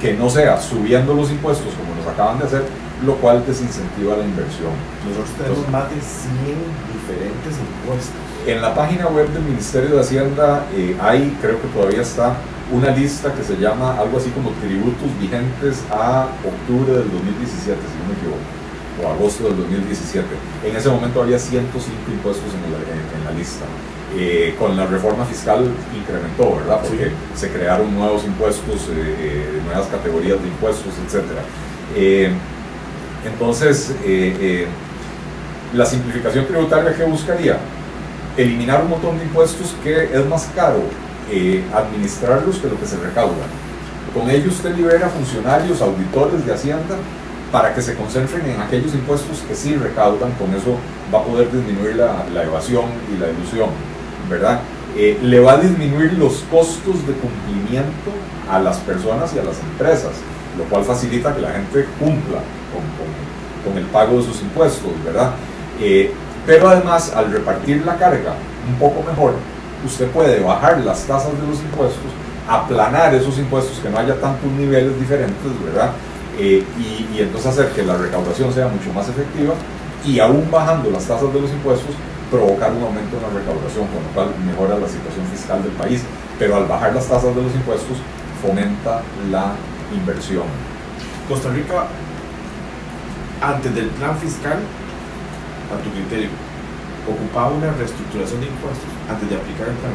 que 0.00 0.14
no 0.14 0.30
sea 0.30 0.58
subiendo 0.60 1.14
los 1.14 1.30
impuestos 1.30 1.74
como 1.74 1.94
nos 1.94 2.06
acaban 2.06 2.38
de 2.38 2.46
hacer, 2.46 2.62
lo 3.04 3.16
cual 3.16 3.44
desincentiva 3.46 4.16
la 4.16 4.24
inversión. 4.24 4.72
Nosotros 5.06 5.30
tenemos 5.36 5.68
más 5.70 5.90
de 5.90 6.00
100 6.00 6.30
diferentes 6.94 7.58
impuestos. 7.58 8.14
En 8.46 8.62
la 8.62 8.74
página 8.74 9.08
web 9.08 9.28
del 9.28 9.42
Ministerio 9.42 9.90
de 9.96 10.00
Hacienda 10.00 10.64
eh, 10.74 10.96
hay, 11.00 11.36
creo 11.42 11.60
que 11.60 11.68
todavía 11.68 12.00
está, 12.00 12.36
una 12.72 12.90
lista 12.90 13.34
que 13.34 13.42
se 13.42 13.56
llama 13.56 13.98
algo 13.98 14.16
así 14.16 14.30
como 14.30 14.50
tributos 14.62 15.08
vigentes 15.20 15.82
a 15.90 16.28
octubre 16.44 16.92
del 16.92 17.10
2017, 17.10 17.64
si 17.66 17.98
no 17.98 18.08
me 18.08 18.14
equivoco 18.14 18.59
o 19.02 19.08
agosto 19.08 19.44
del 19.44 19.56
2017. 19.56 20.26
En 20.66 20.76
ese 20.76 20.88
momento 20.88 21.22
había 21.22 21.38
105 21.38 22.10
impuestos 22.10 22.44
en, 22.54 23.24
la 23.24 23.30
lista. 23.32 23.64
Eh, 24.16 24.56
con 24.58 24.76
la 24.76 24.86
reforma 24.86 25.24
fiscal 25.24 25.70
incrementó, 25.96 26.56
¿verdad? 26.56 26.80
Porque 26.82 27.12
se 27.36 27.48
crearon 27.50 27.94
nuevos 27.94 28.24
impuestos, 28.24 28.88
eh, 28.88 29.14
eh, 29.18 29.60
nuevas 29.64 29.86
categorías 29.86 30.42
de 30.42 30.48
impuestos, 30.48 30.94
etc. 31.06 32.26
entonces, 33.24 33.94
la 35.74 35.86
simplificación 35.86 36.46
tributaria 36.46 36.94
que 36.94 37.04
buscaría 37.04 37.58
eliminar 38.36 38.82
un 38.82 38.90
montón 38.90 39.18
de 39.18 39.24
impuestos 39.24 39.74
que 39.82 40.04
es 40.04 40.26
más 40.26 40.48
caro 40.54 40.82
eh, 41.30 41.62
administrarlos 41.72 42.58
que 42.58 42.68
lo 42.68 42.78
que 42.78 42.86
se 42.86 42.96
recauda. 42.96 43.46
Con 44.14 44.28
ello 44.28 44.48
usted 44.48 44.74
libera 44.74 45.08
funcionarios, 45.08 45.80
auditores 45.80 46.44
de 46.44 46.52
Hacienda 46.52 46.96
para 47.52 47.74
que 47.74 47.82
se 47.82 47.94
concentren 47.94 48.46
en 48.46 48.60
aquellos 48.60 48.94
impuestos 48.94 49.42
que 49.46 49.54
sí 49.54 49.74
recaudan, 49.74 50.32
con 50.32 50.54
eso 50.54 50.76
va 51.12 51.20
a 51.20 51.24
poder 51.24 51.50
disminuir 51.50 51.96
la, 51.96 52.24
la 52.32 52.44
evasión 52.44 52.84
y 53.12 53.18
la 53.18 53.28
ilusión, 53.28 53.70
¿verdad? 54.28 54.60
Eh, 54.96 55.18
le 55.22 55.40
va 55.40 55.52
a 55.52 55.56
disminuir 55.58 56.14
los 56.14 56.44
costos 56.50 57.06
de 57.06 57.12
cumplimiento 57.14 58.10
a 58.50 58.58
las 58.58 58.78
personas 58.78 59.32
y 59.34 59.38
a 59.38 59.44
las 59.44 59.58
empresas, 59.60 60.12
lo 60.58 60.64
cual 60.64 60.84
facilita 60.84 61.34
que 61.34 61.40
la 61.40 61.52
gente 61.52 61.86
cumpla 61.98 62.38
con, 62.72 63.72
con, 63.72 63.78
el 63.78 63.84
pago 63.86 64.18
de 64.18 64.24
sus 64.24 64.42
impuestos, 64.42 64.90
¿verdad? 65.04 65.32
Eh, 65.80 66.12
pero 66.44 66.68
además, 66.68 67.12
al 67.14 67.30
repartir 67.30 67.84
la 67.84 67.96
carga 67.96 68.34
un 68.68 68.78
poco 68.78 69.08
mejor, 69.08 69.34
usted 69.86 70.08
puede 70.08 70.40
bajar 70.40 70.80
las 70.80 71.04
tasas 71.04 71.32
de 71.40 71.46
los 71.46 71.60
impuestos, 71.60 72.10
aplanar 72.48 73.14
esos 73.14 73.38
impuestos, 73.38 73.78
que 73.78 73.88
no 73.88 73.98
haya 73.98 74.20
tantos 74.20 74.50
niveles 74.50 74.98
diferentes, 74.98 75.64
¿verdad? 75.64 75.92
Eh, 76.40 76.64
y, 76.78 77.16
y, 77.16 77.20
entonces 77.20 77.50
hacer 77.52 77.68
que 77.72 77.82
la 77.82 77.98
recaudación 77.98 78.50
sea 78.50 78.66
mucho 78.68 78.90
más 78.94 79.06
efectiva 79.10 79.52
y 80.06 80.18
aún 80.20 80.50
bajando 80.50 80.90
las 80.90 81.04
tasas 81.04 81.32
de 81.34 81.38
los 81.38 81.50
impuestos, 81.50 81.94
provocar 82.30 82.72
un 82.72 82.82
aumento 82.82 83.16
en 83.16 83.22
la 83.22 83.28
recaudación, 83.28 83.86
con 83.88 84.02
lo 84.02 84.08
cual 84.14 84.28
mejora 84.46 84.78
la 84.78 84.88
situación 84.88 85.26
fiscal 85.30 85.62
del 85.62 85.72
país. 85.72 86.02
Pero 86.38 86.56
al 86.56 86.64
bajar 86.64 86.94
las 86.94 87.06
tasas 87.06 87.36
de 87.36 87.42
los 87.42 87.54
impuestos, 87.54 87.98
fomenta 88.40 89.02
la 89.30 89.52
inversión. 89.94 90.44
Costa 91.28 91.50
Rica, 91.50 91.84
antes 93.42 93.74
del 93.74 93.88
plan 93.88 94.16
fiscal, 94.16 94.58
a 95.68 95.76
tu 95.84 95.90
criterio, 95.90 96.30
ocupaba 97.06 97.50
una 97.50 97.70
reestructuración 97.72 98.40
de 98.40 98.46
impuestos 98.46 98.88
antes 99.10 99.28
de 99.28 99.36
aplicar 99.36 99.68
el 99.68 99.74
plan. 99.74 99.92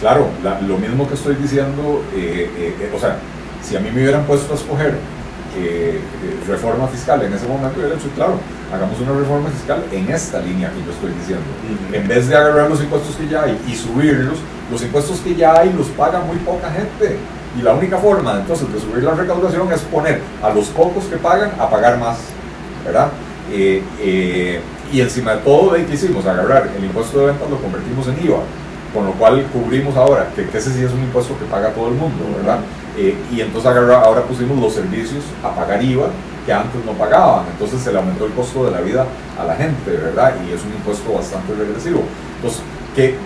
Claro, 0.00 0.28
lo 0.66 0.78
mismo 0.78 1.06
que 1.06 1.14
estoy 1.14 1.34
diciendo, 1.36 2.02
eh, 2.14 2.50
eh, 2.80 2.92
o 2.94 2.98
sea, 2.98 3.18
si 3.62 3.76
a 3.76 3.80
mí 3.80 3.90
me 3.90 4.02
hubieran 4.02 4.24
puesto 4.24 4.52
a 4.52 4.56
escoger 4.56 4.98
eh, 5.56 6.00
reforma 6.46 6.86
fiscal 6.88 7.22
en 7.22 7.32
ese 7.32 7.46
momento, 7.46 7.80
yo 7.80 7.88
le 7.88 7.94
he 7.94 7.96
dicho, 7.96 8.10
claro, 8.14 8.38
hagamos 8.72 9.00
una 9.00 9.12
reforma 9.12 9.48
fiscal 9.50 9.84
en 9.92 10.10
esta 10.10 10.40
línea 10.40 10.70
que 10.70 10.84
yo 10.84 10.92
estoy 10.92 11.12
diciendo. 11.12 11.44
En 11.92 12.06
vez 12.08 12.28
de 12.28 12.36
agarrar 12.36 12.68
los 12.68 12.80
impuestos 12.82 13.16
que 13.16 13.28
ya 13.28 13.42
hay 13.42 13.60
y 13.66 13.74
subirlos, 13.74 14.38
los 14.70 14.82
impuestos 14.82 15.20
que 15.20 15.34
ya 15.34 15.58
hay 15.58 15.72
los 15.72 15.86
paga 15.88 16.20
muy 16.20 16.36
poca 16.38 16.70
gente. 16.70 17.16
Y 17.58 17.62
la 17.62 17.74
única 17.74 17.96
forma 17.96 18.38
entonces 18.40 18.70
de 18.70 18.78
subir 18.78 19.02
la 19.02 19.14
recaudación 19.14 19.72
es 19.72 19.80
poner 19.80 20.20
a 20.42 20.50
los 20.50 20.66
pocos 20.66 21.04
que 21.04 21.16
pagan 21.16 21.52
a 21.58 21.70
pagar 21.70 21.98
más, 21.98 22.18
¿verdad? 22.84 23.08
Eh, 23.50 23.82
eh, 24.00 24.60
y 24.92 25.00
encima 25.00 25.36
de 25.36 25.38
todo, 25.38 25.72
¿qué 25.72 25.94
hicimos? 25.94 26.26
Agarrar 26.26 26.68
el 26.76 26.84
impuesto 26.84 27.20
de 27.20 27.26
ventas 27.26 27.48
lo 27.48 27.56
convertimos 27.58 28.06
en 28.08 28.24
IVA, 28.24 28.40
con 28.92 29.06
lo 29.06 29.12
cual 29.12 29.44
cubrimos 29.52 29.96
ahora, 29.96 30.28
que, 30.34 30.42
ese 30.42 30.70
sí 30.72 30.84
es 30.84 30.92
un 30.92 31.00
impuesto 31.00 31.36
que 31.38 31.44
paga 31.46 31.70
todo 31.70 31.88
el 31.88 31.94
mundo, 31.94 32.24
¿verdad? 32.36 32.58
Eh, 32.96 33.14
y 33.30 33.40
entonces 33.40 33.70
ahora 33.70 34.22
pusimos 34.22 34.58
los 34.58 34.72
servicios 34.72 35.24
a 35.44 35.54
pagar 35.54 35.82
IVA, 35.82 36.08
que 36.46 36.52
antes 36.52 36.84
no 36.84 36.92
pagaban, 36.92 37.44
entonces 37.50 37.80
se 37.80 37.92
le 37.92 37.98
aumentó 37.98 38.24
el 38.24 38.32
costo 38.32 38.64
de 38.64 38.70
la 38.70 38.80
vida 38.80 39.04
a 39.38 39.44
la 39.44 39.56
gente, 39.56 39.90
¿verdad? 39.90 40.34
Y 40.46 40.52
es 40.52 40.62
un 40.62 40.72
impuesto 40.72 41.12
bastante 41.12 41.52
regresivo. 41.54 42.02
Entonces, 42.36 42.62
¿qué, 42.94 43.16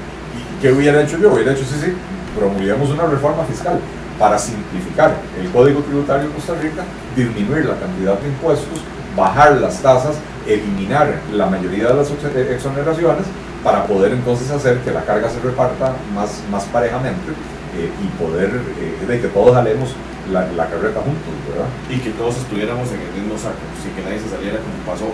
qué 0.60 0.72
hubiera 0.72 1.02
hecho 1.02 1.18
yo? 1.18 1.32
Hubiera 1.32 1.52
hecho, 1.52 1.64
sí, 1.64 1.76
sí, 1.84 1.92
promulguemos 2.36 2.90
una 2.90 3.04
reforma 3.06 3.44
fiscal 3.44 3.78
para 4.18 4.38
simplificar 4.38 5.14
el 5.38 5.50
código 5.50 5.80
tributario 5.80 6.28
de 6.28 6.34
Costa 6.34 6.54
Rica, 6.60 6.82
disminuir 7.14 7.66
la 7.66 7.76
cantidad 7.76 8.18
de 8.18 8.28
impuestos, 8.28 8.80
bajar 9.16 9.52
las 9.60 9.80
tasas, 9.80 10.16
eliminar 10.46 11.20
la 11.32 11.46
mayoría 11.46 11.88
de 11.88 11.94
las 11.94 12.10
exoneraciones 12.10 13.26
para 13.62 13.84
poder 13.84 14.12
entonces 14.12 14.50
hacer 14.50 14.78
que 14.78 14.90
la 14.90 15.02
carga 15.02 15.28
se 15.28 15.40
reparta 15.40 15.92
más, 16.14 16.42
más 16.50 16.64
parejamente 16.64 17.20
eh, 17.30 17.59
y 17.88 18.06
poder, 18.20 18.50
eh, 18.78 19.06
de 19.06 19.20
que 19.20 19.28
todos 19.28 19.54
jalemos 19.54 19.94
la, 20.30 20.46
la, 20.52 20.66
carreta 20.66 21.00
juntos, 21.00 21.32
¿verdad? 21.48 21.68
Y 21.88 21.98
que 21.98 22.10
todos 22.10 22.36
estuviéramos 22.36 22.90
en 22.92 23.00
el 23.00 23.12
mismo 23.22 23.38
saco, 23.38 23.62
sin 23.80 23.92
que 23.94 24.02
nadie 24.02 24.20
se 24.20 24.28
saliera 24.28 24.58
como 24.58 24.76
pasó 24.84 25.08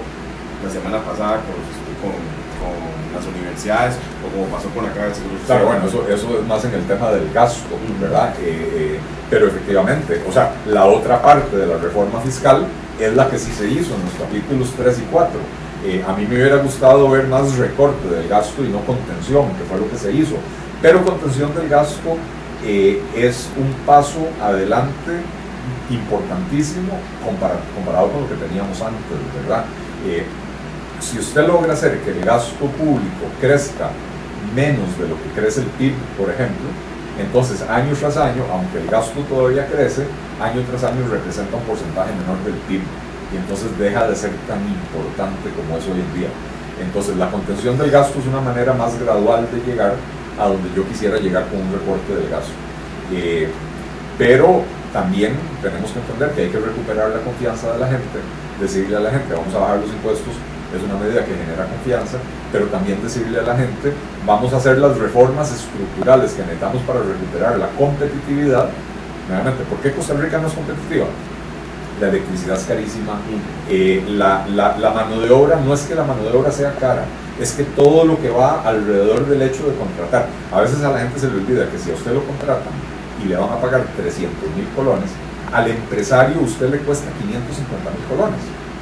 la 0.64 0.70
semana 0.70 0.98
pasada 1.04 1.40
con, 1.46 1.60
con, 2.02 2.36
las 3.14 3.24
universidades 3.24 3.96
o 4.20 4.28
como 4.28 4.44
pasó 4.52 4.68
con 4.70 4.84
la 4.84 4.92
Caja 4.92 5.08
de 5.08 5.14
Seguro 5.14 5.38
Social. 5.40 5.46
Claro, 5.46 5.66
bueno, 5.72 5.88
eso, 5.88 6.04
eso 6.04 6.38
es 6.38 6.46
más 6.46 6.62
en 6.66 6.74
el 6.74 6.84
tema 6.84 7.10
del 7.12 7.32
gasto, 7.32 7.72
¿verdad? 7.98 8.34
Eh, 8.40 8.98
pero 9.30 9.46
efectivamente, 9.46 10.22
o 10.28 10.32
sea, 10.32 10.52
la 10.66 10.84
otra 10.84 11.22
parte 11.22 11.56
de 11.56 11.66
la 11.66 11.78
reforma 11.78 12.20
fiscal 12.20 12.66
es 13.00 13.14
la 13.14 13.28
que 13.30 13.38
sí 13.38 13.50
se 13.52 13.68
hizo 13.68 13.94
en 13.94 14.04
los 14.04 14.14
capítulos 14.20 14.74
3 14.76 14.98
y 14.98 15.02
4. 15.10 15.40
Eh, 15.86 16.04
a 16.06 16.12
mí 16.12 16.26
me 16.26 16.36
hubiera 16.36 16.56
gustado 16.56 17.08
ver 17.08 17.26
más 17.26 17.56
recorte 17.56 18.08
del 18.08 18.28
gasto 18.28 18.64
y 18.64 18.68
no 18.68 18.80
contención, 18.80 19.48
que 19.56 19.64
fue 19.64 19.78
lo 19.78 19.90
que 19.90 19.96
se 19.96 20.12
hizo. 20.12 20.36
Pero 20.82 21.04
contención 21.04 21.54
del 21.54 21.68
gasto 21.68 22.16
eh, 22.66 23.00
es 23.14 23.48
un 23.56 23.72
paso 23.86 24.28
adelante 24.42 25.22
importantísimo 25.88 26.98
comparado, 27.24 28.10
con 28.10 28.22
lo 28.22 28.28
que 28.28 28.34
teníamos 28.34 28.80
antes, 28.82 29.16
¿verdad? 29.40 29.64
Eh, 30.04 30.26
si 31.00 31.18
usted 31.18 31.46
logra 31.46 31.74
hacer 31.74 32.00
que 32.00 32.10
el 32.10 32.24
gasto 32.24 32.66
público 32.66 33.30
crezca 33.40 33.90
menos 34.54 34.98
de 34.98 35.08
lo 35.08 35.14
que 35.14 35.40
crece 35.40 35.60
el 35.60 35.66
PIB, 35.78 35.94
por 36.18 36.30
ejemplo, 36.30 36.66
entonces 37.18 37.62
año 37.62 37.94
tras 37.94 38.16
año, 38.16 38.42
aunque 38.50 38.78
el 38.78 38.88
gasto 38.88 39.20
todavía 39.20 39.66
crece, 39.66 40.06
año 40.40 40.62
tras 40.68 40.84
año 40.84 41.06
representa 41.08 41.56
un 41.56 41.62
porcentaje 41.62 42.10
menor 42.18 42.42
del 42.44 42.54
PIB 42.66 42.82
y 43.32 43.36
entonces 43.36 43.78
deja 43.78 44.08
de 44.08 44.16
ser 44.16 44.32
tan 44.48 44.60
importante 44.66 45.50
como 45.54 45.78
es 45.78 45.84
hoy 45.86 46.00
en 46.00 46.18
día. 46.18 46.28
Entonces 46.80 47.16
la 47.16 47.30
contención 47.30 47.78
del 47.78 47.90
gasto 47.90 48.18
es 48.18 48.26
una 48.26 48.40
manera 48.40 48.74
más 48.74 48.98
gradual 49.00 49.48
de 49.50 49.70
llegar 49.70 49.94
a 50.38 50.46
donde 50.48 50.68
yo 50.74 50.86
quisiera 50.86 51.18
llegar 51.18 51.46
con 51.48 51.60
un 51.60 51.72
recorte 51.72 52.14
del 52.14 52.28
gasto. 52.28 52.52
Eh, 53.12 53.48
pero 54.18 54.62
también 54.92 55.34
tenemos 55.62 55.90
que 55.90 55.98
entender 56.00 56.30
que 56.30 56.42
hay 56.42 56.48
que 56.48 56.58
recuperar 56.58 57.10
la 57.10 57.20
confianza 57.20 57.72
de 57.72 57.78
la 57.78 57.86
gente, 57.86 58.18
decirle 58.60 58.96
a 58.96 59.00
la 59.00 59.10
gente 59.10 59.34
vamos 59.34 59.54
a 59.54 59.58
bajar 59.58 59.78
los 59.78 59.90
impuestos, 59.90 60.34
es 60.74 60.82
una 60.82 60.98
medida 60.98 61.24
que 61.24 61.36
genera 61.36 61.66
confianza, 61.66 62.18
pero 62.50 62.66
también 62.66 63.02
decirle 63.02 63.38
a 63.38 63.42
la 63.42 63.56
gente 63.56 63.92
vamos 64.26 64.52
a 64.52 64.56
hacer 64.56 64.78
las 64.78 64.96
reformas 64.96 65.52
estructurales 65.52 66.32
que 66.32 66.42
necesitamos 66.42 66.82
para 66.82 67.00
recuperar 67.00 67.58
la 67.58 67.68
competitividad. 67.78 68.68
Nuevamente, 69.28 69.64
¿por 69.64 69.78
qué 69.80 69.92
Costa 69.92 70.14
Rica 70.14 70.38
no 70.38 70.48
es 70.48 70.54
competitiva? 70.54 71.06
La 72.00 72.08
electricidad 72.08 72.56
es 72.56 72.64
carísima, 72.64 73.18
eh, 73.70 74.04
la, 74.08 74.46
la, 74.48 74.76
la 74.76 74.90
mano 74.90 75.20
de 75.20 75.30
obra 75.30 75.58
no 75.64 75.72
es 75.72 75.82
que 75.82 75.94
la 75.94 76.04
mano 76.04 76.22
de 76.22 76.36
obra 76.36 76.50
sea 76.50 76.74
cara, 76.74 77.04
es 77.40 77.52
que 77.52 77.64
todo 77.64 78.04
lo 78.04 78.20
que 78.20 78.30
va 78.30 78.62
alrededor 78.62 79.26
del 79.26 79.42
hecho 79.42 79.66
de 79.66 79.74
contratar, 79.76 80.28
a 80.52 80.60
veces 80.60 80.82
a 80.82 80.90
la 80.90 81.00
gente 81.00 81.18
se 81.18 81.28
le 81.28 81.36
olvida 81.36 81.70
que 81.70 81.78
si 81.78 81.90
a 81.90 81.94
usted 81.94 82.12
lo 82.12 82.24
contratan 82.24 82.72
y 83.22 83.28
le 83.28 83.36
van 83.36 83.50
a 83.50 83.60
pagar 83.60 83.84
300 83.96 84.32
mil 84.56 84.66
colones, 84.74 85.10
al 85.52 85.68
empresario 85.68 86.40
usted 86.40 86.70
le 86.70 86.78
cuesta 86.78 87.06
550 87.20 87.90
mil 87.90 88.04
colones, 88.08 88.40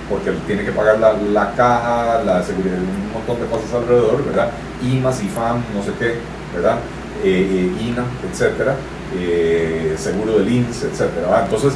porque 0.09 0.33
tiene 0.47 0.65
que 0.65 0.73
pagar 0.73 0.99
la, 0.99 1.15
la, 1.15 1.53
caja, 1.55 2.23
la 2.23 2.43
seguridad, 2.43 2.79
un 2.79 3.13
montón 3.13 3.41
de 3.41 3.47
cosas 3.47 3.73
alrededor, 3.75 4.25
¿verdad? 4.25 4.51
IMAS, 4.83 5.23
IFAM, 5.23 5.63
no 5.75 5.83
sé 5.83 5.93
qué, 5.99 6.19
¿verdad? 6.55 6.79
Eh, 7.25 7.71
eh, 7.79 7.85
INA, 7.89 8.05
etcétera, 8.31 8.77
eh, 9.17 9.95
seguro 9.97 10.39
del 10.39 10.49
INS, 10.49 10.83
etcétera. 10.83 11.45
Entonces, 11.45 11.75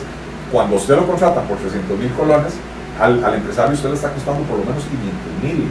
cuando 0.52 0.76
usted 0.76 0.96
lo 0.96 1.06
contrata 1.06 1.42
por 1.42 1.56
300 1.58 1.98
mil 1.98 2.10
colones, 2.12 2.52
al, 3.00 3.24
al 3.24 3.34
empresario 3.34 3.74
usted 3.74 3.88
le 3.88 3.94
está 3.94 4.10
costando 4.10 4.42
por 4.42 4.58
lo 4.58 4.64
menos 4.64 4.82
500 4.84 5.42
mil 5.42 5.68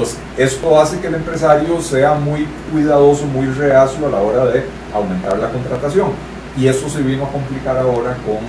entonces, 0.00 0.18
esto 0.38 0.80
hace 0.80 0.98
que 0.98 1.08
el 1.08 1.14
empresario 1.14 1.78
sea 1.82 2.14
muy 2.14 2.48
cuidadoso, 2.72 3.26
muy 3.26 3.46
reacio 3.48 4.06
a 4.06 4.10
la 4.10 4.20
hora 4.20 4.46
de 4.46 4.64
aumentar 4.94 5.38
la 5.38 5.50
contratación. 5.50 6.08
Y 6.56 6.68
eso 6.68 6.88
se 6.88 7.02
vino 7.02 7.24
a 7.24 7.28
complicar 7.28 7.76
ahora 7.76 8.16
con 8.24 8.40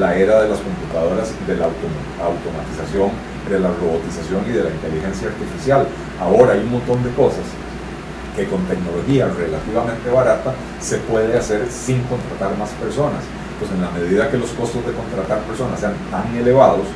la 0.00 0.16
era 0.16 0.42
de 0.42 0.48
las 0.48 0.58
computadoras, 0.58 1.30
de 1.46 1.56
la 1.56 1.66
automatización, 1.66 3.10
de 3.48 3.60
la 3.60 3.68
robotización 3.68 4.42
y 4.48 4.52
de 4.52 4.64
la 4.64 4.70
inteligencia 4.70 5.28
artificial. 5.28 5.86
Ahora 6.20 6.54
hay 6.54 6.60
un 6.60 6.72
montón 6.72 7.02
de 7.04 7.10
cosas 7.10 7.46
que 8.34 8.46
con 8.46 8.64
tecnología 8.64 9.28
relativamente 9.28 10.10
barata 10.10 10.54
se 10.80 10.98
puede 10.98 11.38
hacer 11.38 11.68
sin 11.70 12.02
contratar 12.10 12.58
más 12.58 12.70
personas. 12.82 13.22
Pues 13.60 13.70
en 13.70 13.80
la 13.80 13.90
medida 13.90 14.28
que 14.28 14.38
los 14.38 14.50
costos 14.50 14.84
de 14.84 14.92
contratar 14.92 15.38
personas 15.46 15.78
sean 15.78 15.94
tan 16.10 16.34
elevados, 16.34 16.86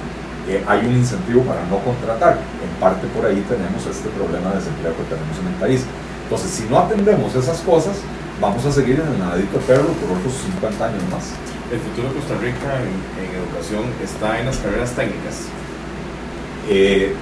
hay 0.67 0.87
un 0.87 0.97
incentivo 0.97 1.43
para 1.43 1.65
no 1.67 1.79
contratar. 1.79 2.39
En 2.63 2.81
parte 2.81 3.07
por 3.09 3.27
ahí 3.27 3.45
tenemos 3.49 3.87
este 3.87 4.09
problema 4.11 4.51
de 4.51 4.57
desempleo 4.57 4.97
que 4.97 5.05
tenemos 5.05 5.37
en 5.39 5.47
el 5.49 5.55
país. 5.55 5.85
Entonces, 6.25 6.51
si 6.51 6.65
no 6.69 6.79
atendemos 6.79 7.35
esas 7.35 7.61
cosas, 7.61 7.97
vamos 8.41 8.65
a 8.65 8.73
seguir 8.73 9.01
en 9.01 9.07
el 9.07 9.19
nadadito 9.19 9.59
perro 9.61 9.89
por 9.99 10.19
otros 10.19 10.35
50 10.61 10.85
años 10.85 11.03
más. 11.11 11.33
¿El 11.71 11.79
futuro 11.79 12.09
de 12.09 12.15
Costa 12.15 12.35
Rica 12.41 12.83
en, 12.83 13.31
educación 13.31 13.85
está 14.03 14.41
en 14.41 14.47
las 14.47 14.57
carreras 14.59 14.91
técnicas? 14.93 15.47
Eh, 16.69 17.15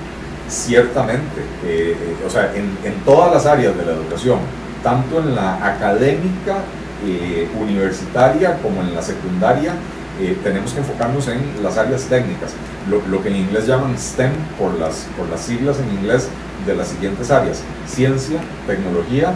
ciertamente, 0.48 1.42
eh, 1.64 2.16
o 2.26 2.30
sea, 2.30 2.54
en, 2.54 2.78
en, 2.84 2.94
todas 3.04 3.32
las 3.32 3.46
áreas 3.46 3.76
de 3.76 3.84
la 3.84 3.92
educación, 3.92 4.38
tanto 4.82 5.20
en 5.20 5.34
la 5.34 5.64
académica, 5.64 6.64
eh, 7.06 7.48
universitaria 7.60 8.58
como 8.60 8.80
en 8.80 8.92
la 8.92 9.02
secundaria, 9.02 9.72
eh, 10.20 10.36
tenemos 10.42 10.72
que 10.72 10.80
enfocarnos 10.80 11.28
en 11.28 11.62
las 11.62 11.78
áreas 11.78 12.04
técnicas, 12.04 12.52
lo, 12.90 13.00
lo, 13.06 13.22
que 13.22 13.28
en 13.28 13.36
inglés 13.36 13.66
llaman 13.66 13.96
STEM 13.96 14.32
por 14.58 14.74
las, 14.78 15.06
por 15.16 15.28
las 15.28 15.40
siglas 15.40 15.78
en 15.78 15.90
inglés 15.96 16.28
de 16.66 16.74
las 16.74 16.88
siguientes 16.88 17.30
áreas, 17.30 17.62
ciencia, 17.86 18.40
tecnología, 18.66 19.34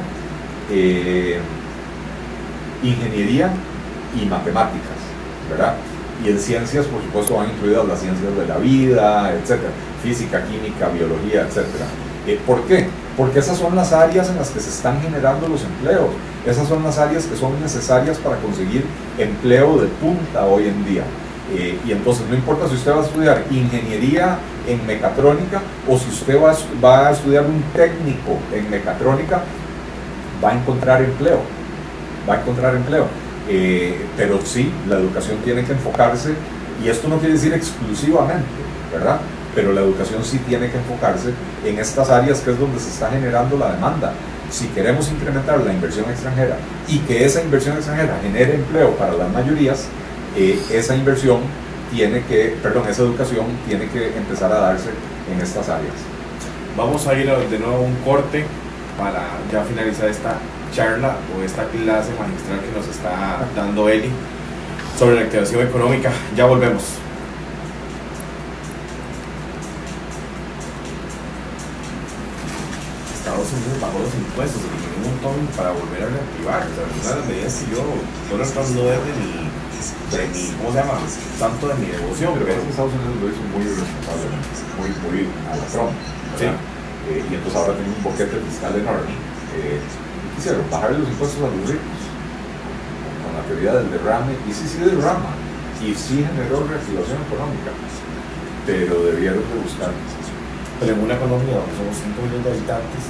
eh, 0.70 1.38
ingeniería 2.82 3.50
y 4.20 4.26
matemáticas, 4.26 4.98
¿verdad? 5.48 5.74
Y 6.24 6.28
en 6.30 6.38
ciencias, 6.38 6.86
por 6.86 7.02
supuesto, 7.02 7.36
van 7.36 7.50
incluidas 7.50 7.86
las 7.86 8.00
ciencias 8.00 8.36
de 8.36 8.46
la 8.46 8.58
vida, 8.58 9.32
etcétera, 9.32 9.70
física, 10.02 10.44
química, 10.44 10.88
biología, 10.88 11.42
etcétera. 11.42 11.86
Eh, 12.26 12.40
¿Por 12.46 12.62
qué? 12.64 12.88
Porque 13.16 13.40
esas 13.40 13.58
son 13.58 13.76
las 13.76 13.92
áreas 13.92 14.30
en 14.30 14.36
las 14.36 14.50
que 14.50 14.60
se 14.60 14.70
están 14.70 15.00
generando 15.02 15.48
los 15.48 15.62
empleos. 15.64 16.10
Esas 16.46 16.66
son 16.66 16.82
las 16.82 16.98
áreas 16.98 17.24
que 17.24 17.36
son 17.36 17.60
necesarias 17.60 18.18
para 18.18 18.36
conseguir 18.36 18.84
empleo 19.18 19.78
de 19.78 19.88
punta 19.88 20.46
hoy 20.46 20.68
en 20.68 20.84
día. 20.84 21.04
Eh, 21.54 21.78
y 21.86 21.92
entonces 21.92 22.26
no 22.28 22.34
importa 22.34 22.66
si 22.68 22.74
usted 22.76 22.92
va 22.92 23.00
a 23.00 23.04
estudiar 23.04 23.44
ingeniería 23.50 24.38
en 24.66 24.86
mecatrónica 24.86 25.60
o 25.86 25.98
si 25.98 26.08
usted 26.08 26.40
va 26.40 27.08
a, 27.08 27.12
estudiar 27.12 27.44
un 27.44 27.62
técnico 27.74 28.38
en 28.54 28.70
mecatrónica, 28.70 29.42
va 30.42 30.50
a 30.50 30.54
encontrar 30.54 31.02
empleo. 31.02 31.40
Va 32.28 32.34
a 32.34 32.40
encontrar 32.40 32.74
empleo. 32.74 33.06
Eh, 33.48 34.06
pero 34.16 34.38
sí, 34.44 34.72
la 34.88 34.96
educación 34.96 35.38
tiene 35.44 35.64
que 35.64 35.72
enfocarse, 35.72 36.34
y 36.82 36.88
esto 36.88 37.08
no 37.08 37.18
quiere 37.18 37.34
decir 37.34 37.52
exclusivamente, 37.52 38.44
¿verdad? 38.92 39.20
Pero 39.54 39.72
la 39.72 39.80
educación 39.82 40.24
sí 40.24 40.38
tiene 40.38 40.70
que 40.70 40.78
enfocarse 40.78 41.30
en 41.64 41.78
estas 41.78 42.10
áreas 42.10 42.40
que 42.40 42.52
es 42.52 42.58
donde 42.58 42.80
se 42.80 42.88
está 42.88 43.10
generando 43.10 43.56
la 43.58 43.72
demanda. 43.72 44.12
Si 44.50 44.66
queremos 44.68 45.10
incrementar 45.10 45.60
la 45.60 45.72
inversión 45.72 46.08
extranjera 46.10 46.56
y 46.88 46.98
que 47.00 47.24
esa 47.24 47.42
inversión 47.42 47.76
extranjera 47.76 48.18
genere 48.22 48.54
empleo 48.54 48.90
para 48.96 49.14
las 49.14 49.30
mayorías, 49.30 49.86
eh, 50.36 50.58
esa 50.70 50.94
inversión 50.94 51.40
tiene 51.92 52.22
que, 52.24 52.56
perdón, 52.62 52.84
esa 52.88 53.02
educación 53.02 53.46
tiene 53.66 53.88
que 53.88 54.16
empezar 54.16 54.50
a 54.52 54.58
darse 54.58 54.90
en 55.32 55.40
estas 55.40 55.68
áreas. 55.68 55.94
Vamos 56.76 57.06
a 57.06 57.14
ir 57.14 57.26
de 57.26 57.58
nuevo 57.58 57.76
a 57.76 57.80
un 57.80 57.96
corte 57.96 58.44
para 58.98 59.24
ya 59.50 59.62
finalizar 59.62 60.08
esta 60.08 60.36
charla 60.74 61.16
o 61.36 61.42
esta 61.42 61.64
clase 61.64 62.10
magistral 62.18 62.60
que 62.60 62.78
nos 62.78 62.88
está 62.88 63.46
dando 63.54 63.88
Eli 63.88 64.10
sobre 64.98 65.16
la 65.16 65.22
activación 65.22 65.66
económica. 65.66 66.10
Ya 66.34 66.46
volvemos. 66.46 66.82
Impuestos, 74.32 74.64
eliminó 74.64 74.96
un 74.96 75.04
montón 75.12 75.36
para 75.52 75.70
volver 75.76 76.00
a 76.00 76.08
reactivar. 76.08 76.64
O 76.64 76.72
sea, 76.72 76.88
una 76.88 77.04
de 77.04 77.16
las 77.20 77.28
medidas 77.28 77.52
que 77.60 77.66
yo 77.68 77.84
estoy 77.84 78.40
tratando 78.40 78.80
de 78.88 79.12
mi, 79.20 79.30
de 80.08 80.22
mi, 80.32 80.42
¿cómo 80.56 80.68
se 80.72 80.78
llama? 80.80 80.96
Tanto 81.36 81.62
de 81.68 81.76
mi 81.76 81.88
devoción. 81.92 82.32
Pero 82.32 82.46
Pero, 82.48 82.56
es 82.56 82.64
que 82.64 82.72
Estados 82.72 82.94
Unidos 82.96 83.16
lo 83.20 83.26
hizo 83.28 83.42
muy 83.52 83.62
irresponsablemente, 83.68 84.56
muy, 84.80 84.90
muy 85.04 85.18
a 85.28 85.52
la 85.52 85.66
Trump. 85.68 85.92
Sí. 86.40 86.48
Eh, 86.48 87.20
y 87.28 87.32
entonces 87.36 87.56
ahora 87.60 87.76
tiene 87.76 87.92
un 87.92 88.02
boquete 88.02 88.36
fiscal 88.48 88.72
enorme. 88.72 89.12
Eh, 89.52 89.76
quisieron 90.36 90.64
bajar 90.72 90.96
los 90.96 91.08
impuestos 91.12 91.36
a 91.44 91.52
los 91.52 91.68
ricos 91.68 92.00
con 93.20 93.30
la 93.36 93.44
teoría 93.44 93.72
del 93.84 93.92
derrame, 93.92 94.32
y 94.48 94.50
sí, 94.50 94.64
sí 94.64 94.80
derrama, 94.80 95.36
y 95.76 95.92
sí 95.92 96.24
generó 96.24 96.64
reactivación 96.64 97.20
económica, 97.28 97.70
pero 98.64 99.12
debieron 99.12 99.44
de 99.44 99.60
buscar 99.60 99.92
pero 100.82 100.98
en 100.98 101.00
una 101.06 101.14
economía 101.14 101.62
donde 101.62 101.78
somos 101.78 101.94
5 101.94 102.26
millones 102.26 102.42
de 102.42 102.50
habitantes, 102.50 103.02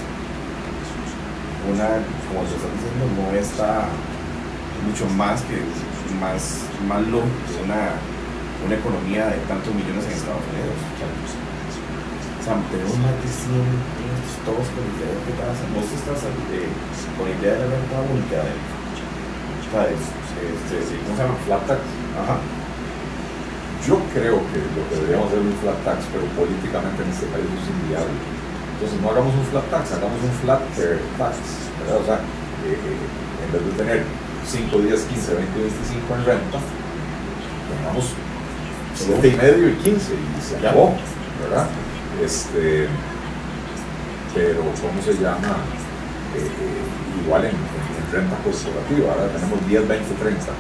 una, 1.71 2.03
como 2.27 2.43
se 2.49 2.59
está 2.59 2.69
diciendo, 2.75 3.05
no 3.15 3.31
está 3.37 3.87
mucho 4.83 5.07
más 5.15 5.43
que 5.47 5.63
más, 6.19 6.67
más 6.89 7.03
lógico 7.07 7.39
que 7.47 7.63
una, 7.63 7.95
una 8.67 8.75
economía 8.75 9.31
de 9.31 9.39
tantos 9.47 9.75
millones 9.75 10.05
en 10.07 10.13
Estados 10.13 10.43
Unidos. 10.51 10.77
O 10.83 12.43
sea, 12.43 12.59
tenemos 12.75 12.99
más 12.99 13.15
de 13.23 13.29
100 13.31 13.55
millones 13.55 14.31
todos 14.43 14.67
con 14.75 14.83
idea 14.83 15.15
de. 15.15 15.23
Vos 15.79 15.87
estás 15.95 16.27
eh, 16.27 16.67
con 17.15 17.31
idea 17.31 17.55
de 17.55 17.63
la 17.63 17.79
renta 17.79 18.03
única 18.11 18.43
de, 18.43 19.95
este, 19.95 20.77
¿cómo 21.07 21.17
se 21.17 21.23
llama? 21.23 21.39
flat 21.47 21.63
tax. 21.67 21.81
Ajá. 22.19 22.37
Yo 23.87 23.99
creo 24.15 24.39
que 24.51 24.59
lo 24.59 24.83
que 24.91 24.95
deberíamos 25.01 25.27
hacer 25.31 25.41
es 25.41 25.47
un 25.47 25.59
flat 25.63 25.79
tax, 25.87 25.99
pero 26.13 26.27
políticamente 26.35 26.99
en 27.03 27.11
este 27.15 27.27
país 27.31 27.47
es 27.47 27.67
inviable. 27.71 28.42
Entonces 28.83 28.99
no 29.01 29.11
hagamos 29.15 29.31
un 29.35 29.47
flat 29.47 29.67
tax, 29.71 29.93
hagamos 29.95 30.19
un 30.27 30.33
flat 30.43 30.59
tax. 31.19 31.37
¿verdad? 31.87 32.03
O 32.03 32.05
sea, 32.05 32.19
eh, 32.67 32.75
eh, 32.75 33.47
en 33.47 33.53
vez 33.55 33.63
de 33.63 33.73
tener 33.79 34.03
5, 34.43 34.79
10, 34.79 35.01
15, 35.07 35.35
20, 35.39 35.55
25 35.55 36.15
en 36.19 36.25
renta, 36.27 36.59
tengamos 37.71 38.07
7 38.99 39.23
y 39.29 39.37
medio 39.39 39.69
y 39.71 39.75
15 39.87 40.15
y 40.19 40.43
se 40.43 40.57
acabó, 40.59 40.95
¿verdad? 41.47 41.67
Este, 42.23 42.89
pero, 44.35 44.61
¿cómo 44.83 44.99
se 44.99 45.15
llama? 45.15 45.63
Eh, 46.35 46.43
eh, 46.43 47.23
igual 47.23 47.45
en- 47.47 47.55
en 47.55 48.05
renta 48.11 48.35
corporativa, 48.43 49.13
ahora 49.15 49.31
tenemos 49.31 49.63
10, 49.69 49.87
20, 49.87 50.11
30. 50.19 50.51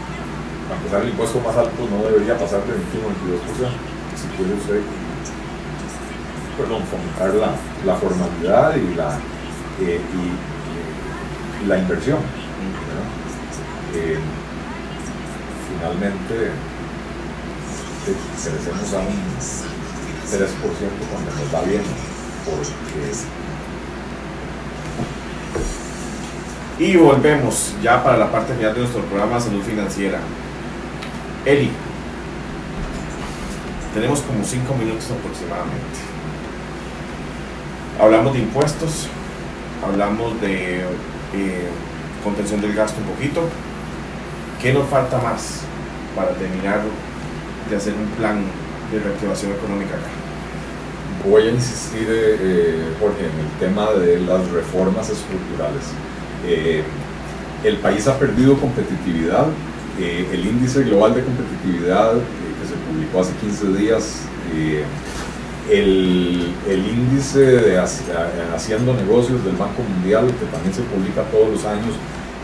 Para 0.70 0.78
empezar, 0.78 1.02
el 1.02 1.08
impuesto 1.10 1.40
más 1.42 1.56
alto 1.58 1.80
no 1.90 2.06
debería 2.06 2.38
pasar 2.38 2.62
de 2.70 2.70
21 2.78 3.10
22%. 3.10 3.74
Si 4.14 4.26
quiere 4.38 4.54
usted, 4.54 4.78
perdón, 6.56 6.82
fomentar 6.84 7.34
la, 7.84 7.94
formalidad 7.96 8.76
y 8.76 8.94
la, 8.94 9.18
eh, 9.80 10.00
y, 10.00 11.64
y 11.64 11.66
la 11.66 11.78
inversión. 11.78 12.18
Eh, 13.94 14.18
finalmente, 15.68 16.46
eh, 16.46 18.16
crecemos 18.42 18.92
a 18.94 18.98
un 18.98 19.16
3% 20.30 20.48
cuando 21.10 21.30
nos 21.30 21.54
va 21.54 21.60
bien, 21.68 21.82
porque 22.44 23.12
Y 26.78 26.96
volvemos 26.96 27.74
ya 27.82 28.02
para 28.02 28.16
la 28.16 28.32
parte 28.32 28.54
final 28.54 28.74
de 28.74 28.80
nuestro 28.80 29.02
programa 29.02 29.38
Salud 29.38 29.62
Financiera. 29.62 30.18
Eli, 31.44 31.70
tenemos 33.94 34.20
como 34.22 34.42
5 34.42 34.74
minutos 34.74 35.04
aproximadamente. 35.10 36.11
Hablamos 38.02 38.32
de 38.32 38.40
impuestos, 38.40 39.06
hablamos 39.86 40.40
de 40.40 40.80
eh, 40.80 41.68
contención 42.24 42.60
del 42.60 42.74
gasto 42.74 43.00
un 43.00 43.14
poquito. 43.14 43.42
¿Qué 44.60 44.72
nos 44.72 44.88
falta 44.88 45.18
más 45.18 45.60
para 46.16 46.30
terminar 46.30 46.80
de 47.70 47.76
hacer 47.76 47.94
un 47.94 48.08
plan 48.16 48.42
de 48.90 48.98
reactivación 48.98 49.52
económica 49.52 49.94
acá? 49.94 51.30
Voy 51.30 51.46
a 51.46 51.50
insistir, 51.52 52.08
eh, 52.10 52.38
eh, 52.40 52.94
Jorge, 52.98 53.20
en 53.20 53.38
el 53.38 53.50
tema 53.60 53.92
de 53.92 54.18
las 54.18 54.50
reformas 54.50 55.08
estructurales. 55.08 55.84
Eh, 56.44 56.82
el 57.62 57.76
país 57.76 58.08
ha 58.08 58.18
perdido 58.18 58.58
competitividad. 58.58 59.46
el 60.00 60.44
índice 60.44 60.82
global 60.82 61.14
de 61.14 61.22
competitividad 61.22 62.14
que 62.14 62.66
se 62.66 62.74
publicó 62.90 63.20
hace 63.20 63.32
15 63.34 63.78
días, 63.78 64.22
el, 65.70 66.52
el 66.68 66.78
índice 66.86 67.40
de 67.40 67.78
haciendo 67.78 68.94
negocios 68.94 69.44
del 69.44 69.56
Banco 69.56 69.82
Mundial, 69.82 70.26
que 70.26 70.46
también 70.46 70.74
se 70.74 70.82
publica 70.82 71.22
todos 71.30 71.50
los 71.50 71.64
años, 71.64 71.94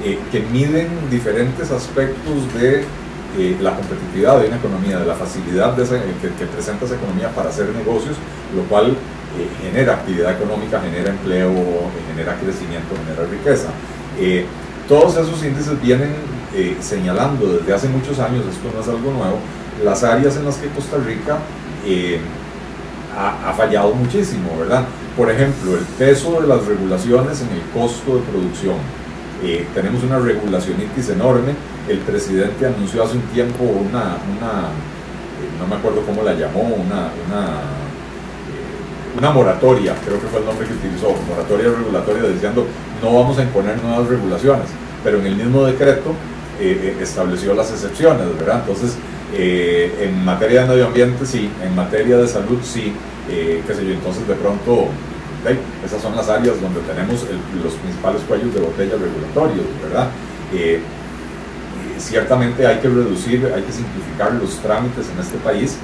eh, 0.05 0.19
que 0.31 0.41
miden 0.41 0.89
diferentes 1.11 1.71
aspectos 1.71 2.53
de 2.55 2.85
eh, 3.37 3.57
la 3.61 3.75
competitividad 3.77 4.41
de 4.41 4.47
una 4.49 4.57
economía, 4.57 4.99
de 4.99 5.07
la 5.07 5.15
facilidad 5.15 5.79
esa- 5.79 6.01
que, 6.01 6.47
presenta 6.47 6.87
esa 6.87 6.95
economía 6.95 7.29
para 7.35 7.51
hacer 7.51 7.69
negocios, 7.71 8.17
lo 8.57 8.63
cual 8.65 8.91
eh, 8.93 9.49
genera 9.63 9.95
actividad 9.95 10.33
económica, 10.33 10.81
genera 10.81 11.11
empleo, 11.11 11.51
eh, 11.51 11.89
genera 12.11 12.37
crecimiento, 12.37 12.95
genera 13.05 13.29
riqueza. 13.31 13.69
Eh, 14.19 14.47
todos 14.89 15.17
esos 15.19 15.45
índices 15.45 15.81
vienen 15.83 16.15
eh, 16.55 16.77
señalando 16.81 17.47
desde 17.59 17.75
hace 17.75 17.89
muchos 17.89 18.19
años, 18.21 18.45
esto 18.51 18.71
no 18.75 18.81
es 18.81 18.89
algo 18.89 19.13
nuevo, 19.13 19.39
las 19.85 20.03
áreas 20.03 20.37
en 20.37 20.47
las 20.47 20.57
que 20.57 20.69
Costa 20.69 20.97
Rica 20.97 21.39
eh, 21.85 22.19
ha, 23.19 23.53
fallado 23.53 23.95
muchísimo, 23.95 24.57
¿verdad? 24.59 24.85
Por 25.17 25.31
ejemplo, 25.31 25.77
el 25.77 25.85
peso 25.99 26.41
de 26.41 26.47
las 26.47 26.65
regulaciones 26.65 27.41
en 27.43 27.49
el 27.49 27.63
costo 27.75 28.17
de 28.17 28.23
producción. 28.23 28.77
Eh, 29.43 29.67
tenemos 29.75 30.03
una 30.03 30.19
regulacionitis 30.19 31.11
enorme. 31.11 31.55
El 31.89 31.99
presidente 31.99 32.67
anunció 32.67 33.03
hace 33.03 33.17
un 33.17 33.23
tiempo 33.33 33.65
una, 33.65 34.17
eh, 35.39 35.59
no 35.59 35.67
me 35.67 35.77
acuerdo 35.77 36.03
cómo 36.03 36.23
la 36.23 36.35
llamó, 36.35 36.61
una, 36.61 37.11
una, 37.27 37.47
eh, 38.47 39.17
una 39.17 39.31
moratoria, 39.31 39.95
creo 40.05 40.21
que 40.21 40.27
fue 40.27 40.41
el 40.41 40.47
nombre 40.47 40.67
que 40.67 40.75
utilizó, 40.75 41.15
moratoria 41.29 41.71
regulatoria 41.71 42.29
diciendo 42.29 42.67
no 43.03 43.15
vamos 43.15 43.39
a 43.39 43.43
imponer 43.43 43.81
nuevas 43.83 44.09
regulaciones, 44.09 44.67
pero 45.05 45.19
en 45.19 45.27
el 45.27 45.37
mismo 45.37 45.65
decreto 45.65 46.15
eh, 46.61 46.97
estableció 47.01 47.55
las 47.55 47.71
excepciones, 47.71 48.27
¿verdad? 48.37 48.61
Entonces, 48.67 48.97
eh, 49.35 50.09
en 50.09 50.25
materia 50.25 50.63
de 50.63 50.69
medio 50.69 50.87
ambiente 50.87 51.27
sí, 51.27 51.51
en 51.63 51.75
materia 51.75 52.17
de 52.17 52.29
salud 52.29 52.59
sí, 52.63 52.93
eh, 53.31 53.63
qué 53.67 53.75
sé 53.75 53.85
yo, 53.85 53.93
entonces 53.93 54.27
de 54.27 54.35
pronto, 54.35 54.89
esas 55.85 56.01
son 56.03 56.17
las 56.17 56.29
áreas 56.29 56.61
donde 56.61 56.81
tenemos 56.81 57.25
los 57.63 57.75
principales 57.75 58.23
cuellos 58.27 58.55
de 58.55 58.61
botella 58.61 58.97
regulatorios, 58.97 59.67
¿verdad? 59.83 60.09
Eh, 60.53 60.81
ciertamente 61.99 62.67
hay 62.67 62.79
que 62.79 62.89
reducir, 62.89 63.45
hay 63.55 63.63
que 63.63 63.73
simplificar 63.73 64.33
los 64.35 64.59
trámites 64.61 65.07
en 65.13 65.21
este 65.21 65.39
país, 65.39 65.77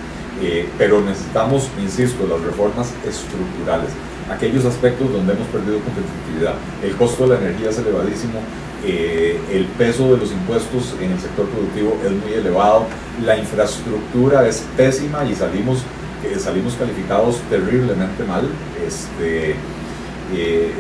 eh, 0.43 0.69
pero 0.79 1.01
necesitamos, 1.01 1.69
insisto, 1.81 2.27
las 2.27 2.41
reformas 2.41 2.93
estructurales. 3.07 3.91
aquellos 4.31 4.65
aspectos 4.65 5.13
donde 5.13 5.35
hemos 5.35 5.47
perdido 5.49 5.79
competitividad. 5.81 6.55
El 6.83 6.97
costo 6.97 7.29
de 7.29 7.35
la 7.35 7.41
energía 7.45 7.69
es 7.69 7.79
elevadísimo, 7.79 8.41
el 8.87 9.65
peso 9.79 10.13
de 10.13 10.19
los 10.19 10.33
impuestos 10.33 10.95
en 11.01 11.13
el 11.13 11.21
sector 11.21 11.47
productivo 11.49 11.99
es 12.05 12.11
muy 12.11 12.33
elevado, 12.33 12.87
la 13.25 13.37
infraestructura 13.37 14.47
es 14.47 14.65
pésima 14.77 15.25
y 15.25 15.35
salimos, 15.35 15.83
eh, 16.25 16.39
salimos 16.39 16.75
calificados 16.75 17.41
terriblemente 17.49 18.25
mal. 18.25 18.49
Este, 18.87 19.55
eh, 20.35 20.73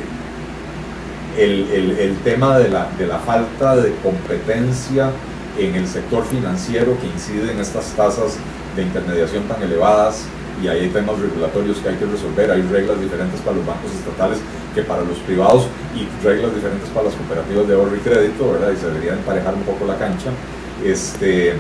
el, 1.39 1.69
el, 1.73 1.91
el, 1.99 2.17
tema 2.19 2.59
de 2.59 2.69
la, 2.69 2.89
de 2.97 3.07
la 3.07 3.19
falta 3.19 3.77
de 3.77 3.93
competencia 4.03 5.11
en 5.59 5.75
el 5.75 5.87
sector 5.89 6.25
financiero 6.25 6.97
que 7.01 7.07
incide 7.07 7.53
en 7.53 7.59
estas 7.59 7.87
tasas 7.97 8.37
de 8.77 8.83
intermediación 8.83 9.45
tan 9.45 9.63
elevadas 9.63 10.27
y 10.63 10.69
hay 10.69 10.89
temas 10.89 11.19
regulatorios 11.19 11.79
que 11.79 11.89
hay 11.89 11.97
que 11.97 12.07
resolver, 12.07 12.51
hay 12.51 12.63
reglas 12.63 13.01
diferentes 13.01 13.41
para 13.41 13.57
los 13.57 13.67
bancos 13.67 13.91
estatales 13.93 14.39
que 14.75 14.83
para 14.83 15.03
los 15.03 15.19
privados 15.19 15.67
y 15.95 16.07
reglas 16.25 16.55
diferentes 16.55 16.89
para 16.91 17.07
las 17.07 17.15
cooperativas 17.15 17.69
de 17.69 17.75
ahorro 17.75 17.97
y 17.97 18.01
crédito, 18.01 18.53
¿verdad? 18.53 18.73
Y 18.73 18.77
se 18.77 18.87
debería 18.87 19.13
emparejar 19.13 19.55
un 19.55 19.63
poco 19.63 19.87
la 19.87 19.97
cancha. 19.97 20.31
Este, 20.85 21.55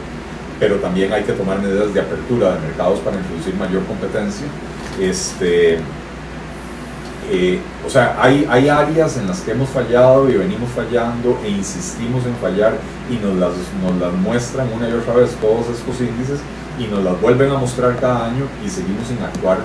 pero 0.58 0.76
también 0.76 1.12
hay 1.12 1.22
que 1.22 1.32
tomar 1.32 1.60
medidas 1.60 1.92
de 1.92 2.00
apertura 2.00 2.54
de 2.54 2.60
mercados 2.60 3.00
para 3.00 3.16
introducir 3.16 3.54
mayor 3.54 3.84
competencia. 3.84 4.46
Este, 5.00 5.78
eh, 7.30 7.58
o 7.86 7.90
sea, 7.90 8.16
hay, 8.20 8.46
hay 8.48 8.68
áreas 8.68 9.16
en 9.16 9.26
las 9.26 9.40
que 9.40 9.52
hemos 9.52 9.68
fallado 9.70 10.28
y 10.28 10.34
venimos 10.34 10.70
fallando 10.70 11.38
e 11.44 11.48
insistimos 11.48 12.24
en 12.26 12.34
fallar 12.36 12.74
y 13.10 13.16
nos 13.16 13.34
las, 13.36 13.52
nos 13.82 13.98
las 13.98 14.12
muestran 14.12 14.68
una 14.72 14.88
y 14.88 14.92
otra 14.92 15.14
vez 15.14 15.30
todos 15.40 15.68
estos 15.68 16.00
índices 16.00 16.40
y 16.78 16.84
nos 16.84 17.02
las 17.04 17.20
vuelven 17.20 17.50
a 17.50 17.58
mostrar 17.58 17.98
cada 18.00 18.26
año 18.26 18.46
y 18.64 18.68
seguimos 18.68 19.06
sin 19.08 19.18
actuar 19.18 19.58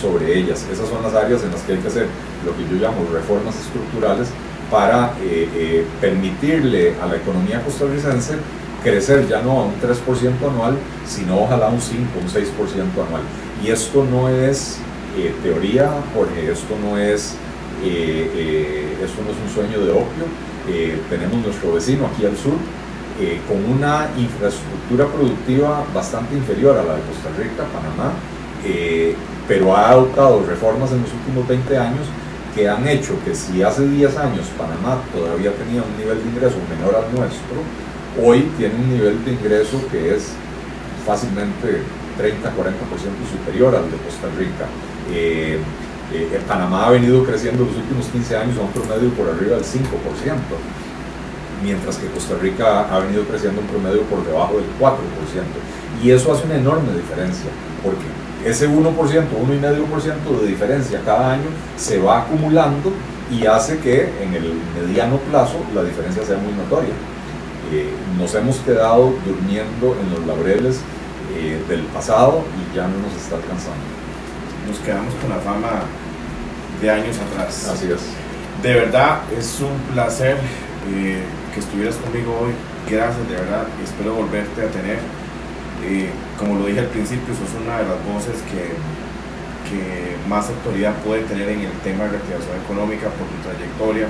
sobre 0.00 0.38
ellas. 0.38 0.66
Esas 0.70 0.88
son 0.88 1.02
las 1.02 1.14
áreas 1.14 1.42
en 1.44 1.52
las 1.52 1.60
que 1.62 1.72
hay 1.72 1.78
que 1.78 1.88
hacer 1.88 2.06
lo 2.44 2.56
que 2.56 2.62
yo 2.68 2.80
llamo 2.80 3.06
reformas 3.12 3.54
estructurales 3.56 4.28
para 4.70 5.12
eh, 5.22 5.48
eh, 5.54 5.86
permitirle 6.00 6.94
a 7.00 7.06
la 7.06 7.16
economía 7.16 7.62
costarricense 7.62 8.34
crecer 8.82 9.26
ya 9.28 9.40
no 9.40 9.52
a 9.52 9.64
un 9.64 9.74
3% 9.80 10.50
anual, 10.50 10.76
sino 11.06 11.40
ojalá 11.40 11.68
un 11.68 11.80
5, 11.80 12.02
un 12.20 12.28
6% 12.28 13.06
anual. 13.06 13.22
Y 13.64 13.70
esto 13.70 14.04
no 14.04 14.28
es 14.28 14.76
eh, 15.16 15.34
teoría, 15.42 15.90
porque 16.14 16.52
esto 16.52 16.76
no 16.82 16.98
es, 16.98 17.34
esto 17.82 19.22
no 19.24 19.30
es 19.30 19.38
un 19.42 19.54
sueño 19.54 19.82
de 19.82 19.90
opio. 19.90 20.26
tenemos 21.08 21.46
nuestro 21.46 21.72
vecino 21.72 22.06
aquí 22.06 22.26
al 22.26 22.36
sur, 22.36 22.58
con 23.46 23.64
una 23.64 24.08
infraestructura 24.18 25.06
productiva 25.06 25.84
bastante 25.94 26.34
inferior 26.34 26.76
a 26.76 26.82
la 26.82 26.96
de 26.96 27.02
Costa 27.02 27.30
Rica, 27.38 27.64
Panamá, 27.72 28.12
pero 29.46 29.76
ha 29.76 29.90
adoptado 29.90 30.44
reformas 30.44 30.90
en 30.90 31.02
los 31.02 31.12
últimos 31.12 31.46
20 31.46 31.78
años 31.78 32.06
que 32.54 32.68
han 32.68 32.86
hecho 32.86 33.14
que 33.24 33.34
si 33.34 33.62
hace 33.62 33.86
10 33.86 34.16
años 34.16 34.46
Panamá 34.56 35.02
todavía 35.12 35.52
tenía 35.52 35.82
un 35.82 35.96
nivel 35.98 36.22
de 36.22 36.30
ingreso 36.30 36.56
menor 36.70 36.94
al 36.94 37.10
nuestro, 37.14 37.58
hoy 38.22 38.48
tiene 38.56 38.74
un 38.74 38.90
nivel 38.90 39.24
de 39.24 39.32
ingreso 39.32 39.82
que 39.90 40.14
es 40.14 40.32
fácilmente 41.04 41.82
30-40% 42.16 42.46
superior 43.30 43.74
al 43.74 43.90
de 43.90 43.96
Costa 43.98 44.28
Rica. 44.38 44.66
Eh, 45.12 45.58
eh, 46.12 46.40
Panamá 46.46 46.86
ha 46.86 46.90
venido 46.90 47.24
creciendo 47.24 47.64
los 47.64 47.76
últimos 47.76 48.06
15 48.06 48.36
años 48.36 48.58
a 48.58 48.62
un 48.62 48.70
promedio 48.70 49.10
por 49.10 49.28
arriba 49.28 49.56
del 49.56 49.64
5%, 49.64 49.82
mientras 51.64 51.96
que 51.96 52.06
Costa 52.08 52.34
Rica 52.40 52.94
ha 52.94 52.98
venido 53.00 53.24
creciendo 53.24 53.62
un 53.62 53.66
promedio 53.66 54.02
por 54.02 54.24
debajo 54.24 54.54
del 54.54 54.66
4%. 54.78 54.92
Y 56.02 56.10
eso 56.10 56.32
hace 56.32 56.44
una 56.44 56.56
enorme 56.56 56.92
diferencia, 56.92 57.50
porque 57.82 58.04
ese 58.44 58.68
1%, 58.68 58.84
1,5% 58.94 60.40
de 60.40 60.46
diferencia 60.46 61.00
cada 61.04 61.32
año 61.32 61.48
se 61.76 61.98
va 61.98 62.20
acumulando 62.20 62.92
y 63.30 63.46
hace 63.46 63.78
que 63.78 64.12
en 64.22 64.34
el 64.34 64.52
mediano 64.78 65.16
plazo 65.30 65.56
la 65.74 65.82
diferencia 65.82 66.22
sea 66.24 66.36
muy 66.36 66.52
notoria. 66.52 66.92
Eh, 67.72 67.90
nos 68.18 68.34
hemos 68.34 68.58
quedado 68.58 69.14
durmiendo 69.24 69.96
en 69.98 70.10
los 70.14 70.26
laureles 70.26 70.80
eh, 71.34 71.58
del 71.68 71.80
pasado 71.84 72.44
y 72.60 72.76
ya 72.76 72.82
no 72.86 72.98
nos 72.98 73.16
está 73.16 73.36
alcanzando. 73.36 73.80
Nos 74.68 74.78
quedamos 74.80 75.14
con 75.14 75.30
la 75.30 75.36
fama 75.36 75.84
de 76.82 76.90
años 76.90 77.16
atrás. 77.18 77.66
Así 77.72 77.90
es. 77.90 78.02
De 78.62 78.74
verdad, 78.74 79.20
es 79.36 79.60
un 79.60 79.94
placer 79.94 80.36
eh, 80.90 81.22
que 81.54 81.60
estuvieras 81.60 81.96
conmigo 81.96 82.36
hoy. 82.42 82.52
Gracias, 82.90 83.28
de 83.28 83.36
verdad. 83.36 83.66
Espero 83.82 84.14
volverte 84.14 84.62
a 84.62 84.68
tener 84.68 84.98
como 86.38 86.58
lo 86.58 86.66
dije 86.66 86.80
al 86.80 86.86
principio, 86.86 87.34
sos 87.34 87.60
una 87.60 87.78
de 87.78 87.84
las 87.84 88.00
voces 88.04 88.40
que, 88.48 88.72
que 89.68 90.16
más 90.28 90.48
autoridad 90.48 90.94
puede 91.04 91.22
tener 91.22 91.48
en 91.48 91.60
el 91.60 91.72
tema 91.84 92.04
de 92.04 92.16
reactivación 92.16 92.56
económica 92.64 93.08
por 93.10 93.26
tu 93.28 93.38
trayectoria 93.44 94.08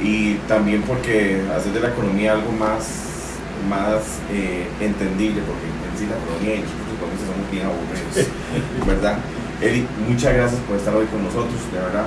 y 0.00 0.34
también 0.48 0.82
porque 0.82 1.42
haces 1.54 1.74
de 1.74 1.80
la 1.80 1.88
economía 1.88 2.32
algo 2.32 2.52
más, 2.52 3.36
más 3.68 4.20
eh, 4.32 4.68
entendible, 4.80 5.42
porque 5.44 5.66
en 5.68 5.94
sí 5.98 6.06
la 6.08 6.16
economía 6.16 6.56
y 6.56 6.62
nosotros 6.64 6.88
economistas 6.96 7.28
somos 7.28 7.46
bien 7.50 7.64
aburridos, 7.66 8.14
¿verdad? 8.86 9.18
Eri, 9.60 9.86
muchas 10.08 10.32
gracias 10.32 10.60
por 10.64 10.76
estar 10.76 10.94
hoy 10.94 11.04
con 11.06 11.24
nosotros, 11.24 11.60
de 11.72 11.80
verdad, 11.80 12.06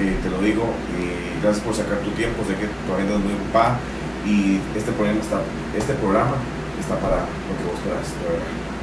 eh, 0.00 0.16
te 0.22 0.28
lo 0.28 0.40
digo, 0.40 0.68
gracias 1.40 1.64
por 1.64 1.74
sacar 1.74 1.98
tu 2.00 2.10
tiempo, 2.12 2.44
sé 2.44 2.52
que 2.60 2.68
tu 2.68 2.88
agenda 2.92 3.16
es 3.16 3.20
muy 3.20 3.32
ocupada 3.32 3.80
y 4.26 4.60
este 4.76 4.92
programa 4.92 5.20
está, 5.20 5.40
este 5.76 5.94
programa 5.94 6.36
está 6.78 6.96
para 6.96 7.24
lo 7.24 7.52
que 7.58 7.64
vos 7.70 7.80
quieras, 7.82 8.08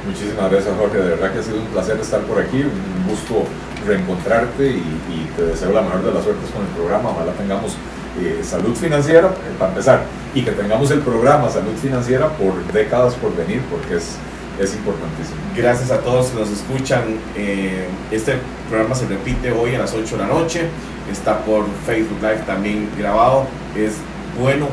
Muchísimas 0.06 0.50
gracias 0.50 0.74
Jorge, 0.78 0.96
de 0.98 1.10
verdad 1.10 1.32
que 1.32 1.40
ha 1.40 1.42
sido 1.42 1.58
un 1.58 1.66
placer 1.66 1.98
estar 2.00 2.20
por 2.22 2.38
aquí, 2.40 2.62
un 2.62 3.10
gusto 3.10 3.44
reencontrarte 3.86 4.70
y, 4.70 5.28
te 5.36 5.42
deseo 5.44 5.72
la 5.72 5.82
mejor 5.82 6.02
de 6.02 6.12
las 6.12 6.24
suertes 6.24 6.50
con 6.50 6.62
el 6.62 6.68
programa, 6.68 7.10
ojalá 7.10 7.32
tengamos 7.32 7.76
eh, 8.20 8.40
salud 8.42 8.74
financiera 8.74 9.28
eh, 9.28 9.54
para 9.58 9.70
empezar. 9.70 10.02
Y 10.34 10.42
que 10.42 10.50
tengamos 10.50 10.90
el 10.90 11.00
programa 11.00 11.48
Salud 11.48 11.74
Financiera 11.80 12.28
por 12.30 12.54
décadas 12.72 13.14
por 13.14 13.34
venir 13.36 13.62
porque 13.70 13.96
es, 13.96 14.16
es 14.60 14.74
importantísimo. 14.74 15.36
Gracias 15.56 15.90
a 15.90 16.00
todos 16.00 16.26
que 16.26 16.40
nos 16.40 16.50
escuchan. 16.50 17.02
Eh, 17.36 17.86
este 18.10 18.34
programa 18.68 18.94
se 18.94 19.06
repite 19.06 19.52
hoy 19.52 19.74
a 19.74 19.78
las 19.78 19.94
8 19.94 20.16
de 20.16 20.22
la 20.22 20.28
noche, 20.28 20.62
está 21.10 21.38
por 21.44 21.64
Facebook 21.86 22.18
Live 22.20 22.42
también 22.46 22.88
grabado, 22.98 23.46
es 23.76 23.94
bueno, 24.38 24.66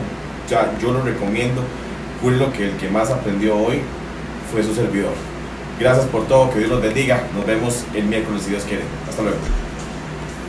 ya 0.49 0.77
yo 0.79 0.91
lo 0.91 1.01
recomiendo 1.01 1.61
lo 2.33 2.51
que 2.51 2.65
el 2.65 2.77
que 2.77 2.89
más 2.89 3.11
aprendió 3.11 3.55
hoy 3.55 3.81
fue 4.51 4.63
su 4.63 4.73
servidor. 4.73 5.13
Gracias 5.79 6.05
por 6.07 6.27
todo, 6.27 6.49
que 6.51 6.59
Dios 6.59 6.71
los 6.71 6.81
bendiga. 6.81 7.23
Nos 7.35 7.45
vemos 7.45 7.83
el 7.93 8.05
miércoles 8.05 8.43
si 8.43 8.51
Dios 8.51 8.63
quiere. 8.63 8.83
Hasta 9.09 9.21
luego. 9.21 9.37